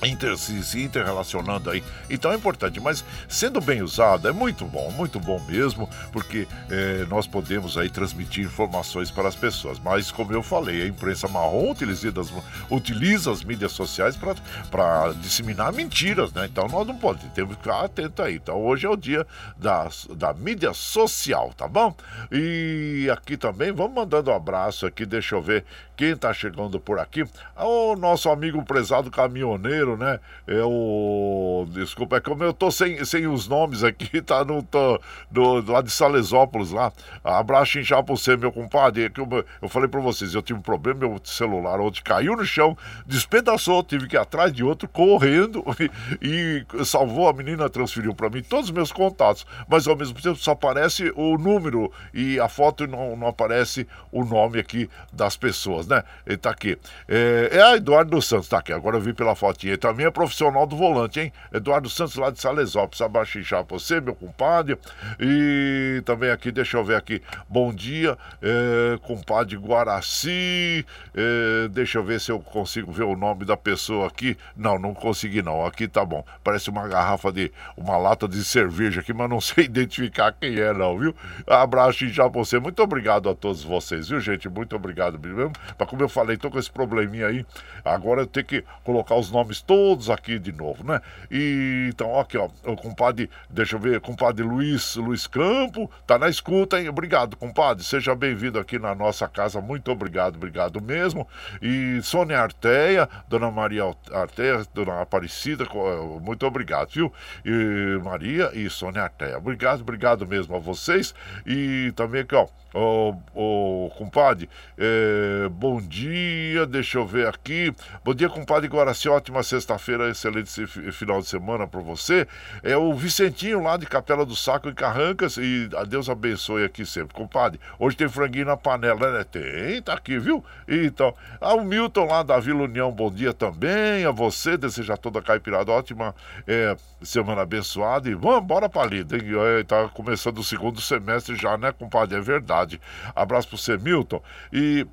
inter, 0.03 0.37
se, 0.37 0.63
se 0.63 0.81
interrelacionando 0.83 1.69
aí. 1.69 1.83
Então 2.09 2.31
é 2.31 2.35
importante, 2.35 2.79
mas 2.79 3.03
sendo 3.27 3.59
bem 3.59 3.81
usado 3.81 4.27
é 4.27 4.31
muito 4.31 4.65
bom, 4.65 4.91
muito 4.91 5.19
bom 5.19 5.39
mesmo, 5.47 5.89
porque 6.11 6.47
é, 6.69 7.05
nós 7.09 7.27
podemos 7.27 7.77
aí 7.77 7.89
transmitir 7.89 8.45
informações 8.45 9.11
para 9.11 9.27
as 9.27 9.35
pessoas. 9.35 9.79
Mas 9.79 10.11
como 10.11 10.33
eu 10.33 10.43
falei, 10.43 10.83
a 10.83 10.87
imprensa 10.87 11.27
marrom 11.27 11.71
utiliza 11.71 12.09
as, 12.19 12.33
utiliza 12.69 13.31
as 13.31 13.43
mídias 13.43 13.71
sociais 13.71 14.17
para 14.17 15.13
disseminar 15.13 15.71
mentiras, 15.73 16.31
né? 16.33 16.45
Então 16.45 16.67
nós 16.67 16.87
não 16.87 16.95
podemos, 16.95 17.33
temos 17.33 17.55
que 17.55 17.63
ficar 17.63 17.85
atento 17.85 18.21
aí. 18.21 18.35
Então 18.35 18.57
hoje 18.61 18.85
é 18.85 18.89
o 18.89 18.97
dia 18.97 19.25
da, 19.57 19.87
da 20.15 20.33
mídia 20.33 20.73
social, 20.73 21.53
tá 21.55 21.67
bom? 21.67 21.95
E 22.31 23.09
aqui 23.11 23.37
também, 23.37 23.71
vamos 23.71 23.93
mandando 23.95 24.31
um 24.31 24.35
abraço 24.35 24.85
aqui, 24.85 25.05
deixa 25.05 25.35
eu 25.35 25.41
ver 25.41 25.65
quem 25.95 26.11
está 26.11 26.33
chegando 26.33 26.79
por 26.79 26.99
aqui. 26.99 27.25
O 27.57 27.95
nosso 27.95 28.29
amigo 28.29 28.63
prezado 28.63 29.11
caminhoneiro 29.11 29.88
né? 29.95 30.19
É 30.47 30.61
o. 30.63 31.65
Desculpa, 31.69 32.17
é 32.17 32.19
como 32.19 32.43
eu 32.43 32.53
tô 32.53 32.71
sem, 32.71 33.03
sem 33.05 33.27
os 33.27 33.47
nomes 33.47 33.83
aqui, 33.83 34.21
tá? 34.23 34.43
no 34.43 34.63
tô, 34.63 34.99
do, 35.29 35.71
lá 35.71 35.81
de 35.81 35.91
Salesópolis 35.91 36.71
lá. 36.71 36.91
Abraço 37.23 37.79
inchar 37.79 38.03
pra 38.03 38.15
você, 38.15 38.35
meu 38.35 38.51
compadre. 38.51 39.05
É 39.05 39.09
que 39.09 39.21
eu, 39.21 39.27
eu 39.61 39.69
falei 39.69 39.87
pra 39.87 39.99
vocês, 39.99 40.33
eu 40.33 40.41
tive 40.41 40.59
um 40.59 40.61
problema, 40.61 40.99
meu 40.99 41.19
celular 41.23 41.79
ontem 41.79 42.01
caiu 42.01 42.35
no 42.35 42.45
chão, 42.45 42.77
despedaçou, 43.05 43.83
tive 43.83 44.07
que 44.07 44.15
ir 44.15 44.19
atrás 44.19 44.51
de 44.51 44.63
outro, 44.63 44.87
correndo, 44.87 45.63
e, 46.21 46.65
e 46.73 46.85
salvou 46.85 47.29
a 47.29 47.33
menina, 47.33 47.69
transferiu 47.69 48.13
para 48.13 48.29
mim 48.29 48.41
todos 48.41 48.65
os 48.65 48.71
meus 48.71 48.91
contatos, 48.91 49.45
mas 49.67 49.87
ao 49.87 49.95
mesmo 49.95 50.19
tempo 50.21 50.35
só 50.35 50.51
aparece 50.51 51.11
o 51.15 51.37
número 51.37 51.91
e 52.13 52.39
a 52.39 52.49
foto 52.49 52.87
não, 52.87 53.15
não 53.15 53.27
aparece 53.27 53.87
o 54.11 54.23
nome 54.23 54.59
aqui 54.59 54.89
das 55.11 55.37
pessoas, 55.37 55.87
né? 55.87 56.03
Ele 56.25 56.37
tá 56.37 56.49
aqui. 56.49 56.77
É, 57.07 57.49
é 57.53 57.61
a 57.61 57.75
Eduardo 57.75 58.11
dos 58.11 58.27
Santos, 58.27 58.47
tá 58.47 58.59
aqui. 58.59 58.73
Agora 58.73 58.97
eu 58.97 59.01
vi 59.01 59.13
pela 59.13 59.35
fotinha 59.35 59.73
também 59.79 60.05
é 60.05 60.11
profissional 60.11 60.65
do 60.65 60.75
volante, 60.75 61.19
hein? 61.19 61.33
Eduardo 61.53 61.89
Santos 61.89 62.15
lá 62.15 62.29
de 62.29 62.39
Salesópolis, 62.39 63.01
abaixinchar 63.01 63.63
pra 63.63 63.77
você, 63.77 64.01
meu 64.01 64.15
compadre. 64.15 64.77
E 65.19 66.01
também 66.05 66.29
aqui, 66.29 66.51
deixa 66.51 66.77
eu 66.77 66.83
ver 66.83 66.95
aqui, 66.95 67.21
bom 67.47 67.73
dia, 67.73 68.17
é, 68.41 68.97
compadre 68.99 69.55
Guaraci. 69.55 70.85
É, 71.15 71.67
deixa 71.69 71.99
eu 71.99 72.03
ver 72.03 72.19
se 72.19 72.31
eu 72.31 72.39
consigo 72.39 72.91
ver 72.91 73.03
o 73.03 73.15
nome 73.15 73.45
da 73.45 73.57
pessoa 73.57 74.07
aqui. 74.07 74.37
Não, 74.55 74.77
não 74.77 74.93
consegui 74.93 75.41
não, 75.41 75.65
aqui 75.65 75.87
tá 75.87 76.03
bom. 76.03 76.23
Parece 76.43 76.69
uma 76.69 76.87
garrafa 76.87 77.31
de, 77.31 77.51
uma 77.77 77.97
lata 77.97 78.27
de 78.27 78.43
cerveja 78.43 79.01
aqui, 79.01 79.13
mas 79.13 79.29
não 79.29 79.39
sei 79.41 79.65
identificar 79.65 80.31
quem 80.33 80.59
é 80.59 80.73
não, 80.73 80.97
viu? 80.97 81.15
Abraço 81.47 82.07
já 82.07 82.27
você, 82.27 82.59
muito 82.59 82.81
obrigado 82.81 83.29
a 83.29 83.35
todos 83.35 83.63
vocês, 83.63 84.09
viu 84.09 84.19
gente? 84.19 84.47
Muito 84.49 84.75
obrigado 84.75 85.19
mesmo. 85.19 85.51
Mas 85.77 85.89
como 85.89 86.01
eu 86.01 86.09
falei, 86.09 86.37
tô 86.37 86.49
com 86.49 86.59
esse 86.59 86.71
probleminha 86.71 87.27
aí, 87.27 87.45
agora 87.83 88.21
eu 88.21 88.27
tenho 88.27 88.45
que 88.45 88.63
colocar 88.83 89.15
os 89.15 89.31
nomes 89.31 89.61
todos 89.69 90.09
aqui 90.09 90.39
de 90.39 90.51
novo, 90.51 90.83
né? 90.83 90.99
E 91.29 91.89
então, 91.93 92.19
aqui, 92.19 92.39
ó, 92.39 92.49
o 92.65 92.75
compadre, 92.75 93.29
deixa 93.47 93.75
eu 93.75 93.79
ver, 93.79 94.01
compadre 94.01 94.43
Luiz, 94.43 94.95
Luiz 94.95 95.27
Campo, 95.27 95.87
tá 96.07 96.17
na 96.17 96.27
escuta, 96.27 96.81
hein? 96.81 96.89
Obrigado, 96.89 97.37
compadre. 97.37 97.83
Seja 97.83 98.15
bem-vindo 98.15 98.57
aqui 98.57 98.79
na 98.79 98.95
nossa 98.95 99.27
casa. 99.27 99.61
Muito 99.61 99.91
obrigado, 99.91 100.37
obrigado 100.37 100.81
mesmo. 100.81 101.27
E 101.61 101.99
Sônia 102.01 102.39
Arteia, 102.39 103.07
Dona 103.27 103.51
Maria 103.51 103.83
Arteia, 104.11 104.65
Dona 104.73 105.03
Aparecida, 105.03 105.65
eh, 105.65 106.19
muito 106.19 106.47
obrigado, 106.47 106.89
viu? 106.89 107.13
E 107.45 108.01
Maria 108.03 108.49
e 108.55 108.67
Sônia 108.71 109.03
Arteia. 109.03 109.37
Obrigado, 109.37 109.81
obrigado 109.81 110.25
mesmo 110.25 110.55
a 110.55 110.59
vocês. 110.59 111.13
E 111.45 111.93
também 111.95 112.21
aqui, 112.21 112.33
ó, 112.33 112.47
oh, 112.73 113.89
compadre, 113.97 114.49
é, 114.77 115.49
bom 115.49 115.81
dia, 115.81 116.65
deixa 116.65 116.97
eu 116.97 117.05
ver 117.05 117.27
aqui. 117.27 117.73
Bom 118.03 118.13
dia, 118.13 118.29
compadre 118.29 118.67
Guaraci, 118.67 119.09
ótima 119.09 119.43
sexta-feira, 119.59 120.09
excelente 120.09 120.65
final 120.91 121.19
de 121.19 121.27
semana 121.27 121.67
para 121.67 121.81
você. 121.81 122.27
É 122.63 122.77
o 122.77 122.93
Vicentinho 122.93 123.61
lá 123.61 123.77
de 123.77 123.85
Capela 123.85 124.25
do 124.25 124.35
Saco 124.35 124.69
em 124.69 124.73
Carrancas 124.73 125.37
e 125.37 125.69
a 125.75 125.83
Deus 125.83 126.09
abençoe 126.09 126.63
aqui 126.63 126.85
sempre. 126.85 127.13
Compadre, 127.13 127.59
hoje 127.77 127.97
tem 127.97 128.07
franguinho 128.07 128.45
na 128.45 128.57
panela, 128.57 129.11
né? 129.11 129.23
Tem, 129.23 129.81
tá 129.81 129.93
aqui, 129.93 130.17
viu? 130.17 130.43
Então, 130.67 131.13
ao 131.41 131.63
Milton 131.63 132.05
lá 132.05 132.23
da 132.23 132.39
Vila 132.39 132.63
União, 132.63 132.91
bom 132.91 133.11
dia 133.11 133.33
também. 133.33 134.05
A 134.05 134.11
você, 134.11 134.57
desejar 134.57 134.97
toda 134.97 135.19
a 135.19 135.21
caipirada 135.21 135.71
ótima 135.71 136.15
é, 136.47 136.75
semana 137.01 137.41
abençoada. 137.41 138.09
E 138.09 138.15
vamos, 138.15 138.45
bora 138.45 138.69
pra 138.69 138.85
lida? 138.85 139.17
É, 139.17 139.63
tá 139.63 139.89
começando 139.89 140.39
o 140.39 140.43
segundo 140.43 140.79
semestre 140.79 141.35
já, 141.35 141.57
né, 141.57 141.71
compadre? 141.71 142.17
É 142.17 142.21
verdade. 142.21 142.79
Abraço 143.15 143.49
para 143.49 143.57
você, 143.57 143.77
Milton. 143.77 144.21
E 144.51 144.87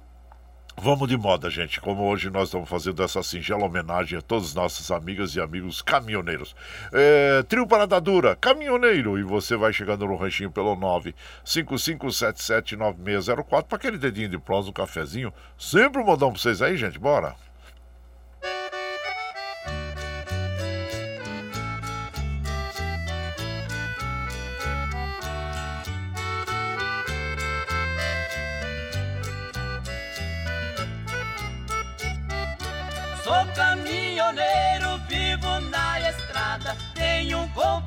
Vamos 0.79 1.09
de 1.09 1.17
moda, 1.17 1.49
gente. 1.49 1.81
Como 1.81 2.03
hoje 2.03 2.29
nós 2.29 2.49
estamos 2.49 2.69
fazendo 2.69 3.03
essa 3.03 3.23
singela 3.23 3.65
homenagem 3.65 4.19
a 4.19 4.23
todas 4.23 4.49
as 4.49 4.55
nossas 4.55 4.91
amigas 4.91 5.35
e 5.35 5.41
amigos 5.41 5.81
caminhoneiros. 5.81 6.55
É, 6.93 7.43
trio 7.45 7.67
Parada 7.67 7.99
Dura, 7.99 8.37
caminhoneiro. 8.37 9.19
E 9.19 9.23
você 9.23 9.57
vai 9.57 9.73
chegando 9.73 10.07
no 10.07 10.17
ranchinho 10.17 10.51
pelo 10.51 10.77
955779604 10.77 13.65
para 13.65 13.77
aquele 13.77 13.97
dedinho 13.97 14.29
de 14.29 14.37
prós, 14.39 14.69
um 14.69 14.73
cafezinho. 14.73 15.33
Sempre 15.59 16.03
um 16.03 16.05
modão 16.05 16.31
para 16.31 16.41
vocês 16.41 16.61
aí, 16.61 16.77
gente. 16.77 16.99
Bora! 16.99 17.46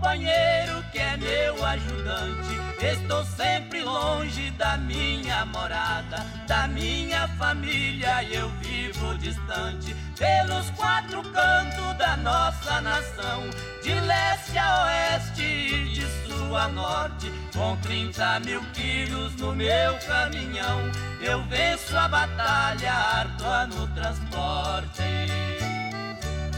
Companheiro 0.10 0.84
que 0.92 0.98
é 0.98 1.18
meu 1.18 1.64
ajudante. 1.64 2.60
Estou 2.82 3.24
sempre 3.26 3.84
longe 3.84 4.50
da 4.52 4.78
minha 4.78 5.46
morada, 5.46 6.26
da 6.48 6.68
minha 6.68 7.28
família 7.38 8.24
eu 8.24 8.50
vivo 8.62 9.16
distante. 9.20 9.96
Pelos 10.18 10.70
quatro 10.72 11.22
cantos 11.22 11.98
da 11.98 12.18
nossa 12.18 12.82
nação, 12.82 13.50
de 13.84 13.94
leste 13.94 14.58
a 14.58 14.86
oeste 14.86 15.44
e 15.44 15.90
de 15.94 16.06
sul 16.26 16.58
a 16.58 16.68
norte, 16.70 17.32
com 17.54 17.78
30 17.78 18.40
mil 18.40 18.62
quilos 18.74 19.36
no 19.36 19.54
meu 19.54 19.98
caminhão, 20.08 20.90
eu 21.22 21.44
venço 21.44 21.96
a 21.96 22.08
batalha 22.08 22.94
árdua 22.94 23.68
no 23.68 23.88
transporte. 23.90 25.04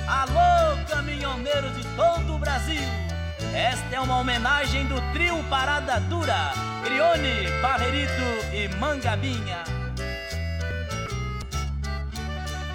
Alô, 0.07 0.85
caminhoneiros 0.87 1.75
de 1.75 1.83
todo 1.95 2.35
o 2.35 2.39
Brasil! 2.39 3.10
Esta 3.53 3.95
é 3.95 3.99
uma 3.99 4.17
homenagem 4.17 4.85
do 4.85 4.99
trio 5.11 5.43
Parada 5.49 5.99
Dura, 6.01 6.53
Crione, 6.83 7.49
Barrerito 7.61 8.11
e 8.53 8.67
Mangabinha. 8.77 9.63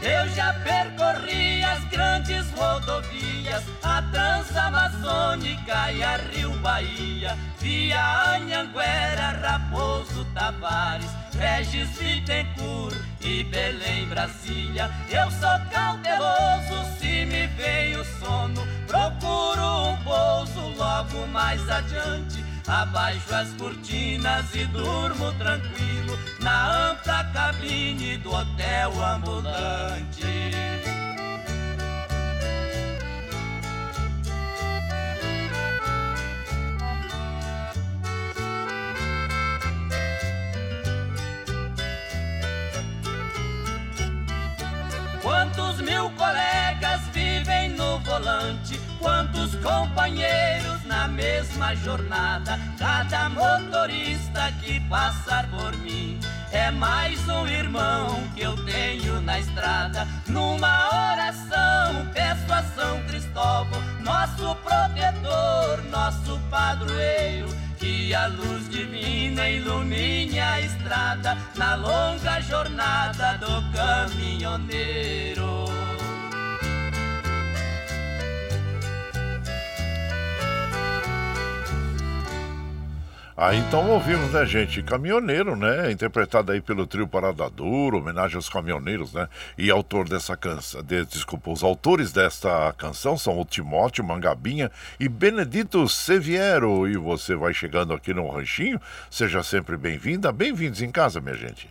Eu 0.03 0.29
já 0.29 0.53
percorri 0.53 1.65
as 1.65 1.83
grandes 1.85 2.49
rodovias, 2.51 3.65
a 3.83 4.03
Transamazônica 4.03 5.93
e 5.93 6.03
a 6.03 6.17
Rio 6.17 6.51
Bahia, 6.59 7.37
via 7.59 8.37
Anhanguera, 8.37 9.41
Raposo 9.43 10.25
Tavares, 10.35 11.11
Regis 11.39 11.89
Bittencourt 11.99 12.97
e 13.21 13.43
Belém, 13.45 14.07
Brasília. 14.07 14.91
Eu 15.09 15.31
sou 15.31 15.59
cauteloso 15.73 16.85
se 16.99 17.25
me 17.25 17.47
vem 17.49 17.97
o 17.97 18.05
sono, 18.21 18.63
procuro 18.87 19.91
um 19.91 19.97
pouso 20.05 20.61
logo 20.77 21.27
mais 21.29 21.69
adiante 21.69 22.47
Abaixo 22.69 23.33
as 23.33 23.53
cortinas 23.53 24.53
e 24.53 24.65
durmo 24.67 25.33
tranquilo 25.35 26.19
na 26.41 26.91
ampla 26.91 27.23
cabine 27.33 28.17
do 28.19 28.35
hotel 28.35 28.93
ambulante. 29.05 30.51
Quantos 45.23 45.81
mil 45.83 46.11
colegas 46.11 47.06
volante? 48.01 48.81
Quantos 48.99 49.55
companheiros 49.57 50.83
na 50.85 51.09
mesma 51.09 51.75
jornada? 51.77 52.59
Cada 52.79 53.29
motorista 53.29 54.51
que 54.63 54.81
passar 54.89 55.47
por 55.49 55.77
mim 55.79 56.19
é 56.53 56.71
mais 56.71 57.19
um 57.29 57.47
irmão 57.47 58.23
que 58.35 58.43
eu 58.43 58.57
tenho 58.65 59.21
na 59.21 59.39
estrada. 59.39 60.09
Numa 60.27 61.13
oração 61.13 62.07
peço 62.13 62.53
a 62.53 62.63
São 62.75 63.03
Cristóvão 63.05 63.81
nosso 64.01 64.55
protetor, 64.57 65.85
nosso 65.91 66.39
padroeiro. 66.51 67.49
Que 67.79 68.15
a 68.15 68.27
luz 68.29 68.69
divina 68.71 69.49
ilumine 69.49 70.41
a 70.41 70.61
estrada 70.61 71.37
na 71.57 71.75
longa 71.75 72.41
jornada 72.41 73.39
do 73.39 73.63
caminhoneiro. 73.73 75.86
Aí 83.37 83.59
então 83.59 83.91
ouvimos, 83.91 84.33
né, 84.33 84.47
gente? 84.47 84.83
Caminhoneiro, 84.83 85.55
né? 85.55 85.93
Interpretado 85.93 86.53
aí 86.53 86.61
pelo 86.63 86.87
trio 86.87 87.07
Parada 87.07 87.45
homenagem 87.93 88.37
aos 88.37 88.49
caminhoneiros, 88.49 89.13
né? 89.13 89.29
E 89.59 89.71
autor 89.71 90.09
dessa 90.09 90.35
canção, 90.35 90.83
de, 90.83 91.05
desculpa, 91.05 91.51
os 91.51 91.63
autores 91.63 92.13
desta 92.13 92.73
canção 92.79 93.19
são 93.19 93.39
o 93.39 93.45
Timóteo 93.45 94.03
Mangabinha 94.03 94.71
e 94.99 95.07
Benedito 95.07 95.87
Seviero. 95.87 96.89
E 96.89 96.97
você 96.97 97.35
vai 97.35 97.53
chegando 97.53 97.93
aqui 97.93 98.15
no 98.15 98.27
Ranchinho, 98.31 98.81
seja 99.11 99.43
sempre 99.43 99.77
bem-vinda, 99.77 100.33
bem-vindos 100.33 100.81
em 100.81 100.91
casa, 100.91 101.21
minha 101.21 101.37
gente. 101.37 101.69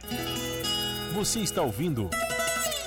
Você 1.16 1.40
está 1.40 1.64
ouvindo. 1.64 2.12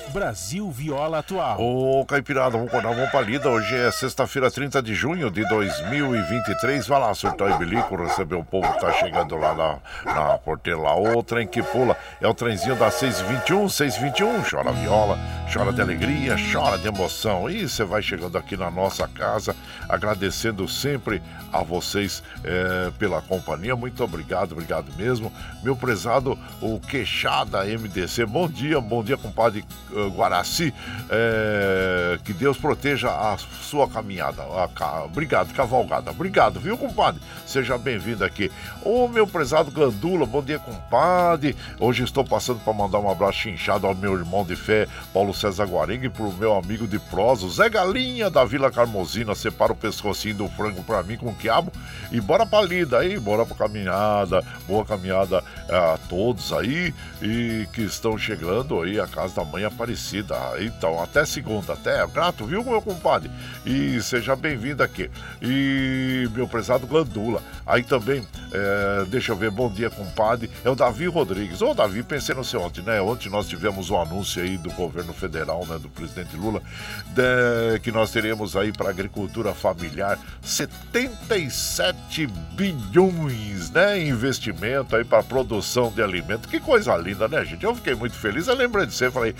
Brasil 0.09 0.71
Viola 0.71 1.19
Atual. 1.19 1.61
Ô, 1.61 2.05
Caipirada, 2.05 2.51
vamos 2.51 2.69
acordar, 2.69 2.95
vamos 2.95 3.11
pra 3.11 3.21
lida. 3.21 3.49
Hoje 3.49 3.75
é 3.75 3.91
sexta-feira, 3.91 4.51
30 4.51 4.83
de 4.83 4.95
junho 4.95 5.31
de 5.31 5.47
2023. 5.49 6.87
Vai 6.87 7.01
lá, 7.01 7.15
surtar 7.15 7.51
e 7.51 7.59
bilico, 7.59 7.97
receber 7.97 8.37
o 8.37 8.45
povo 8.45 8.73
que 8.73 8.81
tá 8.81 8.93
chegando 8.95 9.37
lá 9.37 9.55
na, 9.55 10.13
na 10.13 10.39
porteira 10.39 10.81
lá. 10.81 10.97
O 10.97 11.23
trem 11.23 11.47
que 11.47 11.63
pula 11.63 11.97
é 12.21 12.27
o 12.27 12.35
trenzinho 12.35 12.77
da 12.77 12.91
621, 12.91 13.69
621. 13.69 14.43
Chora 14.49 14.73
viola, 14.73 15.19
chora 15.53 15.73
de 15.73 15.81
alegria, 15.81 16.37
chora 16.53 16.79
de 16.79 16.89
emoção. 16.89 17.51
E 17.51 17.69
você 17.69 17.85
vai 17.85 18.03
chegando 18.03 18.37
aqui 18.39 18.57
na 18.57 18.71
nossa 18.71 19.07
casa, 19.07 19.55
agradecendo 19.89 20.67
sempre 20.69 21.23
a 21.53 21.63
vocês 21.63 22.23
é, 22.45 22.91
pela 22.99 23.21
companhia. 23.21 23.77
Muito 23.77 24.03
obrigado, 24.03 24.53
obrigado 24.53 24.93
mesmo. 24.97 25.33
Meu 25.63 25.77
prezado, 25.77 26.39
o 26.61 26.81
Queixada 26.81 27.65
MDC. 27.65 28.25
Bom 28.27 28.49
dia, 28.49 28.81
bom 28.81 29.03
dia, 29.03 29.17
compadre 29.17 29.65
Guaraci. 30.07 30.73
É, 31.11 32.19
que 32.25 32.33
Deus 32.33 32.57
proteja 32.57 33.09
a 33.09 33.37
sua 33.37 33.89
caminhada. 33.89 34.43
A, 34.43 35.05
obrigado, 35.05 35.53
cavalgada. 35.55 36.11
Obrigado, 36.11 36.61
viu, 36.61 36.77
compadre? 36.77 37.21
Seja 37.47 37.77
bem-vindo 37.77 38.25
aqui. 38.25 38.51
Ô, 38.83 39.09
meu 39.09 39.27
prezado 39.27 39.71
Gandula, 39.71 40.27
bom 40.27 40.43
dia, 40.43 40.59
compadre. 40.59 41.57
Hoje 41.81 42.05
estou 42.05 42.25
passando 42.25 42.61
para 42.61 42.73
mandar 42.73 42.99
um 42.99 43.11
abraço 43.11 43.39
chinchado 43.39 43.87
ao 43.87 43.95
meu 43.95 44.15
irmão 44.15 44.45
de 44.45 44.57
fé, 44.57 44.87
Paulo 45.13 45.35
César 45.35 45.67
Guarengue, 45.67 46.07
e 46.07 46.11
pro 46.11 46.33
meu 46.33 46.57
amigo 46.57 46.87
de 46.87 46.99
prosa, 46.99 47.49
Zé 47.49 47.69
Galinha, 47.69 48.31
da 48.31 48.45
Vila 48.45 48.71
Carmosina. 48.71 49.35
Separa 49.35 49.73
o 49.73 49.77
pescocinho 49.77 50.35
do 50.37 50.49
frango 50.49 50.83
para 50.83 51.03
mim 51.03 51.17
com 51.17 51.35
quiabo 51.35 51.73
e 52.11 52.21
bora 52.21 52.47
pra 52.47 52.63
lida 52.63 52.99
aí, 52.99 53.19
bora 53.19 53.45
pra 53.45 53.57
caminhada. 53.57 54.45
Boa 54.67 54.85
caminhada 54.85 55.43
a 55.69 55.99
todos 56.09 56.53
aí 56.53 56.95
e 57.23 57.67
que 57.73 57.83
estão 57.83 58.17
chegando 58.17 58.81
aí 58.81 59.01
a 59.01 59.07
casa 59.07 59.35
da 59.35 59.45
mãe 59.45 59.65
Aparecida. 59.89 60.37
Então, 60.61 61.03
até 61.03 61.25
segunda, 61.25 61.73
até 61.73 62.07
grato, 62.07 62.45
viu, 62.45 62.63
meu 62.63 62.83
compadre? 62.83 63.31
E 63.65 64.01
seja 64.03 64.37
bem-vindo 64.37 64.83
aqui. 64.83 65.11
E 65.41 66.29
meu 66.35 66.47
prezado 66.47 66.87
Glandula. 66.87 67.43
Aí 67.67 67.83
também, 67.83 68.27
é, 68.53 69.05
deixa 69.07 69.33
eu 69.33 69.37
ver, 69.37 69.51
bom 69.51 69.71
dia, 69.71 69.89
compadre. 69.89 70.51
É 70.63 70.69
o 70.69 70.75
Davi 70.75 71.07
Rodrigues. 71.07 71.63
Ô, 71.63 71.73
Davi, 71.73 72.03
pensei 72.03 72.35
no 72.35 72.45
seu 72.45 72.61
ontem, 72.61 72.83
né? 72.83 73.01
Ontem 73.01 73.31
nós 73.31 73.49
tivemos 73.49 73.89
um 73.89 74.01
anúncio 74.01 74.43
aí 74.43 74.59
do 74.59 74.71
governo 74.73 75.15
federal, 75.15 75.65
né, 75.67 75.79
do 75.79 75.89
presidente 75.89 76.37
Lula, 76.37 76.61
de, 77.07 77.79
que 77.81 77.91
nós 77.91 78.11
teremos 78.11 78.57
aí 78.57 78.73
para 78.73 78.91
agricultura 78.91 79.55
familiar 79.55 80.19
77 80.43 82.27
bilhões, 82.55 83.71
né? 83.71 84.01
Investimento 84.07 84.97
aí 84.97 85.05
para 85.05 85.23
produção 85.23 85.91
de 85.91 86.03
alimento. 86.03 86.47
Que 86.49 86.61
coisa 86.61 86.95
linda, 86.97 87.27
né, 87.27 87.45
gente? 87.45 87.65
Eu 87.65 87.75
fiquei 87.75 87.95
muito 87.95 88.17
feliz. 88.17 88.49
Eu 88.49 88.55
lembrei 88.55 88.85
de 88.87 88.95
você, 88.95 89.11
falei, 89.11 89.35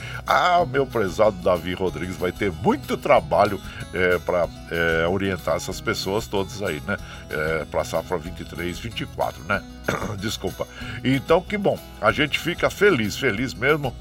meu 0.69 0.87
prezado 0.87 1.37
Davi 1.43 1.75
Rodrigues 1.75 2.17
vai 2.17 2.33
ter 2.33 2.53
muito 2.53 2.97
trabalho 2.97 3.61
é, 3.93 4.19
para 4.19 4.49
é, 4.71 5.07
orientar 5.07 5.57
essas 5.57 5.81
pessoas 5.81 6.27
todas 6.27 6.63
aí, 6.63 6.83
né? 6.87 6.97
É, 7.31 7.65
para 7.65 7.85
safra 7.85 8.19
23, 8.19 8.79
24, 8.79 9.43
né? 9.45 9.63
Desculpa. 10.19 10.67
Então, 11.05 11.41
que 11.41 11.57
bom. 11.57 11.79
A 12.01 12.13
gente 12.13 12.39
fica 12.39 12.71
feliz, 12.71 13.17
feliz 13.17 13.55
mesmo 13.55 13.95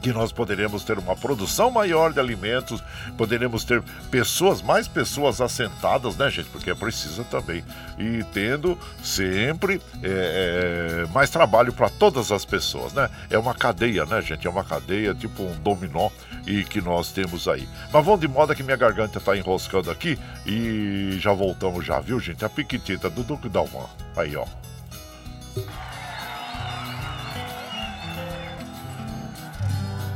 que 0.00 0.12
nós 0.12 0.32
poderemos 0.32 0.84
ter 0.84 0.98
uma 0.98 1.14
produção 1.14 1.70
maior 1.70 2.12
de 2.12 2.20
alimentos, 2.20 2.82
poderemos 3.16 3.64
ter 3.64 3.82
pessoas, 4.10 4.60
mais 4.62 4.88
pessoas 4.88 5.40
assentadas, 5.40 6.16
né, 6.16 6.30
gente? 6.30 6.48
Porque 6.50 6.70
é 6.70 6.74
preciso 6.74 7.24
também. 7.24 7.64
E 7.98 8.24
tendo 8.32 8.78
sempre 9.02 9.80
é, 10.02 11.04
é, 11.04 11.12
mais 11.12 11.30
trabalho 11.30 11.72
para 11.72 11.88
todas 11.88 12.32
as 12.32 12.44
pessoas, 12.44 12.92
né? 12.92 13.08
É 13.30 13.38
uma 13.38 13.54
cadeia, 13.54 14.04
né, 14.04 14.20
gente? 14.20 14.46
É 14.46 14.50
uma 14.50 14.64
cadeia, 14.64 15.14
tipo 15.14 15.42
um 15.42 15.56
dominó 15.60 16.10
e 16.46 16.64
que 16.64 16.80
nós 16.80 17.10
temos 17.12 17.48
aí. 17.48 17.68
Mas 17.92 18.04
vamos 18.04 18.20
de 18.20 18.28
moda 18.28 18.54
que 18.54 18.62
minha 18.62 18.76
garganta 18.76 19.18
está 19.18 19.36
enroscando 19.36 19.90
aqui 19.90 20.18
e 20.44 21.16
já 21.20 21.32
voltamos 21.32 21.84
já, 21.84 22.00
viu, 22.00 22.20
gente? 22.20 22.44
A 22.44 22.48
piquitita 22.48 23.10
do 23.10 23.22
Duque 23.22 23.48
Dalman. 23.48 23.86
Aí, 24.16 24.36
ó. 24.36 24.46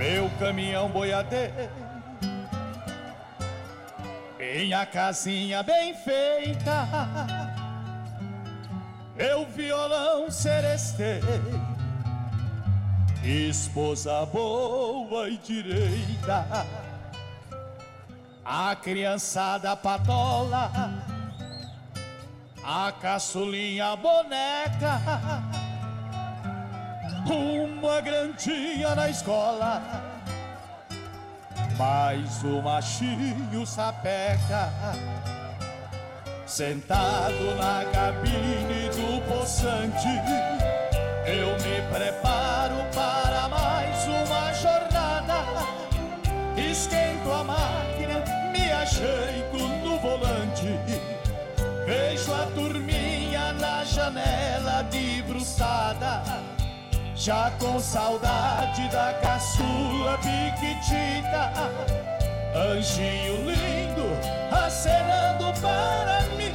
Meu 0.00 0.30
caminhão 0.38 0.88
boiadeiro. 0.88 1.52
Minha 4.38 4.86
casinha 4.86 5.62
bem 5.62 5.92
feita. 5.92 6.88
Meu 9.14 9.44
violão 9.44 10.30
serestei 10.30 11.20
Esposa 13.22 14.24
boa 14.24 15.28
e 15.28 15.36
direita. 15.36 16.46
A 18.42 18.74
criançada 18.76 19.76
patola. 19.76 20.70
A 22.64 22.90
caçulinha 22.90 23.94
boneca 23.96 25.49
uma 27.34 28.00
grandinha 28.00 28.94
na 28.94 29.08
escola, 29.08 29.82
mais 31.76 32.42
o 32.42 32.60
machinho 32.60 33.66
sapeca, 33.66 34.72
sentado 36.46 37.54
na 37.56 37.84
cabine 37.92 38.88
do 38.90 39.20
poçante, 39.28 40.08
eu 41.26 41.52
me 41.52 41.80
preparo 41.92 42.76
para 42.94 43.48
mais 43.48 44.06
uma 44.06 44.52
jornada, 44.54 45.44
esquento 46.56 47.32
a 47.32 47.44
máquina, 47.44 48.24
me 48.52 48.72
ajeito 48.72 49.56
no 49.84 49.98
volante, 50.00 50.78
vejo 51.86 52.32
a 52.34 52.46
turminha 52.54 53.52
na 53.52 53.84
janela 53.84 54.82
debruçada 54.90 55.99
já 57.20 57.52
com 57.58 57.78
saudade 57.78 58.88
da 58.88 59.12
caçula 59.20 60.18
piquitita. 60.18 61.52
Anjinho 62.56 63.44
lindo, 63.44 64.08
acenando 64.50 65.52
para 65.60 66.22
mim. 66.34 66.50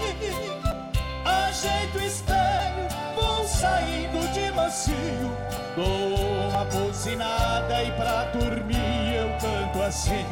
Ajeito 1.23 1.99
o 1.99 2.01
espelho, 2.01 2.87
vou 3.15 3.47
saindo 3.47 4.27
de 4.33 4.51
mansinho. 4.53 5.37
Dou 5.75 6.49
uma 6.49 6.65
buzinada 6.65 7.83
e 7.83 7.91
pra 7.91 8.23
dormir 8.33 9.15
eu 9.17 9.29
canto 9.37 9.83
assim 9.83 10.25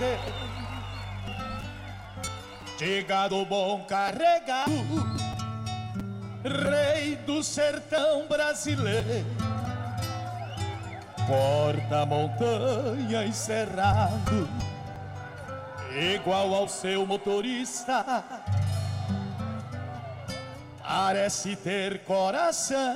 caminho 0.00 0.08
boiadeiro 0.08 0.50
Chegado 2.78 3.44
bom 3.44 3.84
carregado 3.84 4.70
Rei 6.42 7.16
do 7.16 7.42
sertão 7.42 8.26
brasileiro. 8.26 9.26
Porta 11.26 12.06
montanha 12.06 13.26
e 13.26 13.32
cerrado. 13.32 14.48
Igual 16.14 16.54
ao 16.54 16.66
seu 16.66 17.04
motorista. 17.04 18.24
Parece 20.82 21.56
ter 21.56 22.02
coração. 22.04 22.94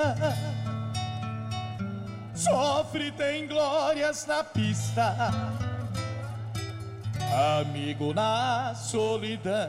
Sofre, 2.35 3.13
tem 3.13 3.47
glórias 3.47 4.27
na 4.27 4.43
pista, 4.43 5.15
amigo 7.35 8.15
na 8.15 8.75
solidão. 8.75 9.69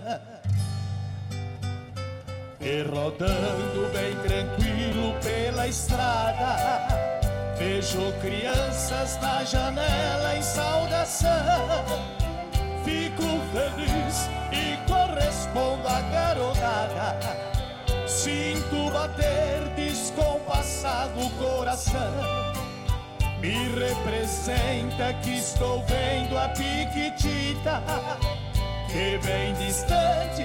E 2.61 2.81
rodando 2.83 3.91
bem 3.91 4.15
tranquilo 4.27 5.13
pela 5.23 5.67
estrada, 5.67 6.87
vejo 7.57 8.11
crianças 8.21 9.19
na 9.21 9.43
janela 9.43 10.37
em 10.37 10.41
saudação. 10.41 11.29
Fico 12.83 13.23
feliz 13.51 14.29
e 14.51 14.77
correspondo 14.87 15.87
à 15.87 16.01
garotada. 16.01 17.19
Sinto 18.07 18.91
bater 18.91 19.69
descompassado 19.75 21.19
o 21.19 21.29
coração. 21.31 22.54
Me 23.45 23.69
representa 23.75 25.13
que 25.21 25.37
estou 25.37 25.83
vendo 25.83 26.35
a 26.35 26.49
piquitita 26.49 27.79
que 28.87 29.19
bem 29.23 29.53
distante, 29.53 30.41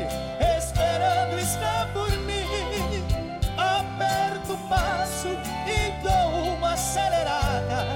esperando 0.59 1.39
está 1.39 1.89
por 1.95 2.11
mim. 2.11 3.03
Aperto 3.57 4.53
o 4.53 4.69
passo 4.69 5.29
e 5.67 6.03
dou 6.03 6.57
uma 6.57 6.75
acelerada, 6.75 7.87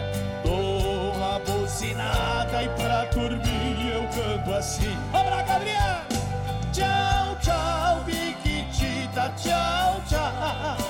dou 0.43 1.13
uma 1.13 1.39
buzinada 1.41 2.63
e 2.63 2.69
pra 2.71 3.05
dormir 3.05 3.93
eu 3.93 4.09
canto 4.09 4.55
assim. 4.55 4.97
Abra 5.13 5.43
Gabriel! 5.43 6.01
Tchau, 6.73 7.37
tchau, 7.43 8.03
piquitita, 8.07 9.31
tchau, 9.37 10.01
tchau. 10.09 10.84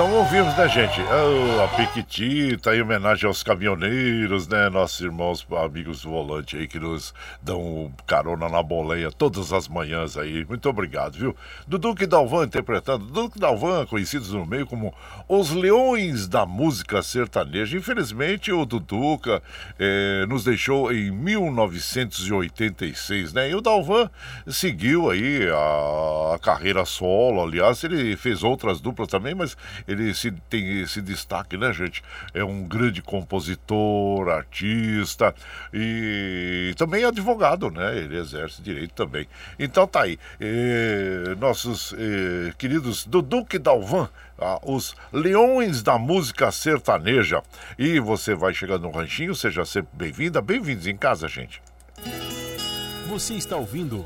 Então 0.00 0.14
ouvimos, 0.14 0.56
né, 0.56 0.66
gente? 0.66 0.98
Oh, 1.02 1.62
a 1.62 1.68
Piquitita, 1.68 2.74
em 2.74 2.80
homenagem 2.80 3.26
aos 3.26 3.42
caminhoneiros, 3.42 4.48
né? 4.48 4.70
Nossos 4.70 4.98
irmãos, 5.02 5.46
amigos 5.62 6.00
do 6.00 6.08
volante 6.08 6.56
aí 6.56 6.66
que 6.66 6.80
nos 6.80 7.12
dão 7.42 7.92
carona 8.06 8.48
na 8.48 8.62
boleia 8.62 9.12
todas 9.12 9.52
as 9.52 9.68
manhãs 9.68 10.16
aí. 10.16 10.42
Muito 10.46 10.66
obrigado, 10.70 11.18
viu? 11.18 11.36
Duduque 11.68 12.06
Dalvan 12.06 12.46
interpretando. 12.46 13.04
Duduque 13.04 13.38
Dalvan, 13.38 13.84
conhecidos 13.84 14.32
no 14.32 14.46
meio 14.46 14.66
como 14.66 14.94
os 15.28 15.50
leões 15.50 16.26
da 16.26 16.46
música 16.46 17.02
sertaneja. 17.02 17.76
Infelizmente, 17.76 18.50
o 18.50 18.64
Duduca 18.64 19.42
eh, 19.78 20.24
nos 20.26 20.44
deixou 20.44 20.90
em 20.90 21.10
1986, 21.10 23.34
né? 23.34 23.50
E 23.50 23.54
o 23.54 23.60
Dalvan 23.60 24.08
seguiu 24.46 25.10
aí 25.10 25.46
a, 25.50 26.36
a 26.36 26.38
carreira 26.38 26.86
solo. 26.86 27.42
Aliás, 27.42 27.84
ele 27.84 28.16
fez 28.16 28.42
outras 28.42 28.80
duplas 28.80 29.06
também, 29.06 29.34
mas 29.34 29.54
ele 29.90 30.14
se, 30.14 30.30
tem 30.48 30.80
esse 30.82 31.02
destaque, 31.02 31.56
né, 31.56 31.72
gente? 31.72 32.02
É 32.32 32.44
um 32.44 32.62
grande 32.62 33.02
compositor, 33.02 34.28
artista 34.28 35.34
e 35.74 36.72
também 36.76 37.04
advogado, 37.04 37.70
né? 37.70 37.98
Ele 37.98 38.16
exerce 38.16 38.62
direito 38.62 38.94
também. 38.94 39.26
Então 39.58 39.86
tá 39.86 40.02
aí. 40.02 40.18
Eh, 40.40 41.34
nossos 41.38 41.92
eh, 41.94 42.52
queridos 42.56 43.04
Duduque 43.04 43.58
Dalvan, 43.58 44.08
ah, 44.38 44.60
os 44.62 44.94
leões 45.12 45.82
da 45.82 45.98
música 45.98 46.52
sertaneja. 46.52 47.42
E 47.76 47.98
você 47.98 48.34
vai 48.34 48.54
chegando 48.54 48.82
no 48.82 48.90
ranchinho, 48.90 49.34
seja 49.34 49.64
sempre 49.64 49.90
bem-vinda. 49.92 50.40
Bem-vindos 50.40 50.86
em 50.86 50.96
casa, 50.96 51.26
gente. 51.26 51.60
Você 53.08 53.34
está 53.34 53.56
ouvindo 53.56 54.04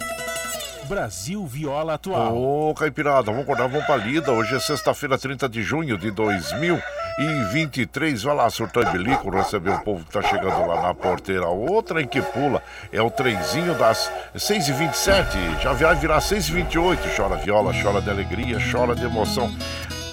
Brasil 0.85 1.45
Viola 1.47 1.95
Atual. 1.95 2.37
Ô, 2.37 2.75
Caipirada, 2.75 3.31
vamos 3.31 3.43
acordar, 3.43 3.69
vamos 3.69 3.87
pra 3.87 3.97
lida. 3.97 4.33
Hoje 4.33 4.55
é 4.55 4.61
sexta-feira, 4.61 5.19
30 5.19 5.49
de 5.49 5.63
junho 5.63 5.97
de 5.97 6.11
2023. 6.11 8.23
Vai 8.23 8.35
lá, 8.35 8.51
surtou 8.51 8.83
e 8.83 8.87
bilico, 8.87 9.31
receber 9.31 9.71
o 9.71 9.81
povo 9.81 10.05
que 10.05 10.13
tá 10.13 10.23
chegando 10.23 10.67
lá 10.67 10.83
na 10.83 10.95
porteira. 10.95 11.47
Outra 11.47 12.03
em 12.03 12.07
que 12.07 12.21
pula 12.21 12.63
é 12.93 13.01
o 13.01 13.11
trenzinho 13.11 13.75
das 13.79 14.11
6h27. 14.37 15.61
Já 15.63 15.73
vai 15.73 15.95
virar 15.97 16.19
6h28. 16.19 17.17
Chora 17.17 17.37
viola, 17.37 17.73
chora 17.83 18.01
de 18.01 18.11
alegria, 18.11 18.59
chora 18.71 18.95
de 18.95 19.05
emoção. 19.05 19.51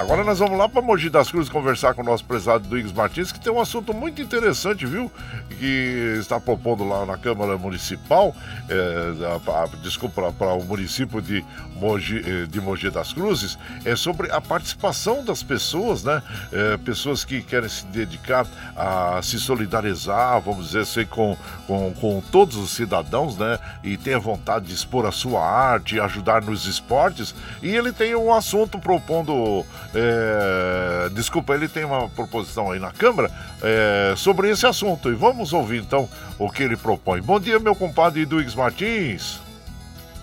Agora 0.02 0.24
nós 0.24 0.40
vamos 0.40 0.58
lá 0.58 0.68
para 0.68 0.82
Mogi 0.82 1.12
das 1.12 1.30
Cruzes 1.30 1.48
conversar 1.48 1.94
com 1.94 2.02
o 2.02 2.06
nosso 2.06 2.26
prezado 2.26 2.68
Duígues 2.68 2.92
Martins, 2.92 3.32
que 3.32 3.40
tem 3.40 3.54
um 3.54 3.60
assunto 3.62 3.94
muito 3.94 4.20
interessante, 4.20 4.84
viu? 4.84 5.12
Que 5.60 6.16
está 6.20 6.40
propondo 6.40 6.84
lá 6.84 7.06
na 7.06 7.20
Câmara 7.20 7.56
Municipal, 7.56 8.36
é, 8.68 9.12
da- 9.20 9.40
pa- 9.40 9.70
desculpa, 9.84 10.34
para 10.34 10.54
o 10.54 10.64
município 10.64 11.22
de 11.22 11.46
Mogi, 11.76 12.18
eh, 12.26 12.48
de 12.48 12.60
Mogi 12.60 12.90
das 12.90 13.14
Cruzes, 13.14 13.60
é 13.86 13.96
sobre 13.96 14.32
a 14.32 14.42
participação 14.42 15.24
das 15.24 15.44
pessoas, 15.44 16.04
né? 16.04 16.24
É, 16.52 16.78
pessoas 16.78 17.24
que 17.24 17.42
querem 17.44 17.70
se 17.70 17.86
dedicar 17.86 18.48
a 18.76 19.20
se 19.22 19.40
solidarizar, 19.40 20.42
vamos 20.42 20.68
dizer 20.68 20.80
assim, 20.80 21.06
com, 21.06 21.38
com, 21.68 21.94
com 21.94 22.24
todos 22.32 22.56
os 22.58 22.72
cidadãos, 22.72 23.38
né? 23.38 23.60
E 23.84 23.98
tem 23.98 24.16
a 24.16 24.20
vontade 24.20 24.66
de 24.66 24.74
expor 24.74 25.06
a 25.06 25.12
sua 25.12 25.46
arte, 25.46 26.00
ajudar 26.00 26.42
nos 26.42 26.66
esportes. 26.66 27.36
E 27.62 27.70
ele 27.70 27.92
tem 27.92 28.16
um 28.16 28.34
assunto 28.34 28.80
propondo. 28.80 29.64
É, 29.94 31.10
desculpa, 31.10 31.54
ele 31.54 31.68
tem 31.68 31.84
uma 31.84 32.10
proposição 32.10 32.72
aí 32.72 32.80
na 32.80 32.92
Câmara 32.92 33.32
é, 33.62 34.14
sobre 34.16 34.50
esse 34.50 34.66
assunto. 34.66 35.10
E 35.10 35.16
vamos 35.16 35.54
ouvir 35.54 35.82
então 35.82 36.10
o 36.40 36.50
que 36.50 36.64
ele 36.64 36.78
propõe. 36.78 37.22
Bom 37.22 37.40
dia, 37.40 37.60
meu 37.60 37.76
compadre 37.76 38.26
Duígues 38.26 38.56
Martins. 38.56 39.40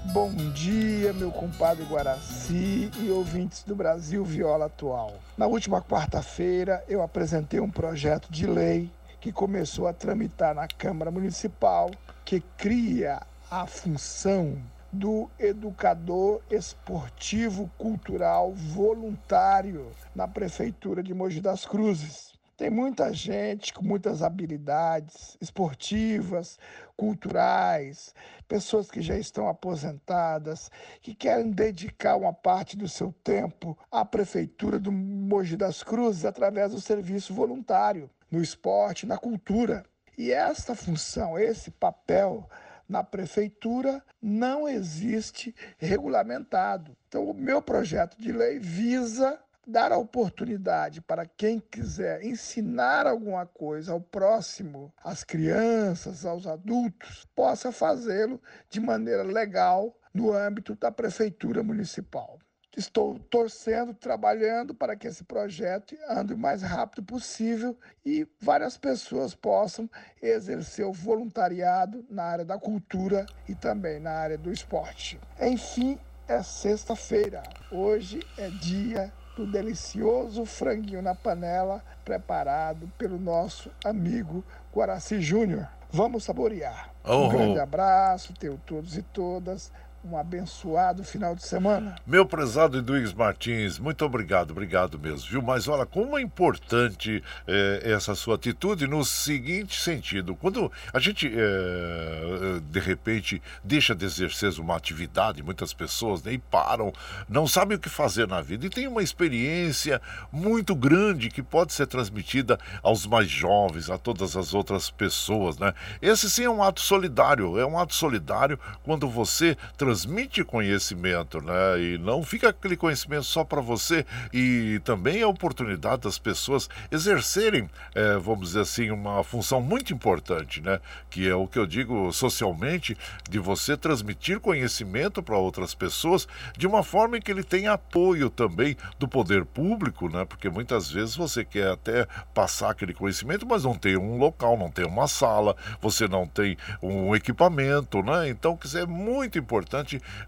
Bom 0.06 0.32
dia, 0.54 1.12
meu 1.12 1.30
compadre 1.30 1.84
Guaraci 1.84 2.90
e 2.98 3.10
ouvintes 3.10 3.62
do 3.62 3.76
Brasil 3.76 4.24
Viola 4.24 4.64
Atual. 4.64 5.14
Na 5.36 5.46
última 5.46 5.82
quarta-feira, 5.82 6.82
eu 6.88 7.02
apresentei 7.02 7.60
um 7.60 7.70
projeto 7.70 8.28
de 8.30 8.46
lei 8.46 8.90
que 9.20 9.30
começou 9.30 9.86
a 9.86 9.92
tramitar 9.92 10.54
na 10.54 10.66
Câmara 10.66 11.10
Municipal, 11.10 11.90
que 12.24 12.40
cria 12.56 13.20
a 13.50 13.66
função 13.66 14.56
do 14.92 15.30
educador 15.38 16.42
esportivo 16.50 17.70
cultural 17.76 18.52
voluntário 18.54 19.92
na 20.14 20.26
Prefeitura 20.26 21.02
de 21.02 21.12
Mogi 21.12 21.40
das 21.40 21.66
Cruzes. 21.66 22.32
Tem 22.56 22.70
muita 22.70 23.12
gente 23.12 23.72
com 23.72 23.84
muitas 23.84 24.20
habilidades 24.20 25.36
esportivas, 25.40 26.58
culturais, 26.96 28.12
pessoas 28.48 28.90
que 28.90 29.00
já 29.00 29.16
estão 29.16 29.46
aposentadas, 29.48 30.68
que 31.00 31.14
querem 31.14 31.52
dedicar 31.52 32.16
uma 32.16 32.32
parte 32.32 32.76
do 32.76 32.88
seu 32.88 33.14
tempo 33.22 33.78
à 33.92 34.04
Prefeitura 34.04 34.80
do 34.80 34.90
Mogi 34.90 35.56
das 35.56 35.84
Cruzes 35.84 36.24
através 36.24 36.72
do 36.72 36.80
serviço 36.80 37.32
voluntário, 37.32 38.10
no 38.28 38.42
esporte, 38.42 39.06
na 39.06 39.16
cultura. 39.16 39.84
E 40.16 40.32
esta 40.32 40.74
função, 40.74 41.38
esse 41.38 41.70
papel 41.70 42.48
na 42.88 43.04
prefeitura 43.04 44.02
não 44.20 44.68
existe 44.68 45.54
regulamentado. 45.76 46.96
Então, 47.06 47.28
o 47.28 47.34
meu 47.34 47.60
projeto 47.60 48.16
de 48.18 48.32
lei 48.32 48.58
visa 48.58 49.38
dar 49.66 49.92
a 49.92 49.98
oportunidade 49.98 51.02
para 51.02 51.26
quem 51.26 51.60
quiser 51.60 52.24
ensinar 52.24 53.06
alguma 53.06 53.44
coisa 53.44 53.92
ao 53.92 54.00
próximo, 54.00 54.90
às 55.04 55.22
crianças, 55.22 56.24
aos 56.24 56.46
adultos, 56.46 57.26
possa 57.36 57.70
fazê-lo 57.70 58.40
de 58.70 58.80
maneira 58.80 59.22
legal 59.22 59.94
no 60.14 60.32
âmbito 60.32 60.74
da 60.74 60.90
prefeitura 60.90 61.62
municipal. 61.62 62.38
Estou 62.76 63.18
torcendo, 63.30 63.94
trabalhando 63.94 64.74
para 64.74 64.94
que 64.94 65.08
esse 65.08 65.24
projeto 65.24 65.96
ande 66.08 66.34
o 66.34 66.38
mais 66.38 66.62
rápido 66.62 67.02
possível 67.02 67.76
e 68.04 68.26
várias 68.40 68.76
pessoas 68.76 69.34
possam 69.34 69.90
exercer 70.22 70.86
o 70.86 70.92
voluntariado 70.92 72.04
na 72.08 72.24
área 72.24 72.44
da 72.44 72.58
cultura 72.58 73.26
e 73.48 73.54
também 73.54 73.98
na 73.98 74.12
área 74.12 74.38
do 74.38 74.52
esporte. 74.52 75.18
Enfim, 75.40 75.98
é 76.28 76.42
sexta-feira. 76.42 77.42
Hoje 77.72 78.20
é 78.36 78.48
dia 78.50 79.12
do 79.34 79.50
delicioso 79.50 80.44
franguinho 80.44 81.00
na 81.00 81.14
panela 81.14 81.82
preparado 82.04 82.92
pelo 82.98 83.18
nosso 83.18 83.70
amigo 83.84 84.44
Guaraci 84.72 85.20
Júnior. 85.20 85.68
Vamos 85.90 86.24
saborear. 86.24 86.92
Oh. 87.02 87.24
Um 87.24 87.28
grande 87.30 87.58
abraço, 87.58 88.34
tenham 88.34 88.58
todos 88.58 88.96
e 88.96 89.02
todas 89.02 89.72
um 90.04 90.16
abençoado 90.16 91.02
final 91.04 91.34
de 91.34 91.42
semana. 91.42 91.96
Meu 92.06 92.24
prezado 92.24 92.78
Eduígues 92.78 93.12
Martins, 93.12 93.78
muito 93.78 94.04
obrigado, 94.04 94.52
obrigado 94.52 94.98
mesmo, 94.98 95.28
viu? 95.28 95.42
Mas 95.42 95.66
olha, 95.68 95.84
como 95.84 96.16
é 96.18 96.22
importante 96.22 97.22
eh, 97.46 97.82
essa 97.84 98.14
sua 98.14 98.36
atitude 98.36 98.86
no 98.86 99.04
seguinte 99.04 99.80
sentido: 99.80 100.34
quando 100.36 100.70
a 100.92 100.98
gente, 100.98 101.30
eh, 101.32 102.60
de 102.70 102.80
repente, 102.80 103.42
deixa 103.62 103.94
de 103.94 104.04
exercer 104.04 104.48
uma 104.58 104.76
atividade, 104.76 105.42
muitas 105.42 105.74
pessoas 105.74 106.22
né, 106.22 106.32
e 106.32 106.38
param, 106.38 106.92
não 107.28 107.46
sabem 107.46 107.76
o 107.76 107.80
que 107.80 107.88
fazer 107.88 108.26
na 108.26 108.40
vida 108.40 108.66
e 108.66 108.70
tem 108.70 108.86
uma 108.86 109.02
experiência 109.02 110.00
muito 110.32 110.74
grande 110.74 111.28
que 111.28 111.42
pode 111.42 111.72
ser 111.72 111.86
transmitida 111.86 112.58
aos 112.82 113.06
mais 113.06 113.28
jovens, 113.28 113.90
a 113.90 113.98
todas 113.98 114.36
as 114.36 114.54
outras 114.54 114.90
pessoas, 114.90 115.58
né? 115.58 115.74
Esse 116.00 116.30
sim 116.30 116.44
é 116.44 116.50
um 116.50 116.62
ato 116.62 116.80
solidário, 116.80 117.58
é 117.58 117.66
um 117.66 117.78
ato 117.78 117.94
solidário 117.94 118.58
quando 118.84 119.08
você 119.08 119.56
transmite 119.88 120.44
conhecimento, 120.44 121.40
né? 121.40 121.80
E 121.80 121.96
não 121.96 122.22
fica 122.22 122.50
aquele 122.50 122.76
conhecimento 122.76 123.22
só 123.22 123.42
para 123.42 123.62
você 123.62 124.04
e 124.34 124.78
também 124.84 125.22
a 125.22 125.28
oportunidade 125.28 126.02
das 126.02 126.18
pessoas 126.18 126.68
exercerem, 126.92 127.70
eh, 127.94 128.18
vamos 128.18 128.48
dizer 128.48 128.60
assim, 128.60 128.90
uma 128.90 129.24
função 129.24 129.62
muito 129.62 129.94
importante, 129.94 130.60
né? 130.60 130.78
Que 131.08 131.26
é 131.26 131.34
o 131.34 131.46
que 131.46 131.58
eu 131.58 131.64
digo 131.64 132.12
socialmente, 132.12 132.98
de 133.30 133.38
você 133.38 133.78
transmitir 133.78 134.40
conhecimento 134.40 135.22
para 135.22 135.38
outras 135.38 135.74
pessoas 135.74 136.28
de 136.54 136.66
uma 136.66 136.82
forma 136.82 137.16
em 137.16 137.20
que 137.22 137.30
ele 137.30 137.42
tenha 137.42 137.72
apoio 137.72 138.28
também 138.28 138.76
do 138.98 139.08
poder 139.08 139.46
público, 139.46 140.10
né? 140.10 140.26
Porque 140.26 140.50
muitas 140.50 140.90
vezes 140.90 141.16
você 141.16 141.46
quer 141.46 141.70
até 141.72 142.06
passar 142.34 142.72
aquele 142.72 142.92
conhecimento, 142.92 143.46
mas 143.46 143.64
não 143.64 143.74
tem 143.74 143.96
um 143.96 144.18
local, 144.18 144.58
não 144.58 144.70
tem 144.70 144.84
uma 144.84 145.08
sala, 145.08 145.56
você 145.80 146.06
não 146.06 146.26
tem 146.26 146.58
um 146.82 147.16
equipamento, 147.16 148.02
né? 148.02 148.28
Então, 148.28 148.58
dizer, 148.62 148.82
é 148.82 148.86
muito 148.86 149.38
importante 149.38 149.77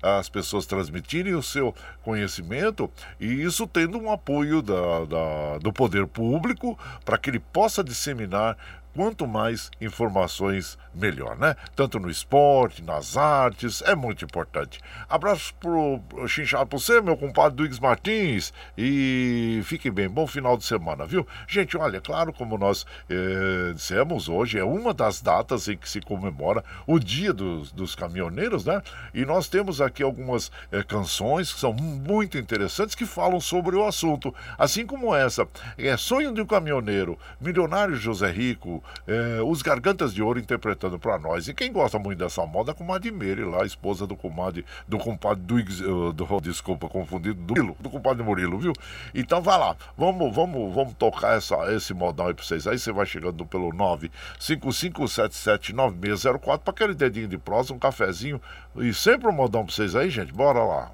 as 0.03 0.29
pessoas 0.29 0.67
transmitirem 0.67 1.35
o 1.35 1.43
seu 1.43 1.75
conhecimento 2.03 2.91
e 3.19 3.27
isso 3.27 3.67
tendo 3.67 3.99
um 3.99 4.11
apoio 4.13 4.63
da, 4.63 5.05
da- 5.05 5.59
do 5.59 5.73
poder 5.73 6.07
público 6.07 6.79
para 7.05 7.17
que 7.19 7.31
ele 7.31 7.41
possa 7.41 7.83
disseminar 7.85 8.57
quanto 8.95 9.27
mais 9.27 9.71
informações 9.81 10.77
melhor, 10.95 11.37
né? 11.37 11.57
Tanto 11.75 11.99
no 11.99 12.11
esporte, 12.11 12.83
nas 12.83 13.17
artes, 13.17 13.83
é 13.83 13.95
muito 13.95 14.25
importante. 14.25 14.81
Abraço 15.09 15.55
pro 15.55 16.01
chinchado 16.27 16.67
pra 16.67 16.79
você, 16.79 17.01
meu 17.01 17.17
compadre 17.17 17.57
Duígues 17.57 17.79
Martins, 17.79 18.53
e 18.77 19.61
fiquem 19.65 19.93
bem, 19.93 20.09
bom 20.09 20.27
final 20.27 20.57
de 20.57 20.65
semana, 20.65 21.07
viu? 21.07 21.27
Gente, 21.47 21.77
olha, 21.77 21.99
é 21.99 22.01
claro, 22.01 22.33
como 22.33 22.59
nós 22.59 22.85
eh, 23.09 23.73
dissemos, 23.75 24.29
hoje 24.29 24.59
é 24.59 24.65
uma 24.65 24.93
das 24.93 25.21
datas 25.21 25.69
em 25.69 25.77
que 25.77 25.89
se 25.89 26.01
comemora 26.01 26.65
o 26.87 26.99
Dia 26.99 27.33
dos, 27.33 27.73
dos 27.73 27.95
Caminhoneiros, 27.95 28.65
né? 28.65 28.83
E 29.15 29.25
nós 29.25 29.49
temos 29.49 29.81
aqui 29.81 30.03
algumas 30.03 30.51
eh, 30.73 30.83
canções 30.83 31.53
que 31.53 31.61
são 31.61 31.73
muito 31.73 32.37
interessantes 32.37 32.95
que 32.95 33.07
falam 33.07 33.41
sobre 33.41 33.77
o 33.77 33.85
assunto, 33.87 34.35
assim 34.59 34.87
como 34.87 35.15
essa, 35.15 35.47
é 35.79 35.97
Sonho 35.97 36.33
de 36.33 36.41
um 36.41 36.47
Caminhoneiro, 36.47 37.19
Milionário 37.41 37.95
José 37.97 38.31
Rico, 38.31 38.83
eh, 39.07 39.41
Os 39.45 39.63
Gargantas 39.63 40.13
de 40.13 40.23
Ouro 40.23 40.39
interpretando 40.39 40.80
para 40.99 41.19
nós. 41.19 41.49
E 41.49 41.55
quem 41.55 41.73
gosta 41.73 41.99
muito 41.99 42.19
dessa 42.19 42.45
moda 42.47 42.71
é 42.71 42.73
a 42.73 42.75
comadre 42.75 43.11
Meire, 43.11 43.45
lá, 43.45 43.65
esposa 43.65 44.07
do 44.07 44.15
comadre, 44.17 44.65
do 44.87 44.99
compadre 44.99 45.43
Duígues, 45.43 45.81
eh, 45.81 45.85
do, 45.85 46.41
desculpa, 46.41 46.89
confundido, 46.89 47.35
do 47.35 47.55
Murilo, 47.55 47.77
do 47.81 47.91
compadre 47.91 48.23
Murilo, 48.23 48.57
viu? 48.59 48.73
Então 49.15 49.43
vai 49.43 49.59
lá, 49.59 49.77
vamos, 49.97 50.35
vamos, 50.35 50.75
vamos 50.75 50.95
tocar 50.95 51.37
essa, 51.37 51.73
esse 51.75 51.93
modal 51.93 52.29
aí 52.29 52.35
pra 52.35 52.45
vocês. 52.45 52.67
Aí 52.67 52.79
você 52.79 52.93
vai 52.93 53.07
chegando 53.07 53.45
pelo 53.45 53.71
955779604 54.39 56.59
para 56.59 56.71
aquele 56.71 56.95
dedinho 56.95 57.29
de 57.29 57.39
prosa, 57.39 57.75
um 57.75 57.79
cafezinho 57.79 58.41
e 58.77 58.95
sempre 58.95 59.29
um 59.29 59.33
modão 59.33 59.65
pra 59.65 59.75
vocês 59.75 59.97
aí, 59.97 60.09
gente. 60.09 60.33
Bora 60.33 60.63
lá. 60.63 60.93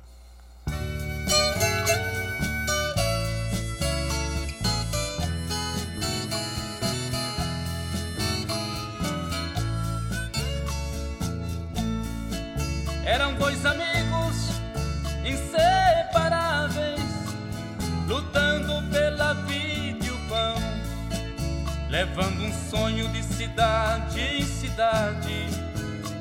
Sonho 22.76 23.08
de 23.08 23.22
cidade 23.22 24.20
em 24.20 24.42
cidade, 24.42 25.46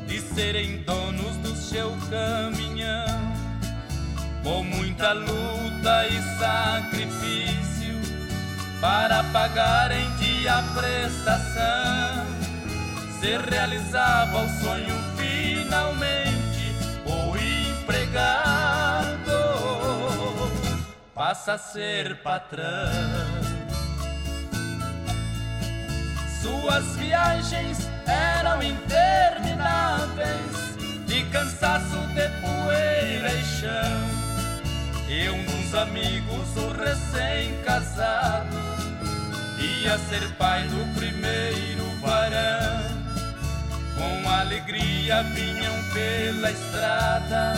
de 0.08 0.22
serem 0.22 0.78
donos 0.84 1.36
do 1.38 1.54
seu 1.54 1.92
caminhão. 2.10 3.36
Com 4.42 4.64
muita 4.64 5.12
luta 5.12 6.08
e 6.08 6.22
sacrifício, 6.40 8.00
para 8.80 9.24
pagar 9.26 9.92
em 9.92 10.10
dia 10.16 10.60
a 10.60 10.62
prestação 10.62 12.26
se 13.20 13.38
realizava 13.50 14.44
o 14.44 14.50
sonho 14.62 14.96
finalmente 15.18 16.76
o 17.06 17.36
empregado 17.36 18.96
passa 21.16 21.54
a 21.54 21.58
ser 21.58 22.18
patrão 22.18 23.45
suas 26.46 26.86
viagens 26.98 27.90
eram 28.06 28.62
intermináveis 28.62 30.78
de 31.08 31.24
cansaço 31.32 31.98
de 32.14 32.30
poeira 32.40 33.34
e 33.34 33.44
chão 33.44 34.08
e 35.10 35.28
um 35.30 35.44
dos 35.44 35.74
amigos 35.74 36.56
o 36.56 36.72
recém-casado 36.78 38.56
ia 39.60 39.98
ser 39.98 40.30
pai 40.38 40.68
do 40.68 40.86
primeiro 41.00 41.84
varão 42.00 42.86
com 43.96 44.30
alegria 44.30 45.24
vinham 45.24 45.74
pela 45.94 46.52
estrada, 46.52 47.56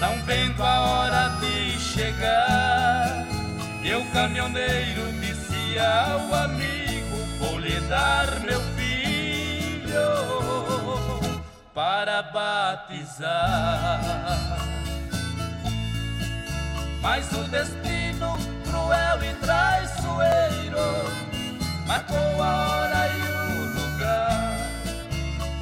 não 0.00 0.20
vendo 0.24 0.60
a 0.62 0.80
hora 0.80 1.28
de 1.40 1.78
chegar. 1.78 3.24
E 3.84 3.94
o 3.94 4.04
caminhoneiro 4.06 5.12
disse 5.20 5.78
ao 5.78 6.34
amigo: 6.34 6.85
Vou 7.38 7.58
lhe 7.58 7.78
dar 7.80 8.40
meu 8.40 8.60
filho 8.76 8.86
para 11.74 12.22
batizar. 12.22 13.36
Mas 17.02 17.30
o 17.32 17.44
destino 17.44 18.36
cruel 18.64 19.22
e 19.22 19.34
traiçoeiro 19.34 20.76
marcou 21.86 22.42
a 22.42 22.68
hora 22.68 23.08
e 23.08 23.20
o 23.20 23.64
lugar. 23.80 24.56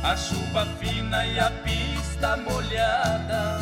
A 0.05 0.17
chuva 0.17 0.67
fina 0.79 1.27
e 1.27 1.39
a 1.39 1.51
pista 1.51 2.37
molhada, 2.37 3.59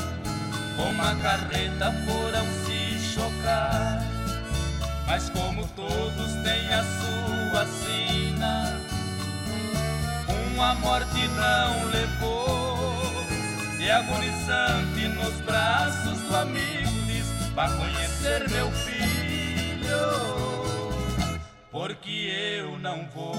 com 0.77 1.03
a 1.03 1.15
carreta 1.23 1.93
foram 2.07 2.45
se 2.65 2.99
chocar. 3.15 4.03
Mas 5.07 5.29
como 5.31 5.67
todos 5.69 6.33
têm 6.45 6.73
a 6.73 6.83
sua 6.83 7.22
sina, 7.67 8.81
uma 10.53 10.75
morte 10.77 11.29
não 11.29 11.91
levou. 11.91 12.93
E 13.79 13.91
agonizante 13.91 15.09
nos 15.09 15.35
braços 15.41 16.21
do 16.21 16.37
amigo 16.37 17.03
diz: 17.07 17.27
Vá 17.55 17.69
conhecer 17.69 18.49
meu 18.51 18.71
filho, 18.71 19.99
porque 21.71 22.61
eu 22.61 22.79
não 22.79 23.07
vou. 23.15 23.37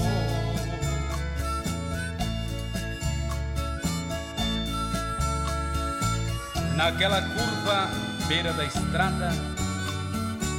Naquela 6.76 7.22
curva, 7.22 7.88
beira 8.28 8.52
da 8.54 8.66
estrada, 8.66 9.30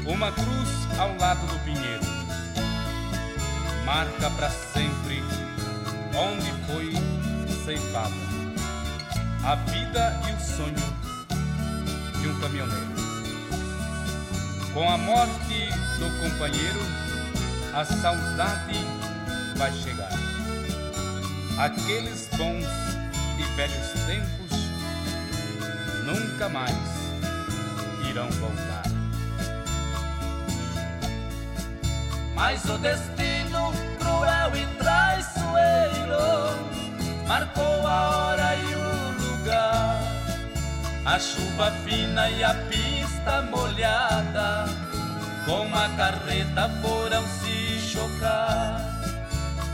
uma 0.06 0.30
cruz 0.32 0.98
ao 0.98 1.14
lado 1.16 1.46
do 1.46 1.58
pinheiro, 1.64 2.04
marca 3.84 4.30
para 4.30 4.50
sempre 4.50 5.22
onde 6.16 6.50
foi 6.66 6.92
ceifada 7.64 8.14
a 9.44 9.56
vida 9.56 10.20
e 10.26 10.32
o 10.32 10.40
sonho 10.40 10.74
de 12.20 12.28
um 12.28 12.40
caminhoneiro. 12.40 12.94
Com 14.72 14.90
a 14.90 14.96
morte 14.96 15.68
do 15.98 16.08
companheiro, 16.18 16.80
a 17.74 17.84
saudade 17.84 18.78
vai 19.56 19.70
chegar. 19.72 20.10
Aqueles 21.58 22.28
bons 22.36 22.64
e 23.38 23.42
velhos 23.54 23.90
tempos 24.06 24.58
nunca 26.06 26.48
mais 26.48 26.74
irão 28.08 28.30
voltar. 28.30 28.82
Mas 32.34 32.64
o 32.64 32.78
destino 32.78 33.13
cruel 33.98 34.56
e 34.56 34.66
traiçoeiro 34.78 36.14
marcou 37.26 37.86
a 37.86 38.08
hora 38.10 38.56
e 38.56 38.74
o 38.74 39.12
lugar. 39.22 40.02
A 41.04 41.18
chuva 41.18 41.70
fina 41.84 42.30
e 42.30 42.42
a 42.42 42.54
pista 42.68 43.42
molhada 43.42 44.66
com 45.44 45.66
a 45.74 45.88
carreta 45.96 46.70
foram 46.82 47.22
se 47.26 47.78
chocar. 47.80 48.80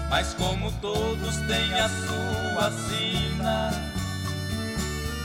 Mas 0.08 0.34
como 0.34 0.72
todos 0.80 1.36
têm 1.46 1.72
a 1.80 1.88
sua 1.88 2.70
sina, 2.72 3.70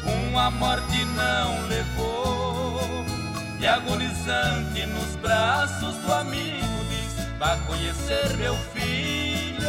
uma 0.06 0.52
morte 0.52 1.04
não 1.06 1.68
levou. 1.68 3.06
E 3.60 3.68
agonizante 3.68 4.86
nos 4.86 5.16
braços 5.16 5.96
do 5.98 6.14
amigo 6.14 6.65
Vá 7.38 7.58
conhecer 7.68 8.38
meu 8.38 8.56
filho, 8.56 9.68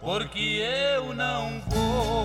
porque 0.00 0.62
eu 0.94 1.12
não 1.14 1.60
vou. 1.68 2.20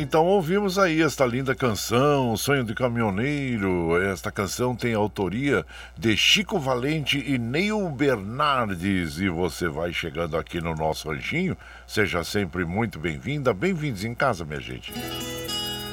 Então 0.00 0.24
ouvimos 0.24 0.78
aí 0.78 1.02
esta 1.02 1.26
linda 1.26 1.54
canção, 1.54 2.36
Sonho 2.36 2.64
de 2.64 2.74
Caminhoneiro. 2.74 4.00
Esta 4.02 4.30
canção 4.30 4.74
tem 4.74 4.94
autoria 4.94 5.66
de 5.96 6.16
Chico 6.16 6.58
Valente 6.58 7.18
e 7.18 7.36
Neil 7.36 7.90
Bernardes. 7.90 9.18
E 9.18 9.28
você 9.28 9.68
vai 9.68 9.92
chegando 9.92 10.36
aqui 10.36 10.60
no 10.60 10.74
nosso 10.74 11.10
ranchinho. 11.10 11.56
Seja 11.86 12.24
sempre 12.24 12.64
muito 12.64 12.98
bem-vinda. 12.98 13.52
Bem-vindos 13.52 14.04
em 14.04 14.14
casa, 14.14 14.44
minha 14.44 14.60
gente. 14.60 14.92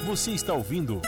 Você 0.06 0.32
está 0.32 0.54
ouvindo 0.54 1.02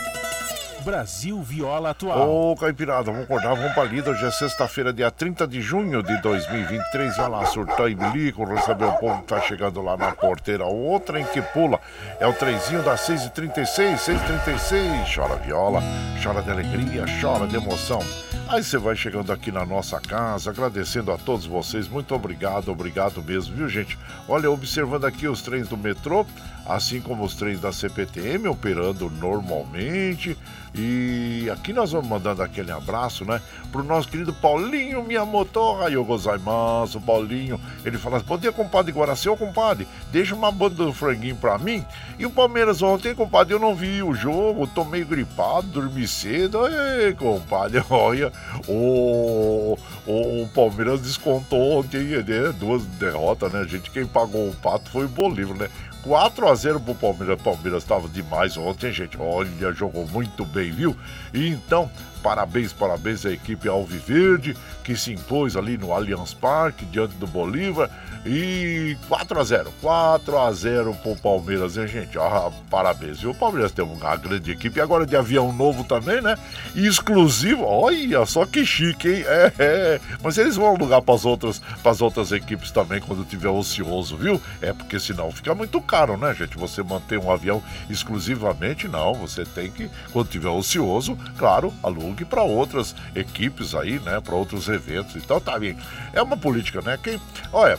Brasil 0.84 1.40
Viola 1.40 1.90
Atual. 1.90 2.28
Ô, 2.28 2.56
Caipirada, 2.56 3.12
vamos 3.12 3.22
acordar, 3.22 3.54
vamos 3.54 3.72
pra 3.72 3.84
lida. 3.84 4.10
Hoje 4.10 4.26
é 4.26 4.30
sexta-feira, 4.32 4.92
dia 4.92 5.08
30 5.08 5.46
de 5.46 5.62
junho 5.62 6.02
de 6.02 6.20
2023. 6.20 7.16
Vai 7.16 7.28
lá, 7.28 7.46
surtar 7.46 7.88
e 7.88 7.94
bilico, 7.94 8.44
receber 8.44 8.86
o 8.86 8.92
povo 8.94 9.20
que 9.20 9.28
tá 9.28 9.40
chegando 9.40 9.80
lá 9.80 9.96
na 9.96 10.10
porteira. 10.10 10.64
Outra 10.64 11.20
em 11.20 11.24
que 11.24 11.40
pula 11.40 11.78
é 12.18 12.26
o 12.26 12.32
trenzinho 12.32 12.82
das 12.82 13.00
6h36, 13.02 13.98
6h36. 13.98 15.14
Chora 15.14 15.36
viola, 15.36 15.80
chora 16.20 16.42
de 16.42 16.50
alegria, 16.50 17.04
chora 17.20 17.46
de 17.46 17.54
emoção. 17.54 18.00
Aí 18.48 18.64
você 18.64 18.78
vai 18.78 18.96
chegando 18.96 19.30
aqui 19.30 19.52
na 19.52 19.66
nossa 19.66 20.00
casa, 20.00 20.48
agradecendo 20.48 21.12
a 21.12 21.18
todos 21.18 21.44
vocês. 21.44 21.86
Muito 21.86 22.14
obrigado, 22.14 22.72
obrigado 22.72 23.22
mesmo, 23.22 23.54
viu, 23.54 23.68
gente? 23.68 23.98
Olha, 24.26 24.50
observando 24.50 25.04
aqui 25.04 25.28
os 25.28 25.42
trens 25.42 25.68
do 25.68 25.76
metrô, 25.76 26.24
assim 26.68 27.00
como 27.00 27.24
os 27.24 27.34
trens 27.34 27.58
da 27.58 27.72
CPTM 27.72 28.46
operando 28.46 29.10
normalmente. 29.10 30.36
E 30.74 31.48
aqui 31.50 31.72
nós 31.72 31.92
vamos 31.92 32.08
mandando 32.08 32.42
aquele 32.42 32.70
abraço, 32.70 33.24
né? 33.24 33.40
Pro 33.72 33.82
nosso 33.82 34.06
querido 34.08 34.34
Paulinho 34.34 35.02
Miyamoto, 35.02 35.72
Rayo 35.72 36.04
gozaimasu, 36.04 37.00
Paulinho. 37.00 37.58
Ele 37.84 37.96
fala, 37.96 38.20
bom 38.20 38.36
dia, 38.36 38.52
compadre 38.52 38.92
Guaraci, 38.92 39.28
ô 39.28 39.36
compadre, 39.36 39.88
deixa 40.12 40.34
uma 40.34 40.52
banda 40.52 40.84
do 40.84 40.92
franguinho 40.92 41.36
pra 41.36 41.56
mim. 41.56 41.84
E 42.18 42.26
o 42.26 42.30
Palmeiras 42.30 42.82
ontem, 42.82 43.14
compadre, 43.14 43.54
eu 43.54 43.58
não 43.58 43.74
vi 43.74 44.02
o 44.02 44.12
jogo, 44.12 44.66
tô 44.66 44.84
meio 44.84 45.06
gripado, 45.06 45.68
dormi 45.68 46.06
cedo. 46.06 46.60
Ei, 46.68 47.14
compadre, 47.14 47.82
olha, 47.88 48.30
o, 48.68 49.76
o, 50.06 50.42
o 50.42 50.48
Palmeiras 50.54 51.00
descontou 51.00 51.78
ontem, 51.80 52.04
né? 52.04 52.52
Duas 52.58 52.84
derrotas, 52.84 53.52
né, 53.52 53.64
gente? 53.66 53.90
Quem 53.90 54.06
pagou 54.06 54.48
o 54.48 54.54
pato 54.56 54.90
foi 54.90 55.06
o 55.06 55.08
Bolívar, 55.08 55.56
né? 55.56 55.68
4 56.02 56.48
a 56.48 56.54
0 56.54 56.80
pro 56.80 56.94
Palmeiras. 56.94 57.40
Palmeiras 57.40 57.82
estava 57.82 58.08
demais 58.08 58.56
ontem, 58.56 58.92
gente. 58.92 59.16
Olha, 59.20 59.72
jogou 59.72 60.06
muito 60.06 60.44
bem, 60.44 60.70
viu? 60.70 60.96
Então, 61.34 61.90
parabéns, 62.28 62.74
parabéns 62.74 63.24
à 63.24 63.32
equipe 63.32 63.66
Alviverde, 63.70 64.54
que 64.84 64.94
se 64.94 65.14
impôs 65.14 65.56
ali 65.56 65.78
no 65.78 65.94
Allianz 65.94 66.34
Parque, 66.34 66.84
diante 66.84 67.14
do 67.14 67.26
Bolívar. 67.26 67.88
E 68.26 68.96
4 69.08 69.40
a 69.40 69.44
0 69.44 69.72
4 69.80 70.38
a 70.38 70.52
0 70.52 70.94
pro 71.02 71.16
Palmeiras, 71.16 71.78
hein, 71.78 71.86
gente? 71.86 72.18
Ah, 72.18 72.50
parabéns, 72.68 73.20
viu? 73.20 73.30
O 73.30 73.34
Palmeiras 73.34 73.72
tem 73.72 73.82
uma 73.82 74.16
grande 74.16 74.50
equipe. 74.50 74.78
E 74.78 74.82
agora 74.82 75.06
de 75.06 75.16
avião 75.16 75.52
novo 75.52 75.84
também, 75.84 76.20
né? 76.20 76.36
Exclusivo. 76.74 77.64
Olha 77.64 78.26
só 78.26 78.44
que 78.44 78.66
chique, 78.66 79.08
hein? 79.08 79.24
É, 79.26 79.52
é. 79.58 80.00
Mas 80.22 80.36
eles 80.36 80.56
vão 80.56 80.66
alugar 80.66 81.00
para 81.00 81.14
as 81.14 81.24
outras, 81.24 81.62
pras 81.82 82.02
outras 82.02 82.32
equipes 82.32 82.70
também 82.70 83.00
quando 83.00 83.24
tiver 83.24 83.48
ocioso, 83.48 84.16
viu? 84.16 84.42
É 84.60 84.74
porque 84.74 85.00
senão 85.00 85.30
fica 85.32 85.54
muito 85.54 85.80
caro, 85.80 86.18
né, 86.18 86.34
gente? 86.34 86.58
Você 86.58 86.82
manter 86.82 87.18
um 87.18 87.30
avião 87.30 87.62
exclusivamente, 87.88 88.88
não. 88.88 89.14
Você 89.14 89.46
tem 89.46 89.70
que, 89.70 89.88
quando 90.12 90.28
tiver 90.28 90.50
ocioso, 90.50 91.16
claro, 91.38 91.72
alugue 91.82 92.17
para 92.24 92.42
outras 92.42 92.94
equipes 93.14 93.74
aí, 93.74 93.98
né? 94.00 94.20
Para 94.20 94.34
outros 94.34 94.68
eventos. 94.68 95.16
Então 95.16 95.40
tá 95.40 95.58
bem. 95.58 95.76
É 96.12 96.22
uma 96.22 96.36
política, 96.36 96.80
né? 96.80 96.98
Quem, 97.02 97.20
olha, 97.52 97.78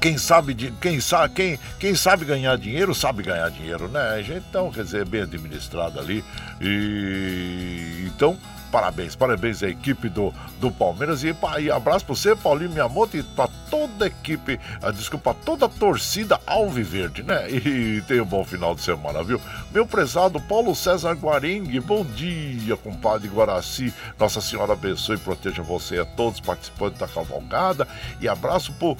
quem 0.00 0.18
sabe, 0.18 0.54
quem, 0.80 1.00
sabe, 1.00 1.32
quem, 1.34 1.58
quem 1.78 1.94
sabe 1.94 2.24
ganhar 2.24 2.58
dinheiro, 2.58 2.92
sabe 2.92 3.22
ganhar 3.22 3.48
dinheiro, 3.50 3.86
né? 3.86 4.20
Então, 4.36 4.70
quer 4.72 4.82
dizer, 4.82 5.06
bem 5.06 5.22
administrado 5.22 6.00
ali. 6.00 6.24
E 6.60 8.04
então, 8.06 8.36
parabéns, 8.72 9.14
parabéns 9.14 9.62
à 9.62 9.68
equipe 9.68 10.08
do, 10.08 10.32
do 10.58 10.70
Palmeiras. 10.70 11.22
E, 11.22 11.36
e 11.60 11.70
abraço 11.70 12.06
pra 12.06 12.14
você, 12.14 12.34
Paulinho 12.34 12.70
Miyamoto, 12.70 13.18
e 13.18 13.22
pra 13.22 13.46
toda 13.70 14.06
a 14.06 14.08
equipe, 14.08 14.58
ah, 14.82 14.90
desculpa, 14.90 15.36
toda 15.44 15.66
a 15.66 15.68
torcida 15.68 16.40
Alviverde, 16.46 17.22
né? 17.22 17.50
E 17.50 18.02
tenha 18.08 18.22
um 18.22 18.26
bom 18.26 18.44
final 18.44 18.74
de 18.74 18.80
semana, 18.80 19.22
viu? 19.22 19.40
Meu 19.70 19.86
prezado 19.86 20.40
Paulo 20.40 20.74
César 20.74 21.12
Guarengue, 21.12 21.78
bom 21.80 22.02
dia, 22.04 22.76
compadre 22.76 23.28
Guaraci. 23.28 23.92
Nossa 24.18 24.40
Senhora 24.40 24.72
abençoe 24.72 25.16
e 25.16 25.18
proteja 25.18 25.62
você 25.62 25.96
e 25.96 25.98
a 26.00 26.04
todos 26.04 26.34
os 26.34 26.40
participantes 26.40 26.98
da 26.98 27.06
cavalgada. 27.06 27.86
E 28.20 28.28
abraço 28.28 28.72
pro 28.72 28.96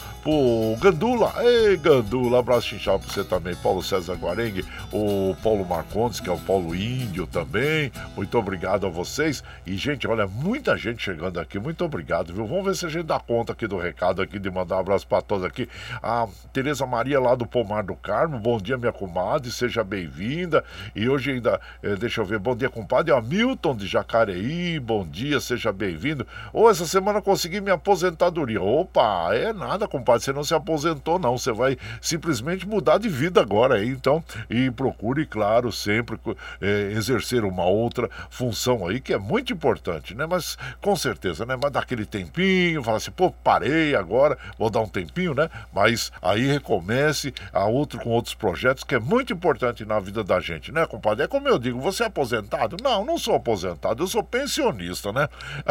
Gandula. 0.80 1.32
Ei, 1.42 1.78
Gandula, 1.78 2.40
abraço 2.40 2.68
chinchal 2.68 2.98
pra 2.98 3.10
você 3.10 3.24
também, 3.24 3.54
Paulo 3.56 3.82
César 3.82 4.14
Guarengue, 4.14 4.64
o 4.92 5.34
Paulo 5.42 5.64
Marcondes, 5.64 6.20
que 6.20 6.28
é 6.28 6.32
o 6.32 6.38
Paulo 6.38 6.74
Índio 6.74 7.26
também. 7.26 7.90
Muito 8.14 8.36
obrigado 8.36 8.86
a 8.86 8.90
vocês. 8.90 9.42
E, 9.64 9.76
gente, 9.76 10.08
olha, 10.08 10.26
muita 10.26 10.76
gente 10.76 11.04
chegando 11.04 11.38
aqui. 11.38 11.56
Muito 11.56 11.84
obrigado, 11.84 12.34
viu? 12.34 12.44
Vamos 12.44 12.64
ver 12.64 12.74
se 12.74 12.84
a 12.84 12.88
gente 12.88 13.04
dá 13.04 13.20
conta 13.20 13.52
aqui 13.52 13.68
do 13.68 13.78
recado 13.78 14.20
aqui, 14.20 14.36
de 14.36 14.50
mandar 14.50 14.76
um 14.76 14.80
abraço 14.80 15.06
para 15.06 15.22
todos 15.22 15.44
aqui. 15.44 15.68
A 16.02 16.26
Tereza 16.52 16.84
Maria 16.84 17.20
lá 17.20 17.36
do 17.36 17.46
Pomar 17.46 17.84
do 17.84 17.94
Carmo. 17.94 18.40
Bom 18.40 18.58
dia, 18.58 18.76
minha 18.76 18.92
comadre. 18.92 19.52
Seja 19.52 19.84
bem-vinda. 19.84 20.64
E 20.96 21.08
hoje 21.08 21.30
ainda, 21.30 21.61
eh, 21.80 21.95
deixa 21.95 22.20
eu 22.20 22.24
ver, 22.24 22.41
bom 22.41 22.57
dia, 22.57 22.68
compadre. 22.68 23.12
Hamilton 23.12 23.76
de 23.76 23.87
Jacareí. 23.87 24.80
Bom 24.80 25.07
dia, 25.07 25.38
seja 25.38 25.70
bem-vindo. 25.72 26.26
Ô, 26.53 26.68
essa 26.68 26.84
semana 26.84 27.22
consegui 27.22 27.61
minha 27.61 27.76
aposentadoria. 27.76 28.61
Opa, 28.61 29.32
é 29.32 29.53
nada, 29.53 29.87
compadre. 29.87 30.24
Você 30.24 30.32
não 30.32 30.42
se 30.42 30.54
aposentou, 30.54 31.20
não. 31.20 31.38
Você 31.38 31.53
vai 31.53 31.78
simplesmente 32.00 32.66
mudar 32.66 32.99
de 32.99 33.08
vida 33.08 33.41
agora 33.41 33.76
aí. 33.76 33.91
Então, 33.91 34.24
e 34.50 34.72
procure, 34.72 35.24
claro, 35.24 35.70
sempre 35.70 36.18
eh, 36.61 36.95
exercer 36.96 37.45
uma 37.45 37.64
outra 37.64 38.11
função 38.28 38.88
aí 38.88 39.00
que 39.00 39.12
é 39.12 39.18
muito 39.18 39.51
importante, 39.53 40.14
né? 40.14 40.26
Mas 40.26 40.57
com 40.80 40.96
certeza, 40.96 41.45
né? 41.46 41.57
Mas 41.61 41.70
dá 41.70 41.80
aquele 41.80 42.04
tempinho, 42.04 42.83
fala 42.83 42.96
assim, 42.96 43.11
pô, 43.11 43.30
parei 43.30 43.95
agora, 43.95 44.37
vou 44.58 44.70
dar 44.70 44.80
um 44.80 44.88
tempinho, 44.88 45.34
né? 45.34 45.49
Mas 45.72 46.11
aí 46.20 46.46
recomece 46.46 47.33
a 47.53 47.64
outro 47.66 48.00
com 48.00 48.11
outros 48.11 48.34
projetos 48.34 48.84
que 48.84 48.95
é 48.95 48.99
muito 48.99 49.33
importante 49.33 49.84
na 49.84 50.00
vida 50.00 50.24
da 50.24 50.41
gente, 50.41 50.72
né, 50.72 50.87
compadre? 50.87 51.24
É 51.24 51.29
como 51.29 51.49
eu 51.49 51.58
digo, 51.58 51.80
você 51.80 52.04
é 52.04 52.07
aposentado? 52.07 52.76
Não, 52.83 53.04
não 53.04 53.18
sou 53.18 53.34
aposentado, 53.34 54.03
eu 54.03 54.07
sou 54.07 54.22
pensionista, 54.22 55.12
né? 55.12 55.29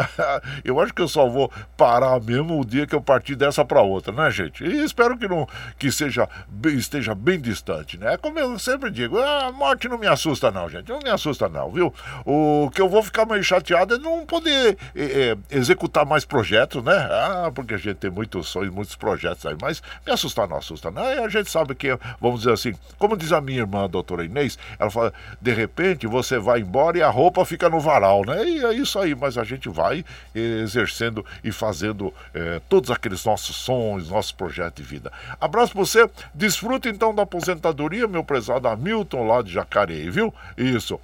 eu 0.64 0.80
acho 0.80 0.94
que 0.94 1.02
eu 1.02 1.08
só 1.08 1.28
vou 1.28 1.50
parar 1.76 2.20
mesmo 2.20 2.60
o 2.60 2.64
dia 2.64 2.86
que 2.86 2.94
eu 2.94 3.00
partir 3.00 3.34
dessa 3.34 3.64
para 3.64 3.82
outra, 3.82 4.12
né, 4.12 4.30
gente? 4.30 4.64
E 4.64 4.84
espero 4.84 5.16
que 5.18 5.28
não 5.28 5.46
que 5.78 5.90
seja 5.90 6.28
esteja 6.64 7.14
bem 7.14 7.40
distante, 7.40 7.98
né? 7.98 8.14
É 8.14 8.16
como 8.16 8.38
eu 8.38 8.58
sempre 8.58 8.90
digo, 8.90 9.18
a 9.18 9.50
morte 9.52 9.88
não 9.88 9.98
me 9.98 10.06
assusta 10.06 10.50
não, 10.50 10.68
gente, 10.68 10.88
não 10.88 11.00
me 11.00 11.10
assusta 11.10 11.48
não, 11.48 11.70
viu? 11.70 11.92
O 12.24 12.70
que 12.72 12.80
eu 12.80 12.88
vou 12.88 13.02
ficar 13.02 13.26
meio 13.26 13.42
chateado 13.42 13.71
é 13.74 13.98
não 13.98 14.24
poder 14.26 14.76
é, 14.94 15.36
executar 15.50 16.04
mais 16.04 16.24
projetos, 16.24 16.82
né? 16.82 16.94
Ah, 16.94 17.50
porque 17.54 17.74
a 17.74 17.78
gente 17.78 17.96
tem 17.96 18.10
muitos 18.10 18.48
sonhos, 18.48 18.72
muitos 18.72 18.94
projetos 18.94 19.44
aí, 19.46 19.56
mas 19.60 19.82
me 20.06 20.12
assustar 20.12 20.48
não 20.48 20.56
assusta. 20.56 20.92
E 20.94 21.18
a 21.18 21.28
gente 21.28 21.50
sabe 21.50 21.74
que, 21.74 21.96
vamos 22.20 22.40
dizer 22.40 22.52
assim, 22.52 22.74
como 22.98 23.16
diz 23.16 23.32
a 23.32 23.40
minha 23.40 23.60
irmã, 23.60 23.84
a 23.84 23.86
doutora 23.86 24.24
Inês, 24.24 24.58
ela 24.78 24.90
fala, 24.90 25.12
de 25.40 25.52
repente 25.52 26.06
você 26.06 26.38
vai 26.38 26.60
embora 26.60 26.98
e 26.98 27.02
a 27.02 27.10
roupa 27.10 27.44
fica 27.44 27.68
no 27.68 27.80
varal, 27.80 28.24
né? 28.24 28.44
E 28.44 28.64
é 28.64 28.72
isso 28.74 28.98
aí, 28.98 29.14
mas 29.14 29.38
a 29.38 29.44
gente 29.44 29.68
vai 29.68 30.04
exercendo 30.34 31.24
e 31.42 31.50
fazendo 31.52 32.12
é, 32.34 32.60
todos 32.68 32.90
aqueles 32.90 33.24
nossos 33.24 33.56
sonhos, 33.56 34.10
nossos 34.10 34.32
projetos 34.32 34.82
de 34.82 34.88
vida. 34.88 35.12
Abraço 35.40 35.72
pra 35.72 35.80
você, 35.80 36.08
desfruta 36.34 36.88
então 36.88 37.14
da 37.14 37.22
aposentadoria, 37.22 38.06
meu 38.08 38.24
prezado 38.24 38.68
Hamilton 38.68 39.26
lá 39.26 39.42
de 39.42 39.52
Jacareí, 39.52 40.10
viu? 40.10 40.32
Isso. 40.56 41.00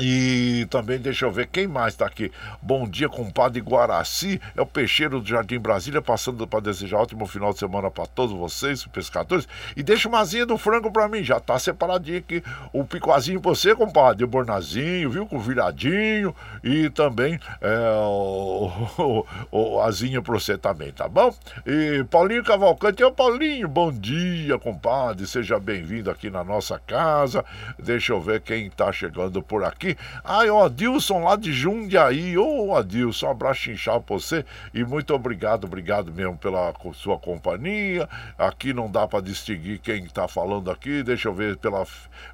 E 0.00 0.66
também 0.70 0.98
deixa 0.98 1.26
eu 1.26 1.30
ver 1.30 1.46
quem 1.46 1.66
mais 1.66 1.94
está 1.94 2.06
aqui. 2.06 2.32
Bom 2.62 2.88
dia, 2.88 3.08
compadre 3.08 3.60
Guaraci. 3.60 4.40
É 4.56 4.62
o 4.62 4.66
peixeiro 4.66 5.20
do 5.20 5.28
Jardim 5.28 5.58
Brasília, 5.58 6.00
passando 6.00 6.46
para 6.46 6.60
desejar 6.60 6.98
ótimo 6.98 7.26
final 7.26 7.52
de 7.52 7.58
semana 7.58 7.90
para 7.90 8.06
todos 8.06 8.34
vocês, 8.34 8.84
pescadores. 8.86 9.46
E 9.76 9.82
deixa 9.82 10.08
uma 10.08 10.20
asinha 10.20 10.46
do 10.46 10.56
frango 10.56 10.90
para 10.90 11.06
mim. 11.08 11.22
Já 11.22 11.38
tá 11.38 11.58
separadinho 11.58 12.18
aqui 12.18 12.42
o 12.72 12.84
picoazinho 12.84 13.40
pra 13.40 13.50
você, 13.50 13.74
compadre. 13.74 14.24
O 14.24 14.28
bornazinho, 14.28 15.10
viu? 15.10 15.26
Com 15.26 15.38
viradinho. 15.38 16.34
E 16.64 16.88
também 16.90 17.38
é, 17.60 17.90
o, 18.00 18.70
o, 18.98 19.26
o 19.50 19.80
asinha 19.82 20.22
pra 20.22 20.34
você 20.34 20.56
também, 20.56 20.92
tá 20.92 21.08
bom? 21.08 21.34
E 21.66 22.04
Paulinho 22.04 22.44
Cavalcante, 22.44 23.04
ô 23.04 23.12
Paulinho, 23.12 23.68
bom 23.68 23.92
dia, 23.92 24.58
compadre. 24.58 25.26
Seja 25.26 25.58
bem-vindo 25.58 26.10
aqui 26.10 26.30
na 26.30 26.42
nossa 26.42 26.78
casa. 26.78 27.44
Deixa 27.78 28.12
eu 28.12 28.20
ver 28.20 28.40
quem 28.40 28.70
tá 28.70 28.90
chegando 28.92 29.42
por 29.42 29.62
aqui. 29.64 29.89
Ai, 30.24 30.50
ó, 30.50 30.64
Adilson 30.64 31.24
lá 31.24 31.36
de 31.36 31.52
Jundiaí. 31.52 32.36
Ô, 32.36 32.76
Adilson, 32.76 33.26
um 33.26 33.30
abraço 33.30 33.70
inchado 33.70 34.02
pra 34.02 34.16
você. 34.16 34.44
E 34.72 34.84
muito 34.84 35.14
obrigado, 35.14 35.64
obrigado 35.64 36.12
mesmo 36.12 36.36
pela 36.36 36.72
sua 36.94 37.18
companhia. 37.18 38.08
Aqui 38.38 38.72
não 38.72 38.90
dá 38.90 39.06
pra 39.06 39.20
distinguir 39.20 39.78
quem 39.78 40.06
tá 40.06 40.26
falando 40.28 40.70
aqui. 40.70 41.02
Deixa 41.02 41.28
eu 41.28 41.34
ver 41.34 41.56
pela, 41.56 41.86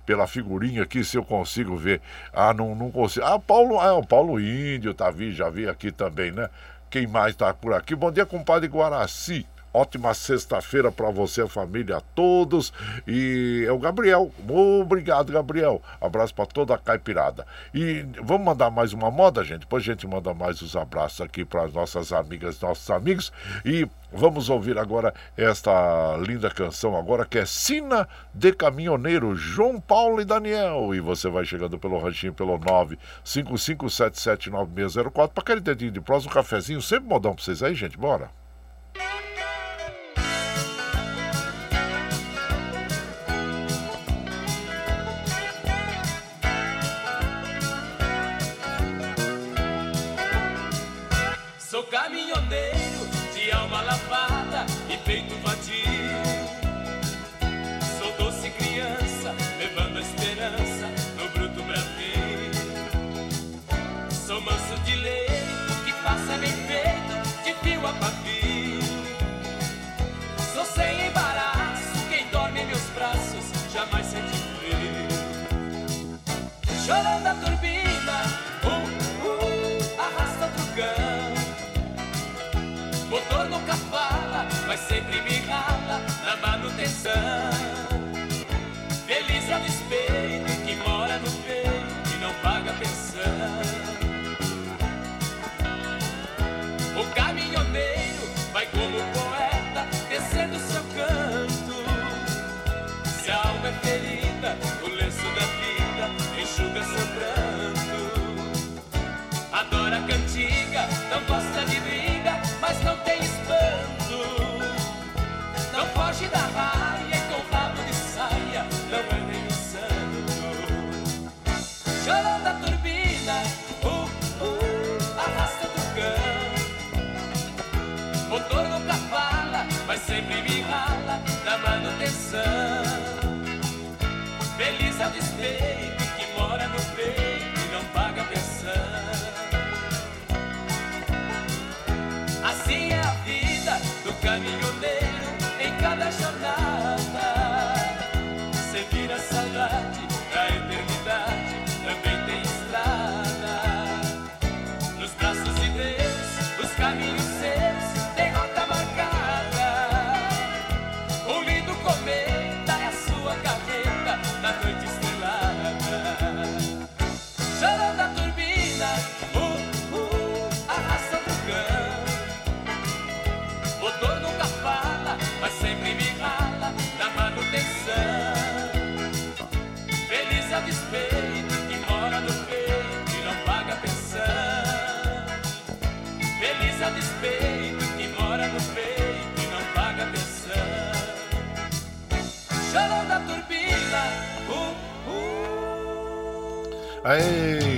pela 0.05 0.27
figurinha 0.27 0.83
aqui 0.83 1.05
se 1.05 1.17
eu 1.17 1.25
consigo 1.25 1.77
ver. 1.77 2.01
Ah, 2.33 2.53
não, 2.53 2.75
não 2.75 2.91
consigo. 2.91 3.25
Ah, 3.25 3.39
Paulo, 3.39 3.81
é, 3.81 3.93
o 3.93 4.03
Paulo 4.03 4.41
Índio, 4.41 4.95
tá 4.95 5.11
vi, 5.11 5.33
já 5.33 5.51
vi 5.51 5.69
aqui 5.69 5.91
também, 5.91 6.33
né? 6.33 6.49
Quem 6.91 7.07
mais 7.07 7.35
tá 7.35 7.53
por 7.53 7.75
aqui? 7.75 7.95
Bom 7.95 8.13
dia, 8.13 8.25
compadre 8.25 8.69
Guaraci. 8.69 9.47
Ótima 9.77 10.15
sexta-feira 10.15 10.91
para 10.91 11.11
você, 11.11 11.43
a 11.43 11.49
família, 11.49 11.99
a 11.99 12.01
todos. 12.01 12.73
E 13.07 13.63
é 13.69 13.73
o 13.73 13.79
Gabriel. 13.79 14.33
Obrigado, 14.81 15.31
Gabriel. 15.31 15.83
Abraço 16.01 16.35
para 16.35 16.47
toda 16.47 16.75
a 16.75 16.79
caipirada. 16.79 17.47
E 17.75 18.07
vamos 18.23 18.47
mandar 18.47 18.71
mais 18.71 18.95
uma 18.95 19.11
moda, 19.11 19.45
gente? 19.45 19.61
Depois 19.61 19.83
a 19.83 19.87
gente 19.93 20.07
manda 20.07 20.33
mais 20.33 20.63
os 20.63 20.75
abraços 20.75 21.21
aqui 21.21 21.45
para 21.45 21.65
as 21.65 21.75
nossas 21.75 22.11
amigas, 22.11 22.59
nossos 22.59 22.89
amigos. 22.89 23.31
E 23.67 23.87
vamos 24.11 24.49
ouvir 24.49 24.79
agora 24.79 25.13
esta 25.37 26.17
linda 26.27 26.49
canção 26.51 26.97
agora 26.97 27.27
que 27.27 27.37
é 27.37 27.45
Sina 27.45 28.09
de 28.33 28.55
Caminhoneiro, 28.55 29.37
João 29.37 29.79
Paulo 29.79 30.23
e 30.23 30.25
Daniel. 30.25 30.95
E 30.95 31.01
você 31.01 31.29
vai 31.29 31.45
chegando 31.45 31.79
pelo 31.79 31.99
ranchinho 31.99 32.33
pelo 32.33 32.59
955779604 33.27 35.11
para 35.13 35.43
aquele 35.43 35.61
dedinho 35.61 35.93
de 35.93 36.01
próximo, 36.01 36.31
um 36.31 36.35
cafezinho, 36.35 36.81
sempre 36.81 37.07
modão 37.07 37.35
para 37.35 37.45
vocês 37.45 37.63
aí, 37.63 37.75
gente. 37.75 37.99
Bora. 37.99 38.31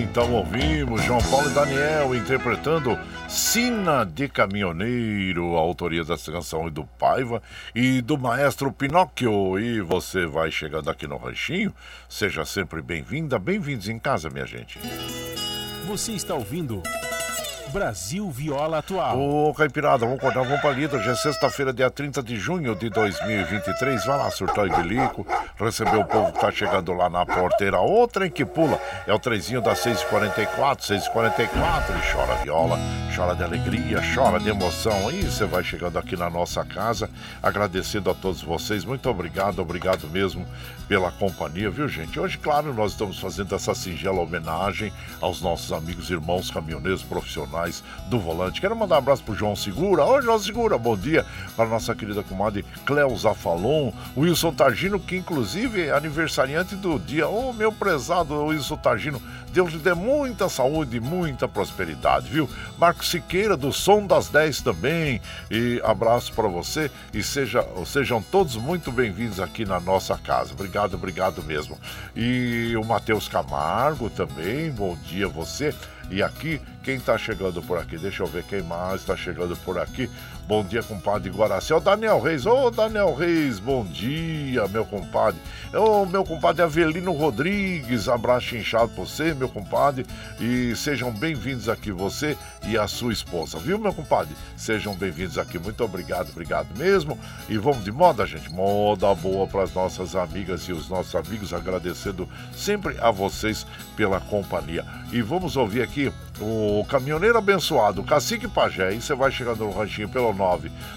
Então 0.03 0.33
ouvimos 0.33 1.05
João 1.05 1.21
Paulo 1.31 1.51
e 1.51 1.53
Daniel 1.53 2.15
interpretando 2.15 2.99
Sina 3.29 4.03
de 4.07 4.27
Caminhoneiro, 4.27 5.55
a 5.55 5.61
autoria 5.61 6.03
dessa 6.03 6.33
canção 6.33 6.67
é 6.67 6.71
do 6.71 6.85
Paiva 6.85 7.43
e 7.75 8.01
do 8.01 8.17
maestro 8.17 8.73
Pinóquio. 8.73 9.59
E 9.59 9.83
você 9.83 10.25
vai 10.25 10.51
chegando 10.51 10.89
aqui 10.89 11.07
no 11.07 11.19
Ranchinho, 11.19 11.75
seja 12.09 12.43
sempre 12.47 12.81
bem-vinda, 12.81 13.39
bem-vindos 13.39 13.87
em 13.91 13.99
casa, 13.99 14.31
minha 14.31 14.47
gente. 14.47 14.79
Você 15.87 16.13
está 16.13 16.35
ouvindo 16.35 16.83
Brasil 17.69 18.31
Viola 18.31 18.79
Atual. 18.79 19.19
Ô, 19.21 19.53
Caipirada, 19.55 20.07
vamos 20.07 20.19
acordar, 20.19 20.43
vamos 20.43 20.61
pra 20.61 20.71
lida. 20.71 20.97
Hoje 20.97 21.11
é 21.11 21.15
sexta-feira, 21.15 21.73
dia 21.73 21.91
30 21.91 22.23
de 22.23 22.37
junho 22.37 22.75
de 22.75 22.89
2023. 22.89 24.05
Vai 24.07 24.19
lá, 24.19 24.31
surtar 24.31 24.67
e 24.67 24.71
bilico, 24.71 25.27
receber 25.59 25.97
o 25.97 26.05
povo 26.05 26.33
que 26.33 26.41
tá 26.41 26.51
chegando 26.51 26.93
lá 26.93 27.11
na 27.11 27.27
porteira. 27.27 27.79
Outra 27.79 28.27
em 28.27 28.31
que 28.31 28.45
pula 28.45 28.81
é 29.07 29.13
o 29.13 29.19
trezinho 29.19 29.61
das 29.61 29.85
6h44, 29.85 30.79
6h44. 30.81 31.49
E 31.99 32.13
chora 32.13 32.35
viola, 32.43 32.79
chora 33.15 33.35
de 33.35 33.43
alegria, 33.43 34.01
chora 34.15 34.41
de 34.41 34.49
emoção. 34.49 35.11
E 35.11 35.23
você 35.23 35.45
vai 35.45 35.63
chegando 35.63 35.99
aqui 35.99 36.17
na 36.17 36.31
nossa 36.31 36.65
casa, 36.65 37.11
agradecendo 37.43 38.11
a 38.11 38.15
todos 38.15 38.41
vocês. 38.41 38.85
Muito 38.85 39.09
obrigado, 39.11 39.61
obrigado 39.61 40.09
mesmo 40.09 40.47
pela 40.89 41.11
companhia, 41.13 41.71
viu, 41.71 41.87
gente? 41.87 42.19
Hoje, 42.19 42.39
claro, 42.39 42.73
nós 42.73 42.93
estamos 42.93 43.19
fazendo 43.21 43.55
essa 43.55 43.75
singela 43.75 44.21
homenagem 44.21 44.91
aos 45.21 45.43
nossos 45.43 45.71
amigos 45.71 46.11
irmãos 46.11 46.51
caminhoneiros 46.51 47.03
profissionais 47.03 47.58
profissionais 47.59 47.83
do 48.07 48.19
volante. 48.19 48.61
Quero 48.61 48.77
mandar 48.77 48.97
um 48.97 48.99
abraço 48.99 49.23
pro 49.23 49.35
João 49.35 49.57
Segura. 49.57 50.05
Ô, 50.05 50.23
João 50.23 50.39
Segura, 50.39 50.79
bom 50.79 50.97
dia. 50.97 51.27
Para 51.57 51.69
nossa 51.69 51.95
querida 51.95 52.23
comadre 52.23 52.65
Cleusa 52.87 53.35
Falon, 53.35 53.93
Wilson 54.17 54.53
Targino, 54.53 55.01
que 55.01 55.17
inclusive 55.17 55.87
é 55.87 55.91
aniversariante 55.91 56.77
do 56.77 56.99
dia. 56.99 57.29
Ô, 57.29 57.53
meu 57.53 57.73
prezado 57.73 58.47
Wilson 58.47 58.77
Targino, 58.77 59.21
Deus 59.53 59.73
lhe 59.73 59.79
dê 59.79 59.95
muita 59.95 60.49
saúde, 60.49 61.01
muita 61.01 61.49
prosperidade, 61.49 62.29
viu? 62.29 62.49
Marcos 62.79 63.11
Siqueira, 63.11 63.57
do 63.57 63.73
Som 63.73 64.07
das 64.07 64.29
10 64.29 64.63
também. 64.63 65.21
E 65.51 65.81
abraço 65.85 66.33
para 66.33 66.49
você 66.49 66.91
e 67.13 67.23
seja, 67.23 67.67
sejam 67.87 68.23
todos 68.23 68.57
muito 68.57 68.93
bem-vindos 68.93 69.41
aqui 69.41 69.65
na 69.65 69.81
nossa 69.81 70.17
casa. 70.17 70.53
Obrigado, 70.53 70.95
obrigado 70.95 71.43
mesmo. 71.43 71.79
E 72.15 72.75
o 72.77 72.85
Matheus 72.85 73.29
Camargo 73.29 74.09
também, 74.11 74.71
bom 74.71 74.97
dia 75.05 75.29
você. 75.29 75.75
E 76.11 76.23
aqui, 76.23 76.61
quem 76.83 76.97
está 76.97 77.19
chegando 77.19 77.63
por 77.63 77.79
aqui? 77.79 77.99
Deixa 77.99 78.23
eu 78.23 78.27
ver 78.27 78.45
quem 78.45 78.63
mais 78.63 79.03
está 79.03 79.17
chegando 79.17 79.57
por 79.59 79.79
aqui. 79.79 80.11
Bom 80.49 80.65
dia, 80.65 80.83
compadre 80.83 81.29
Guaraci. 81.29 81.75
É 81.75 81.79
Daniel 81.79 82.19
Reis. 82.23 82.47
Ô, 82.47 82.71
Daniel 82.71 83.15
Reis, 83.15 83.59
bom 83.59 83.85
dia, 83.85 84.67
meu 84.69 84.83
compadre. 84.83 85.39
Ô, 85.75 86.07
meu 86.07 86.25
compadre 86.25 86.63
Avelino 86.63 87.13
Rodrigues. 87.13 88.09
Abraço 88.09 88.57
inchado 88.57 88.89
pra 88.89 89.05
você, 89.05 89.35
meu 89.35 89.51
compadre. 89.51 90.07
E 90.41 90.75
sejam 90.75 91.13
bem-vindos 91.13 91.69
aqui, 91.69 91.93
você 91.93 92.35
e 92.67 92.79
a 92.79 92.89
sua 92.89 93.13
esposa, 93.13 93.59
viu, 93.59 93.79
meu 93.79 93.93
compadre? 93.93 94.35
Sejam 94.57 94.95
bem-vindos 94.95 95.37
aqui. 95.37 95.59
Muito 95.59 95.85
obrigado, 95.85 96.31
obrigado 96.31 96.69
mesmo. 96.79 97.19
E 97.47 97.59
vamos 97.59 97.85
de 97.85 97.93
moda, 97.93 98.25
gente. 98.25 98.51
Moda 98.51 99.15
boa 99.15 99.47
para 99.47 99.65
as 99.65 99.75
nossas 99.75 100.17
amigas 100.17 100.63
e 100.63 100.73
os 100.73 100.89
nossos 100.89 101.15
amigos. 101.15 101.53
Agradecendo 101.53 102.27
sempre 102.55 102.97
a 103.01 103.11
vocês 103.11 103.67
pela 103.95 104.19
companhia. 104.19 104.83
E 105.13 105.21
vamos 105.21 105.59
ouvir 105.59 105.83
aqui 105.83 106.11
o 106.41 106.85
caminhoneiro 106.89 107.37
abençoado, 107.37 108.05
Cacique 108.05 108.47
Pajé. 108.47 108.95
E 108.95 109.01
você 109.01 109.15
vai 109.15 109.31
chegando 109.31 109.65
no 109.65 109.71
ranchinho 109.71 110.09
pelo 110.09 110.33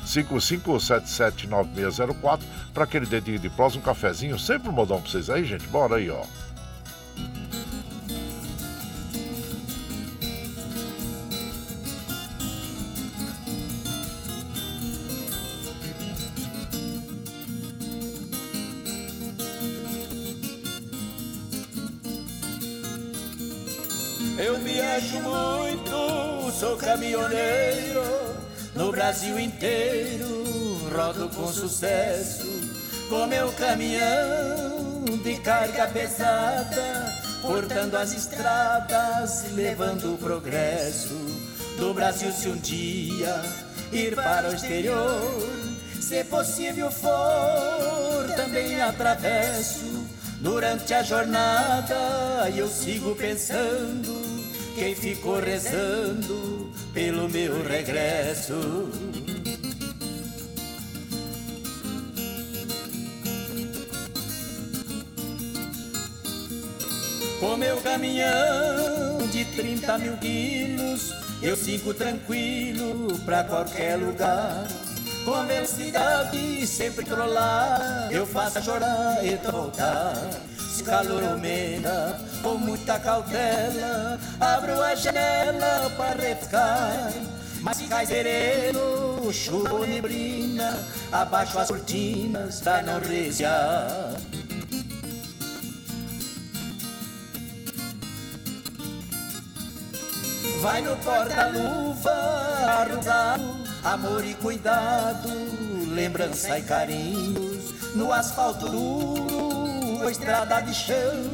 955779604 0.05 2.39
para 2.73 2.83
aquele 2.83 3.05
dedinho 3.05 3.39
de 3.39 3.49
prós, 3.49 3.75
um 3.75 3.81
cafezinho. 3.81 4.39
Sempre 4.39 4.69
um 4.69 4.73
modão 4.73 5.01
para 5.01 5.11
vocês 5.11 5.29
aí, 5.29 5.43
gente. 5.43 5.67
Bora 5.67 5.97
aí, 5.97 6.09
ó. 6.09 6.23
Eu 24.43 24.57
viajo 24.57 25.19
muito, 25.19 26.51
sou 26.59 26.75
caminhoneiro, 26.75 28.01
no 28.73 28.91
Brasil 28.91 29.39
inteiro, 29.39 30.25
rodo 30.91 31.29
com 31.29 31.45
sucesso, 31.53 32.47
com 33.07 33.27
meu 33.27 33.51
caminhão 33.51 35.05
de 35.23 35.35
carga 35.41 35.85
pesada, 35.89 37.15
cortando 37.43 37.93
as 37.93 38.13
estradas, 38.13 39.45
levando 39.53 40.15
o 40.15 40.17
progresso 40.17 41.13
do 41.77 41.93
Brasil 41.93 42.31
se 42.31 42.47
um 42.47 42.57
dia 42.57 43.39
ir 43.91 44.15
para 44.15 44.49
o 44.49 44.55
exterior, 44.55 45.21
se 45.99 46.23
possível 46.23 46.89
for, 46.89 48.25
também 48.35 48.81
atravesso. 48.81 50.03
Durante 50.39 50.95
a 50.95 51.03
jornada 51.03 52.49
eu 52.55 52.67
sigo 52.67 53.13
pensando 53.13 54.20
quem 54.81 54.95
ficou 54.95 55.39
rezando 55.39 56.71
pelo 56.91 57.29
meu 57.29 57.63
regresso. 57.63 58.89
Com 67.39 67.57
meu 67.57 67.77
caminhão 67.81 69.19
de 69.31 69.45
30 69.45 69.97
mil 69.99 70.17
quilos, 70.17 71.13
eu 71.43 71.55
sigo 71.55 71.93
tranquilo 71.93 73.19
pra 73.23 73.43
qualquer 73.43 73.97
lugar. 73.97 74.67
Com 75.23 75.45
velocidade 75.45 76.65
sempre 76.65 77.05
trollar, 77.05 78.09
eu 78.11 78.25
faço 78.25 78.59
chorar 78.63 79.23
e 79.23 79.35
voltar. 79.35 80.50
Se 80.81 80.85
calor 80.85 81.23
aumenta, 81.23 82.19
com 82.41 82.55
muita 82.55 82.97
cautela, 82.97 84.19
abro 84.39 84.81
a 84.81 84.95
janela 84.95 85.91
para 85.95 86.19
refrescar. 86.19 87.13
Mas 87.61 87.87
cai 87.87 88.03
sereno, 88.07 89.31
chuva 89.31 89.85
neblina, 89.85 90.79
abaixo 91.11 91.59
as 91.59 91.67
cortinas 91.67 92.63
não 92.83 92.99
recear. 92.99 94.15
Vai 100.61 100.81
no 100.81 100.97
porta-luva, 100.97 102.11
arrugado, 102.65 103.63
amor 103.83 104.25
e 104.25 104.33
cuidado, 104.33 105.29
lembrança 105.93 106.57
e 106.57 106.63
carinhos, 106.63 107.93
no 107.93 108.11
asfalto 108.11 108.67
duro, 108.67 109.60
estrada 110.09 110.61
de 110.61 110.73
chão, 110.73 111.29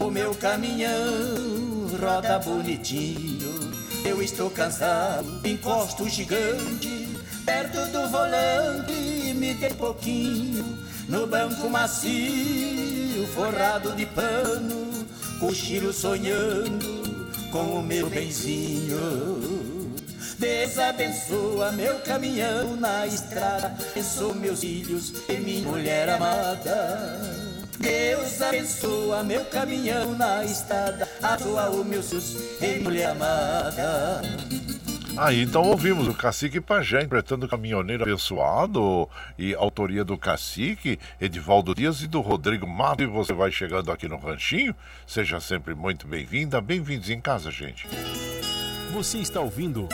o 0.00 0.10
meu 0.10 0.34
caminhão 0.34 1.64
roda 2.00 2.38
bonitinho. 2.38 3.72
Eu 4.04 4.22
estou 4.22 4.50
cansado, 4.50 5.40
encosto 5.44 6.08
gigante, 6.08 7.08
perto 7.44 7.86
do 7.90 8.08
volante, 8.08 9.34
me 9.34 9.54
dei 9.54 9.70
pouquinho, 9.70 10.78
no 11.08 11.26
banco 11.26 11.70
macio, 11.70 13.26
forrado 13.34 13.92
de 13.92 14.04
pano, 14.06 15.06
cochilo 15.40 15.92
sonhando 15.92 17.30
com 17.50 17.78
o 17.78 17.82
meu 17.82 18.10
benzinho. 18.10 19.94
Deus 20.38 20.78
abençoa 20.78 21.72
meu 21.72 22.00
caminhão 22.00 22.76
na 22.76 23.06
estrada, 23.06 23.74
abençoa 23.92 24.34
meus 24.34 24.60
filhos 24.60 25.12
e 25.28 25.36
minha 25.38 25.62
mulher 25.62 26.08
amada. 26.08 27.53
Deus 27.84 28.40
abençoa 28.40 29.22
meu 29.22 29.44
caminhão 29.44 30.16
na 30.16 30.42
estrada, 30.42 31.06
abençoa 31.22 31.68
os 31.68 31.86
meus 31.86 32.08
filhos 32.08 32.56
e 32.62 32.78
mulher 32.78 33.10
amada. 33.10 34.22
Aí 35.18 35.42
então 35.42 35.62
ouvimos 35.62 36.08
o 36.08 36.14
Cacique 36.14 36.62
Pajé 36.62 37.02
interpretando 37.02 37.46
Caminhoneiro 37.46 38.02
Abençoado 38.02 39.06
e 39.38 39.54
autoria 39.54 40.02
do 40.02 40.16
Cacique, 40.16 40.98
Edivaldo 41.20 41.74
Dias 41.74 42.00
e 42.00 42.06
do 42.06 42.22
Rodrigo 42.22 42.66
Mato. 42.66 43.02
E 43.02 43.06
você 43.06 43.34
vai 43.34 43.52
chegando 43.52 43.92
aqui 43.92 44.08
no 44.08 44.16
Ranchinho, 44.16 44.74
seja 45.06 45.38
sempre 45.38 45.74
muito 45.74 46.08
bem-vinda, 46.08 46.62
bem-vindos 46.62 47.10
em 47.10 47.20
casa, 47.20 47.50
gente. 47.50 47.86
Você 48.92 49.18
está 49.18 49.40
ouvindo 49.40 49.88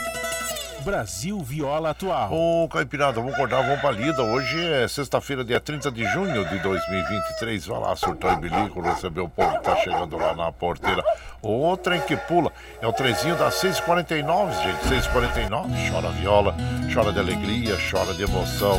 Brasil 0.81 1.39
Viola 1.41 1.91
Atual. 1.91 2.33
Ô, 2.33 2.69
Caipirada, 2.69 3.21
vamos 3.21 3.35
acordar, 3.35 3.63
vamos 3.63 3.81
pra 3.81 3.91
lida. 3.91 4.23
Hoje 4.23 4.59
é 4.67 4.89
sexta-feira, 4.89 5.45
dia 5.45 5.61
30 5.61 5.91
de 5.91 6.05
junho 6.13 6.45
de 6.49 6.59
2023. 6.59 7.67
Vai 7.67 7.81
lá, 7.81 7.95
surtar 7.95 8.39
e 8.39 8.41
bilico, 8.41 8.81
receber 8.81 9.21
o 9.21 9.29
povo 9.29 9.59
que 9.59 9.65
tá 9.65 9.77
chegando 9.77 10.17
lá 10.17 10.35
na 10.35 10.51
porteira. 10.51 11.05
O 11.43 11.77
trem 11.77 12.01
que 12.03 12.17
pula 12.17 12.53
é 12.81 12.87
o 12.87 12.93
trezinho 12.93 13.37
das 13.37 13.55
6h49, 13.55 14.53
gente. 14.63 15.09
6h49. 15.09 15.91
Chora 15.91 16.11
viola, 16.11 16.55
chora 16.93 17.13
de 17.13 17.19
alegria, 17.19 17.77
chora 17.91 18.13
de 18.15 18.23
emoção. 18.23 18.79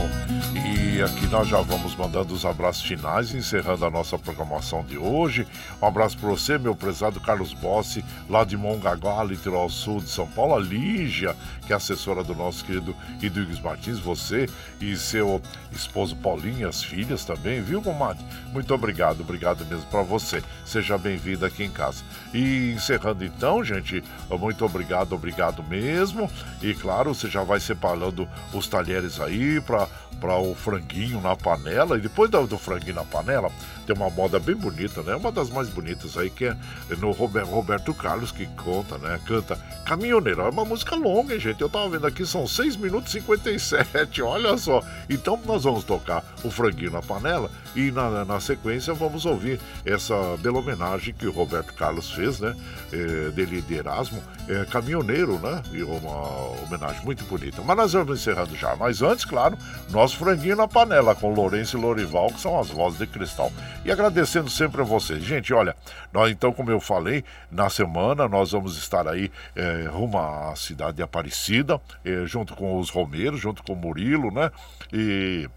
E 0.53 1.01
aqui 1.01 1.25
nós 1.27 1.47
já 1.47 1.61
vamos 1.61 1.95
mandando 1.95 2.33
os 2.33 2.45
abraços 2.45 2.83
finais, 2.83 3.33
encerrando 3.33 3.85
a 3.85 3.89
nossa 3.89 4.17
programação 4.19 4.83
de 4.83 4.97
hoje. 4.97 5.47
Um 5.81 5.87
abraço 5.87 6.17
para 6.17 6.29
você, 6.29 6.57
meu 6.57 6.75
prezado 6.75 7.19
Carlos 7.19 7.53
Bossi, 7.53 8.05
lá 8.29 8.43
de 8.43 8.55
Mongaguá, 8.55 9.23
litoral 9.23 9.69
sul 9.69 9.99
de 9.99 10.09
São 10.09 10.27
Paulo. 10.27 10.55
A 10.55 10.59
Lígia, 10.59 11.35
que 11.65 11.73
é 11.73 11.75
assessora 11.75 12.23
do 12.23 12.35
nosso 12.35 12.63
querido 12.65 12.95
Idwigs 13.21 13.61
Martins, 13.61 13.99
você 13.99 14.47
e 14.79 14.95
seu 14.95 15.41
esposo 15.71 16.15
Paulinho, 16.15 16.67
as 16.67 16.83
filhas 16.83 17.23
também, 17.23 17.61
viu, 17.61 17.81
comadre? 17.81 18.23
Muito 18.51 18.73
obrigado, 18.73 19.21
obrigado 19.21 19.65
mesmo 19.65 19.85
para 19.85 20.01
você. 20.01 20.43
Seja 20.65 20.97
bem-vindo 20.97 21.45
aqui 21.45 21.63
em 21.63 21.69
casa. 21.69 22.03
E 22.33 22.73
encerrando 22.73 23.23
então, 23.23 23.63
gente, 23.63 24.03
muito 24.29 24.65
obrigado, 24.65 25.13
obrigado 25.13 25.63
mesmo. 25.63 26.29
E 26.61 26.73
claro, 26.73 27.13
você 27.13 27.29
já 27.29 27.43
vai 27.43 27.59
separando 27.59 28.27
os 28.53 28.67
talheres 28.67 29.19
aí 29.19 29.61
para 29.61 30.37
o 30.37 30.55
franguinho 30.55 31.21
na 31.21 31.35
panela. 31.35 31.97
E 31.97 32.01
depois 32.01 32.29
do, 32.29 32.45
do 32.47 32.57
franguinho 32.57 32.95
na 32.95 33.05
panela, 33.05 33.51
tem 33.91 33.93
uma 33.93 34.09
moda 34.09 34.39
bem 34.39 34.55
bonita, 34.55 35.01
né? 35.03 35.15
Uma 35.15 35.31
das 35.31 35.49
mais 35.49 35.67
bonitas 35.67 36.17
aí, 36.17 36.29
que 36.29 36.45
é 36.45 36.55
no 36.97 37.11
Roberto, 37.11 37.93
Carlos, 37.93 38.31
que 38.31 38.45
conta, 38.47 38.97
né? 38.97 39.19
Canta 39.25 39.59
Caminhoneiro. 39.85 40.41
É 40.41 40.49
uma 40.49 40.63
música 40.63 40.95
longa, 40.95 41.33
hein, 41.33 41.39
gente? 41.39 41.61
Eu 41.61 41.69
tava 41.69 41.89
vendo 41.89 42.07
aqui, 42.07 42.25
são 42.25 42.47
6 42.47 42.77
minutos 42.77 43.13
e 43.13 43.19
57, 43.19 44.21
olha 44.23 44.57
só. 44.57 44.81
Então 45.09 45.39
nós 45.45 45.63
vamos 45.63 45.83
tocar 45.83 46.23
o 46.43 46.49
franguinho 46.49 46.91
na 46.91 47.01
panela 47.01 47.49
e 47.75 47.91
na, 47.91 48.23
na 48.23 48.39
sequência 48.39 48.93
vamos 48.93 49.25
ouvir 49.25 49.59
essa 49.85 50.15
bela 50.37 50.59
homenagem 50.59 51.13
que 51.13 51.27
o 51.27 51.31
Roberto 51.31 51.73
Carlos 51.73 52.11
fez, 52.11 52.39
né? 52.39 52.55
É, 52.91 53.31
dele 53.31 53.61
de 53.61 53.73
Erasmo, 53.73 54.21
é 54.47 54.65
caminhoneiro, 54.65 55.39
né? 55.39 55.61
E 55.71 55.83
uma 55.83 56.63
homenagem 56.63 57.03
muito 57.03 57.23
bonita. 57.25 57.61
Mas 57.61 57.77
nós 57.77 57.93
vamos 57.93 58.19
encerrando 58.19 58.55
já. 58.55 58.75
Mas 58.75 59.01
antes, 59.01 59.25
claro, 59.25 59.57
nosso 59.89 60.17
franguinho 60.17 60.55
na 60.55 60.67
panela 60.67 61.15
com 61.15 61.33
Lourenço 61.33 61.77
e 61.77 61.81
Lorival, 61.81 62.27
que 62.27 62.39
são 62.39 62.59
as 62.59 62.69
vozes 62.69 62.99
de 62.99 63.07
cristal. 63.07 63.51
E 63.83 63.91
agradecendo 63.91 64.47
sempre 64.47 64.81
a 64.81 64.83
vocês. 64.83 65.23
Gente, 65.23 65.51
olha, 65.51 65.75
nós 66.13 66.31
então, 66.31 66.53
como 66.53 66.69
eu 66.69 66.79
falei, 66.79 67.23
na 67.49 67.67
semana 67.67 68.27
nós 68.27 68.51
vamos 68.51 68.77
estar 68.77 69.07
aí 69.07 69.31
é, 69.55 69.87
rumo 69.89 70.19
à 70.19 70.55
cidade 70.55 70.97
de 70.97 71.03
Aparecida, 71.03 71.81
é, 72.05 72.23
junto 72.27 72.55
com 72.55 72.77
os 72.77 72.91
Romeiros, 72.91 73.39
junto 73.39 73.63
com 73.63 73.73
o 73.73 73.75
Murilo, 73.75 74.29
né? 74.31 74.51
E 74.93 75.49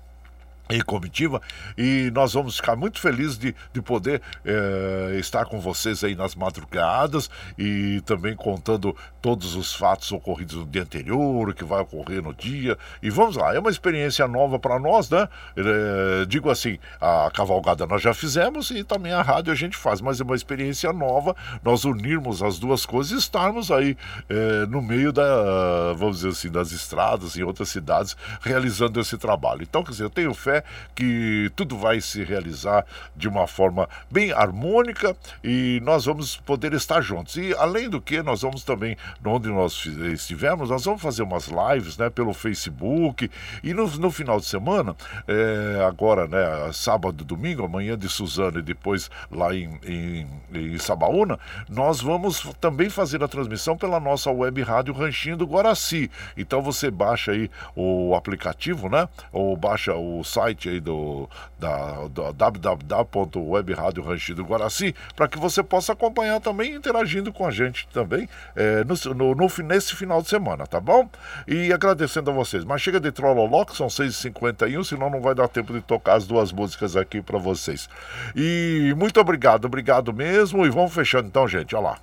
e 0.76 0.82
comitiva 0.82 1.40
e 1.76 2.10
nós 2.12 2.32
vamos 2.32 2.56
ficar 2.56 2.76
muito 2.76 3.00
felizes 3.00 3.38
de, 3.38 3.54
de 3.72 3.80
poder 3.80 4.20
eh, 4.44 5.16
estar 5.18 5.44
com 5.44 5.60
vocês 5.60 6.02
aí 6.02 6.14
nas 6.14 6.34
madrugadas 6.34 7.30
e 7.58 8.00
também 8.04 8.34
contando 8.34 8.96
todos 9.22 9.54
os 9.54 9.74
fatos 9.74 10.10
ocorridos 10.12 10.56
no 10.56 10.66
dia 10.66 10.82
anterior, 10.82 11.48
o 11.48 11.54
que 11.54 11.64
vai 11.64 11.80
ocorrer 11.80 12.22
no 12.22 12.34
dia 12.34 12.76
e 13.02 13.10
vamos 13.10 13.36
lá, 13.36 13.54
é 13.54 13.58
uma 13.58 13.70
experiência 13.70 14.26
nova 14.26 14.58
para 14.58 14.78
nós, 14.78 15.08
né? 15.08 15.28
Eh, 15.56 16.24
digo 16.26 16.50
assim, 16.50 16.78
a 17.00 17.30
cavalgada 17.32 17.86
nós 17.86 18.02
já 18.02 18.12
fizemos 18.12 18.70
e 18.70 18.82
também 18.82 19.12
a 19.12 19.22
rádio 19.22 19.52
a 19.52 19.56
gente 19.56 19.76
faz, 19.76 20.00
mas 20.00 20.20
é 20.20 20.24
uma 20.24 20.36
experiência 20.36 20.92
nova 20.92 21.36
nós 21.62 21.84
unirmos 21.84 22.42
as 22.42 22.58
duas 22.58 22.84
coisas 22.84 23.12
e 23.12 23.16
estarmos 23.16 23.70
aí 23.70 23.96
eh, 24.28 24.66
no 24.68 24.82
meio 24.82 25.12
da, 25.12 25.92
vamos 25.96 26.16
dizer 26.16 26.30
assim, 26.30 26.50
das 26.50 26.72
estradas 26.72 27.36
em 27.36 27.42
outras 27.42 27.68
cidades 27.68 28.16
realizando 28.40 29.00
esse 29.00 29.16
trabalho. 29.16 29.62
Então, 29.62 29.82
quer 29.82 29.92
dizer, 29.92 30.04
eu 30.04 30.10
tenho 30.10 30.34
fé 30.34 30.63
que 30.94 31.50
tudo 31.56 31.76
vai 31.76 32.00
se 32.00 32.22
realizar 32.24 32.84
de 33.16 33.28
uma 33.28 33.46
forma 33.46 33.88
bem 34.10 34.32
harmônica 34.32 35.16
e 35.42 35.80
nós 35.82 36.04
vamos 36.04 36.36
poder 36.36 36.72
estar 36.72 37.00
juntos. 37.00 37.36
E 37.36 37.54
além 37.54 37.88
do 37.88 38.00
que, 38.00 38.22
nós 38.22 38.42
vamos 38.42 38.64
também, 38.64 38.96
onde 39.24 39.48
nós 39.48 39.86
estivermos, 40.12 40.70
nós 40.70 40.84
vamos 40.84 41.02
fazer 41.02 41.22
umas 41.22 41.48
lives 41.48 41.96
né, 41.96 42.10
pelo 42.10 42.32
Facebook 42.32 43.30
e 43.62 43.74
no, 43.74 43.86
no 43.98 44.10
final 44.10 44.38
de 44.38 44.46
semana, 44.46 44.96
é, 45.26 45.84
agora, 45.84 46.26
né, 46.26 46.72
sábado, 46.72 47.24
domingo, 47.24 47.64
amanhã 47.64 47.96
de 47.98 48.08
Suzano 48.08 48.58
e 48.58 48.62
depois 48.62 49.10
lá 49.30 49.54
em, 49.54 49.78
em, 49.84 50.26
em 50.52 50.78
Sabaúna, 50.78 51.38
nós 51.68 52.00
vamos 52.00 52.42
também 52.60 52.88
fazer 52.88 53.22
a 53.22 53.28
transmissão 53.28 53.76
pela 53.76 53.98
nossa 53.98 54.30
web 54.30 54.62
rádio 54.62 54.94
Ranchinho 54.94 55.36
do 55.36 55.46
Guaraci. 55.46 56.10
Então 56.36 56.62
você 56.62 56.90
baixa 56.90 57.32
aí 57.32 57.50
o 57.74 58.14
aplicativo, 58.14 58.88
né? 58.88 59.08
Ou 59.32 59.56
baixa 59.56 59.94
o 59.94 60.22
site 60.24 60.43
site 60.44 60.68
aí 60.68 60.80
do, 60.80 61.28
da, 61.58 62.06
do 62.08 62.32
www.webradio 62.32 64.04
Guaraci, 64.44 64.94
para 65.16 65.26
que 65.26 65.38
você 65.38 65.62
possa 65.62 65.92
acompanhar 65.92 66.40
também 66.40 66.74
interagindo 66.74 67.32
com 67.32 67.46
a 67.46 67.50
gente 67.50 67.88
também 67.88 68.28
é, 68.54 68.84
no, 68.84 68.94
no, 69.34 69.48
nesse 69.64 69.96
final 69.96 70.20
de 70.20 70.28
semana, 70.28 70.66
tá 70.66 70.78
bom? 70.80 71.08
E 71.46 71.72
agradecendo 71.72 72.30
a 72.30 72.34
vocês. 72.34 72.64
Mas 72.64 72.82
chega 72.82 73.00
de 73.00 73.10
Trololó, 73.10 73.64
que 73.64 73.74
são 73.76 73.86
6h51, 73.86 74.84
senão 74.84 75.08
não 75.08 75.20
vai 75.20 75.34
dar 75.34 75.48
tempo 75.48 75.72
de 75.72 75.80
tocar 75.80 76.14
as 76.14 76.26
duas 76.26 76.52
músicas 76.52 76.94
aqui 76.96 77.22
para 77.22 77.38
vocês. 77.38 77.88
E 78.36 78.92
muito 78.96 79.18
obrigado, 79.20 79.64
obrigado 79.64 80.12
mesmo. 80.12 80.66
E 80.66 80.70
vamos 80.70 80.92
fechando 80.92 81.28
então, 81.28 81.48
gente. 81.48 81.74
Olha 81.74 81.84
lá. 81.84 81.98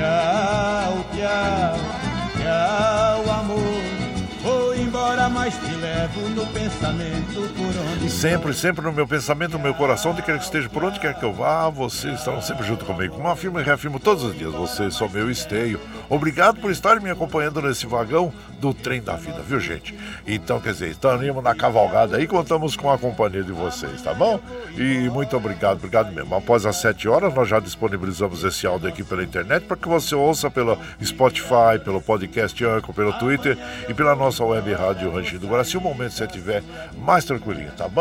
Tchau, 0.00 1.04
tchau, 1.12 1.76
tchau, 2.38 3.30
amor. 3.38 3.82
Vou 4.42 4.74
embora, 4.74 5.28
mas 5.28 5.52
te 5.58 5.76
levo 5.76 6.26
no 6.30 6.46
pensamento 6.46 7.42
Sempre, 8.10 8.52
sempre 8.52 8.84
no 8.84 8.92
meu 8.92 9.06
pensamento, 9.06 9.52
no 9.52 9.60
meu 9.60 9.72
coração, 9.72 10.10
onde 10.10 10.20
quer 10.20 10.36
que 10.36 10.44
esteja, 10.44 10.68
por 10.68 10.84
onde 10.84 10.98
quer 10.98 11.14
que 11.14 11.24
eu 11.24 11.32
vá, 11.32 11.70
vocês 11.70 12.18
estão 12.18 12.42
sempre 12.42 12.66
junto 12.66 12.84
comigo. 12.84 13.14
Como 13.14 13.28
afirmo 13.28 13.58
e 13.58 13.62
reafirmo 13.62 13.98
todos 13.98 14.24
os 14.24 14.36
dias, 14.36 14.52
vocês 14.52 14.94
são 14.94 15.08
meu 15.08 15.30
esteio. 15.30 15.80
Obrigado 16.08 16.60
por 16.60 16.70
estarem 16.70 17.02
me 17.02 17.08
acompanhando 17.08 17.62
nesse 17.62 17.86
vagão 17.86 18.30
do 18.58 18.74
trem 18.74 19.00
da 19.00 19.14
vida, 19.14 19.40
viu, 19.40 19.58
gente? 19.58 19.96
Então, 20.26 20.60
quer 20.60 20.72
dizer, 20.72 20.90
estamos 20.90 21.42
na 21.42 21.54
cavalgada 21.54 22.18
aí, 22.18 22.26
contamos 22.26 22.76
com 22.76 22.90
a 22.90 22.98
companhia 22.98 23.42
de 23.42 23.52
vocês, 23.52 24.02
tá 24.02 24.12
bom? 24.12 24.38
E 24.76 25.08
muito 25.08 25.34
obrigado, 25.36 25.78
obrigado 25.78 26.12
mesmo. 26.12 26.34
Após 26.34 26.66
as 26.66 26.76
7 26.76 27.08
horas, 27.08 27.32
nós 27.32 27.48
já 27.48 27.58
disponibilizamos 27.58 28.44
esse 28.44 28.66
áudio 28.66 28.88
aqui 28.88 29.02
pela 29.02 29.22
internet 29.22 29.64
para 29.64 29.76
que 29.76 29.88
você 29.88 30.14
ouça 30.14 30.50
pelo 30.50 30.76
Spotify, 31.02 31.78
pelo 31.82 32.02
podcast 32.02 32.62
Anchor, 32.64 32.94
pelo 32.94 33.12
Twitter 33.14 33.56
e 33.88 33.94
pela 33.94 34.14
nossa 34.14 34.44
web 34.44 34.70
rádio 34.74 35.10
Ranchinho 35.10 35.40
do 35.40 35.48
Guaraci, 35.48 35.78
o 35.78 35.80
momento 35.80 36.10
que 36.10 36.18
você 36.18 36.24
estiver 36.24 36.62
mais 36.98 37.24
tranquilinho, 37.24 37.70
tá 37.72 37.88
bom? 37.88 37.99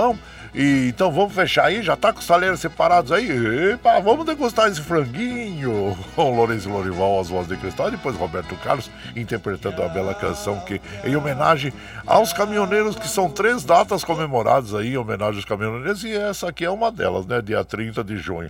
E, 0.53 0.87
então 0.87 1.11
vamos 1.11 1.33
fechar 1.33 1.65
aí, 1.65 1.83
já 1.83 1.95
tá 1.95 2.11
com 2.11 2.19
os 2.19 2.25
taleiros 2.25 2.59
separados 2.59 3.11
aí? 3.11 3.29
Epa, 3.71 3.99
vamos 3.99 4.25
degustar 4.25 4.67
esse 4.67 4.81
franguinho 4.81 5.95
com 6.15 6.35
Lourenço 6.35 6.69
Lorival, 6.69 7.19
as 7.19 7.29
vozes 7.29 7.49
de 7.49 7.57
cristal, 7.57 7.89
e 7.89 7.91
depois 7.91 8.15
Roberto 8.15 8.55
Carlos 8.57 8.89
interpretando 9.15 9.81
a 9.83 9.87
bela 9.87 10.13
canção 10.15 10.59
que 10.61 10.81
em 11.05 11.15
homenagem 11.15 11.71
aos 12.05 12.33
caminhoneiros, 12.33 12.95
que 12.95 13.07
são 13.07 13.29
três 13.29 13.63
datas 13.63 14.03
comemoradas 14.03 14.73
aí, 14.73 14.93
em 14.93 14.97
homenagem 14.97 15.35
aos 15.35 15.45
caminhoneiros, 15.45 16.03
e 16.03 16.15
essa 16.15 16.49
aqui 16.49 16.65
é 16.65 16.71
uma 16.71 16.91
delas, 16.91 17.27
né? 17.27 17.41
Dia 17.41 17.63
30 17.63 18.03
de 18.03 18.17
junho. 18.17 18.49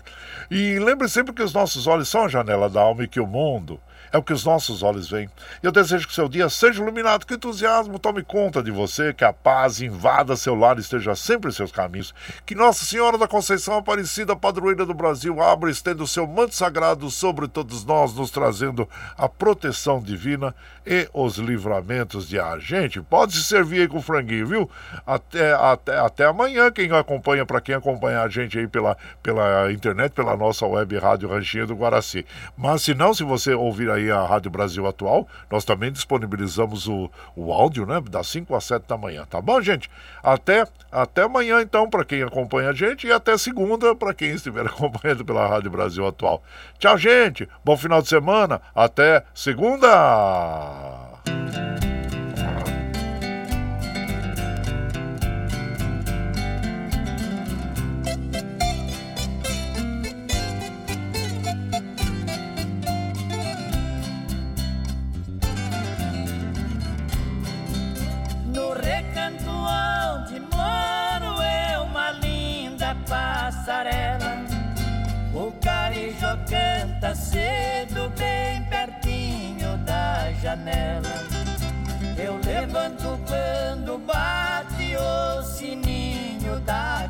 E 0.49 0.79
lembre 0.79 1.09
sempre 1.09 1.33
que 1.33 1.43
os 1.43 1.53
nossos 1.53 1.85
olhos 1.85 2.07
são 2.07 2.23
a 2.23 2.27
janela 2.29 2.69
da 2.69 2.79
alma 2.79 3.03
e 3.03 3.07
que 3.07 3.19
o 3.19 3.27
mundo 3.27 3.79
é 4.11 4.17
o 4.17 4.23
que 4.23 4.33
os 4.33 4.45
nossos 4.45 4.83
olhos 4.83 5.09
veem. 5.09 5.29
Eu 5.61 5.71
desejo 5.71 6.07
que 6.07 6.13
seu 6.13 6.27
dia 6.27 6.49
seja 6.49 6.81
iluminado, 6.81 7.25
que 7.25 7.33
entusiasmo 7.33 7.99
tome 7.99 8.23
conta 8.23 8.61
de 8.61 8.71
você, 8.71 9.13
que 9.13 9.23
a 9.23 9.33
paz 9.33 9.81
invada 9.81 10.35
seu 10.35 10.55
lar 10.55 10.77
e 10.77 10.81
esteja 10.81 11.15
sempre 11.15 11.49
em 11.49 11.53
seus 11.53 11.71
caminhos. 11.71 12.13
Que 12.45 12.55
Nossa 12.55 12.85
Senhora 12.85 13.17
da 13.17 13.27
Conceição 13.27 13.77
Aparecida, 13.77 14.35
padroeira 14.35 14.85
do 14.85 14.93
Brasil, 14.93 15.41
abra 15.41 15.69
e 15.69 15.73
estenda 15.73 16.03
o 16.03 16.07
seu 16.07 16.25
manto 16.25 16.55
sagrado 16.55 17.09
sobre 17.09 17.47
todos 17.47 17.85
nós, 17.85 18.13
nos 18.13 18.31
trazendo 18.31 18.87
a 19.17 19.27
proteção 19.27 20.01
divina 20.01 20.55
e 20.85 21.07
os 21.13 21.37
livramentos 21.37 22.27
de 22.27 22.39
a 22.39 22.57
gente. 22.57 23.01
Pode 23.01 23.33
se 23.33 23.43
servir 23.43 23.81
aí 23.81 23.87
com 23.87 24.01
franguinho, 24.01 24.47
viu? 24.47 24.69
Até, 25.05 25.53
até, 25.53 25.99
até 25.99 26.25
amanhã, 26.25 26.71
quem 26.71 26.91
acompanha, 26.91 27.45
para 27.45 27.61
quem 27.61 27.75
acompanha 27.75 28.21
a 28.21 28.29
gente 28.29 28.57
aí 28.57 28.67
pela, 28.67 28.97
pela 29.21 29.71
internet, 29.71 30.11
pela 30.13 30.35
nossa 30.35 30.65
web 30.65 30.97
rádio 30.97 31.29
Ranchinha 31.29 31.65
do 31.65 31.75
Guaraci. 31.75 32.25
Mas 32.57 32.83
se 32.83 32.93
não, 32.93 33.13
se 33.13 33.23
você 33.23 33.53
ouvir 33.53 33.89
aí 33.89 33.98
a 34.11 34.23
Rádio 34.25 34.51
Brasil 34.51 34.85
Atual, 34.87 35.27
nós 35.49 35.65
também 35.65 35.91
disponibilizamos 35.91 36.87
o, 36.87 37.09
o 37.35 37.51
áudio, 37.51 37.85
né? 37.85 38.01
Das 38.09 38.27
5 38.27 38.55
às 38.55 38.63
7 38.65 38.87
da 38.87 38.97
manhã, 38.97 39.25
tá 39.29 39.41
bom, 39.41 39.61
gente? 39.61 39.89
Até, 40.21 40.65
até 40.91 41.23
amanhã, 41.23 41.61
então, 41.61 41.89
para 41.89 42.05
quem 42.05 42.23
acompanha 42.23 42.69
a 42.69 42.73
gente, 42.73 43.07
e 43.07 43.11
até 43.11 43.37
segunda, 43.37 43.95
para 43.95 44.13
quem 44.13 44.29
estiver 44.31 44.65
acompanhando 44.67 45.25
pela 45.25 45.47
Rádio 45.47 45.71
Brasil 45.71 46.05
Atual. 46.07 46.43
Tchau, 46.77 46.97
gente. 46.97 47.47
Bom 47.65 47.75
final 47.75 48.01
de 48.01 48.07
semana. 48.07 48.61
Até 48.73 49.23
segunda. 49.33 49.89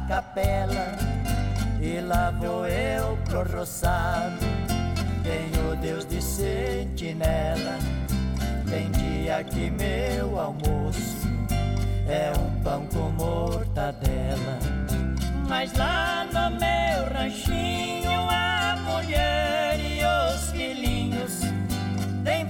Capela. 0.10 0.98
E 1.80 2.02
lá 2.02 2.32
vou 2.32 2.68
eu 2.68 3.18
pro 3.26 3.44
roçado, 3.58 4.40
tenho 5.24 5.76
Deus 5.78 6.06
de 6.06 6.22
sentinela. 6.22 7.78
Tem 8.70 8.90
dia 8.92 9.44
que 9.44 9.70
meu 9.70 10.40
almoço 10.40 11.28
é 12.08 12.34
um 12.38 12.64
pão 12.64 12.86
com 12.88 13.12
mortadela. 13.12 14.60
Mas 15.48 15.72
lá 15.74 16.26
no 16.26 16.58
meu 16.58 17.14
ranchinho 17.14 18.12
a 18.30 18.76
mulher 18.84 19.80
e 19.80 20.02
os 20.04 20.52
filhinhos 20.52 21.42
tem 22.24 22.46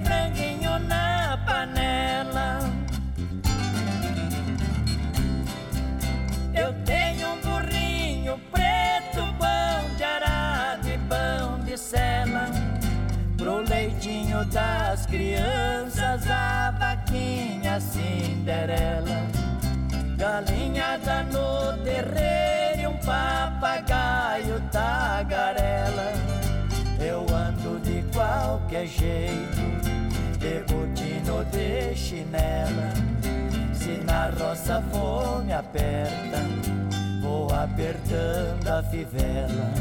da 14.45 14.79
das 14.89 15.05
crianças, 15.05 16.29
a 16.29 16.71
vaquinha 16.71 17.79
Cinderela. 17.79 19.27
Galinhada 20.17 21.23
no 21.23 21.77
terreiro 21.83 22.81
e 22.81 22.87
um 22.87 22.97
papagaio 22.97 24.61
tagarela. 24.71 26.11
Eu 26.99 27.25
ando 27.33 27.79
de 27.79 28.01
qualquer 28.13 28.87
jeito, 28.87 29.61
de 30.37 30.59
botina 30.67 31.45
de 31.51 31.95
chinela. 31.95 32.93
Se 33.73 34.01
na 34.03 34.29
roça 34.29 34.83
fome 34.91 35.53
aperta, 35.53 36.43
vou 37.21 37.47
apertando 37.53 38.67
a 38.67 38.83
fivela. 38.83 39.71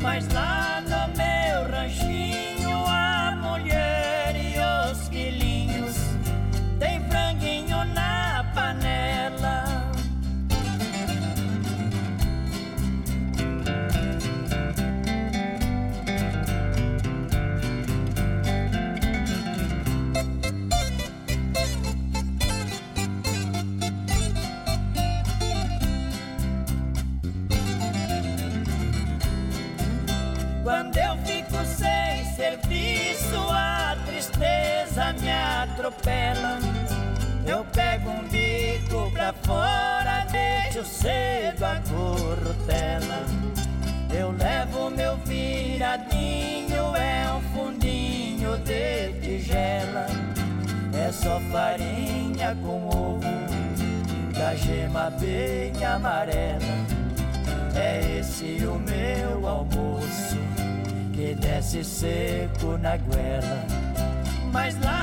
Mas 0.00 0.26
lá 0.32 0.80
no 0.80 1.16
meu 1.16 1.70
ranchinho 1.70 2.86
a 2.86 3.19
mulher 3.50 3.96
e 3.96 3.99
deixo 40.80 40.84
cedo 40.84 41.64
a 41.64 41.80
corrutela. 41.88 43.26
Eu 44.12 44.32
levo 44.32 44.90
meu 44.90 45.16
viradinho, 45.18 46.96
é 46.96 47.32
um 47.32 47.40
fundinho 47.54 48.56
de 48.58 49.12
tigela. 49.20 50.06
É 50.92 51.12
só 51.12 51.40
farinha 51.52 52.56
com 52.62 52.86
ovo, 52.88 53.20
da 54.32 54.54
gema 54.54 55.10
bem 55.10 55.84
amarela. 55.84 56.60
É 57.74 58.18
esse 58.18 58.64
o 58.64 58.78
meu 58.78 59.46
almoço 59.46 60.36
que 61.14 61.34
desce 61.34 61.84
seco 61.84 62.76
na 62.78 62.96
goela. 62.96 63.64
Mas 64.52 64.78
lá 64.80 64.99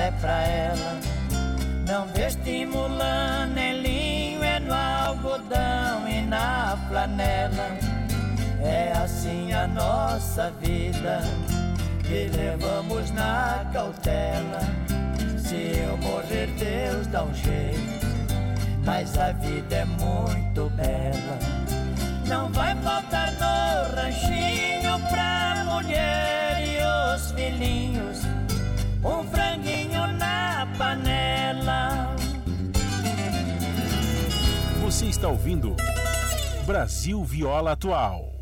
é 0.00 0.10
pra 0.12 0.42
ela. 0.42 1.00
Não 1.86 2.06
vestimula 2.08 3.46
nem 3.46 3.80
linho, 3.80 4.42
é 4.42 4.58
no 4.60 4.72
algodão 4.72 6.08
e 6.08 6.22
na 6.22 6.78
flanela. 6.88 7.68
É 8.62 8.92
assim 8.92 9.52
a 9.52 9.66
nossa 9.66 10.52
vida, 10.60 11.20
que 12.02 12.30
levamos 12.36 13.10
na 13.10 13.66
cautela. 13.72 14.60
Se 15.38 15.72
eu 15.78 15.96
morrer, 15.98 16.46
Deus 16.58 17.06
dá 17.08 17.24
um 17.24 17.34
jeito, 17.34 18.06
mas 18.84 19.18
a 19.18 19.32
vida 19.32 19.76
é 19.76 19.84
muito 19.84 20.70
bela. 20.76 21.38
Não 22.26 22.48
vai 22.52 22.76
faltar 22.76 23.32
no 23.32 23.96
ranchinho 23.96 25.00
pra 25.08 25.64
mulher 25.64 26.62
e 26.64 27.16
os 27.16 27.32
filhinhos 27.32 28.20
um 29.04 29.24
franguinho 29.24 29.89
panela. 30.80 32.16
Você 34.80 35.04
está 35.04 35.28
ouvindo 35.28 35.76
Brasil 36.64 37.22
Viola 37.22 37.72
Atual. 37.72 38.39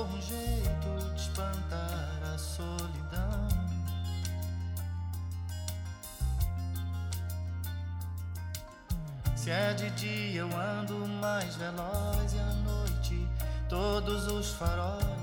Um 0.00 0.20
jeito 0.20 1.14
de 1.14 1.20
espantar 1.20 2.20
a 2.34 2.38
solidão. 2.38 3.48
Se 9.36 9.50
é 9.50 9.74
de 9.74 9.90
dia 9.90 10.40
eu 10.40 10.48
ando 10.56 11.06
mais 11.20 11.56
veloz 11.56 12.32
e 12.32 12.38
à 12.38 12.52
noite 12.64 13.28
todos 13.68 14.26
os 14.28 14.52
faróis 14.52 15.21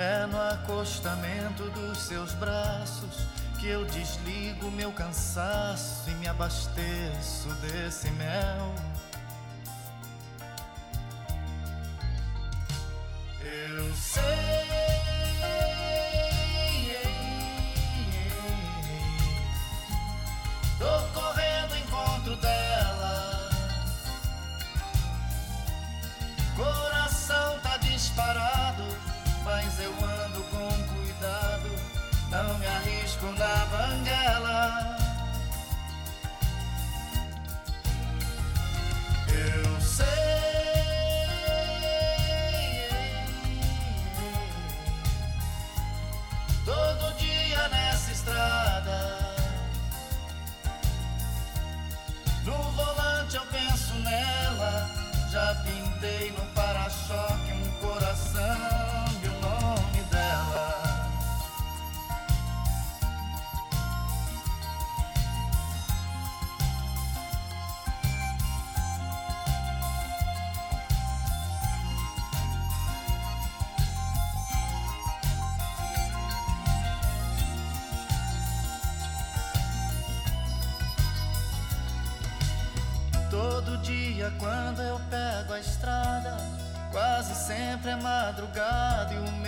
É 0.00 0.24
no 0.24 0.40
acostamento 0.40 1.64
dos 1.72 1.98
seus 1.98 2.32
braços 2.32 3.26
que 3.58 3.68
eu 3.68 3.84
desligo 3.84 4.70
meu 4.70 4.90
cansaço 4.92 6.08
e 6.08 6.14
me 6.14 6.26
abasteço 6.26 7.50
desse 7.60 8.10
mel. 8.12 8.74
entre 87.80 87.92
a 87.92 87.96
madrugada 87.96 89.14
e 89.14 89.18
o 89.18 89.39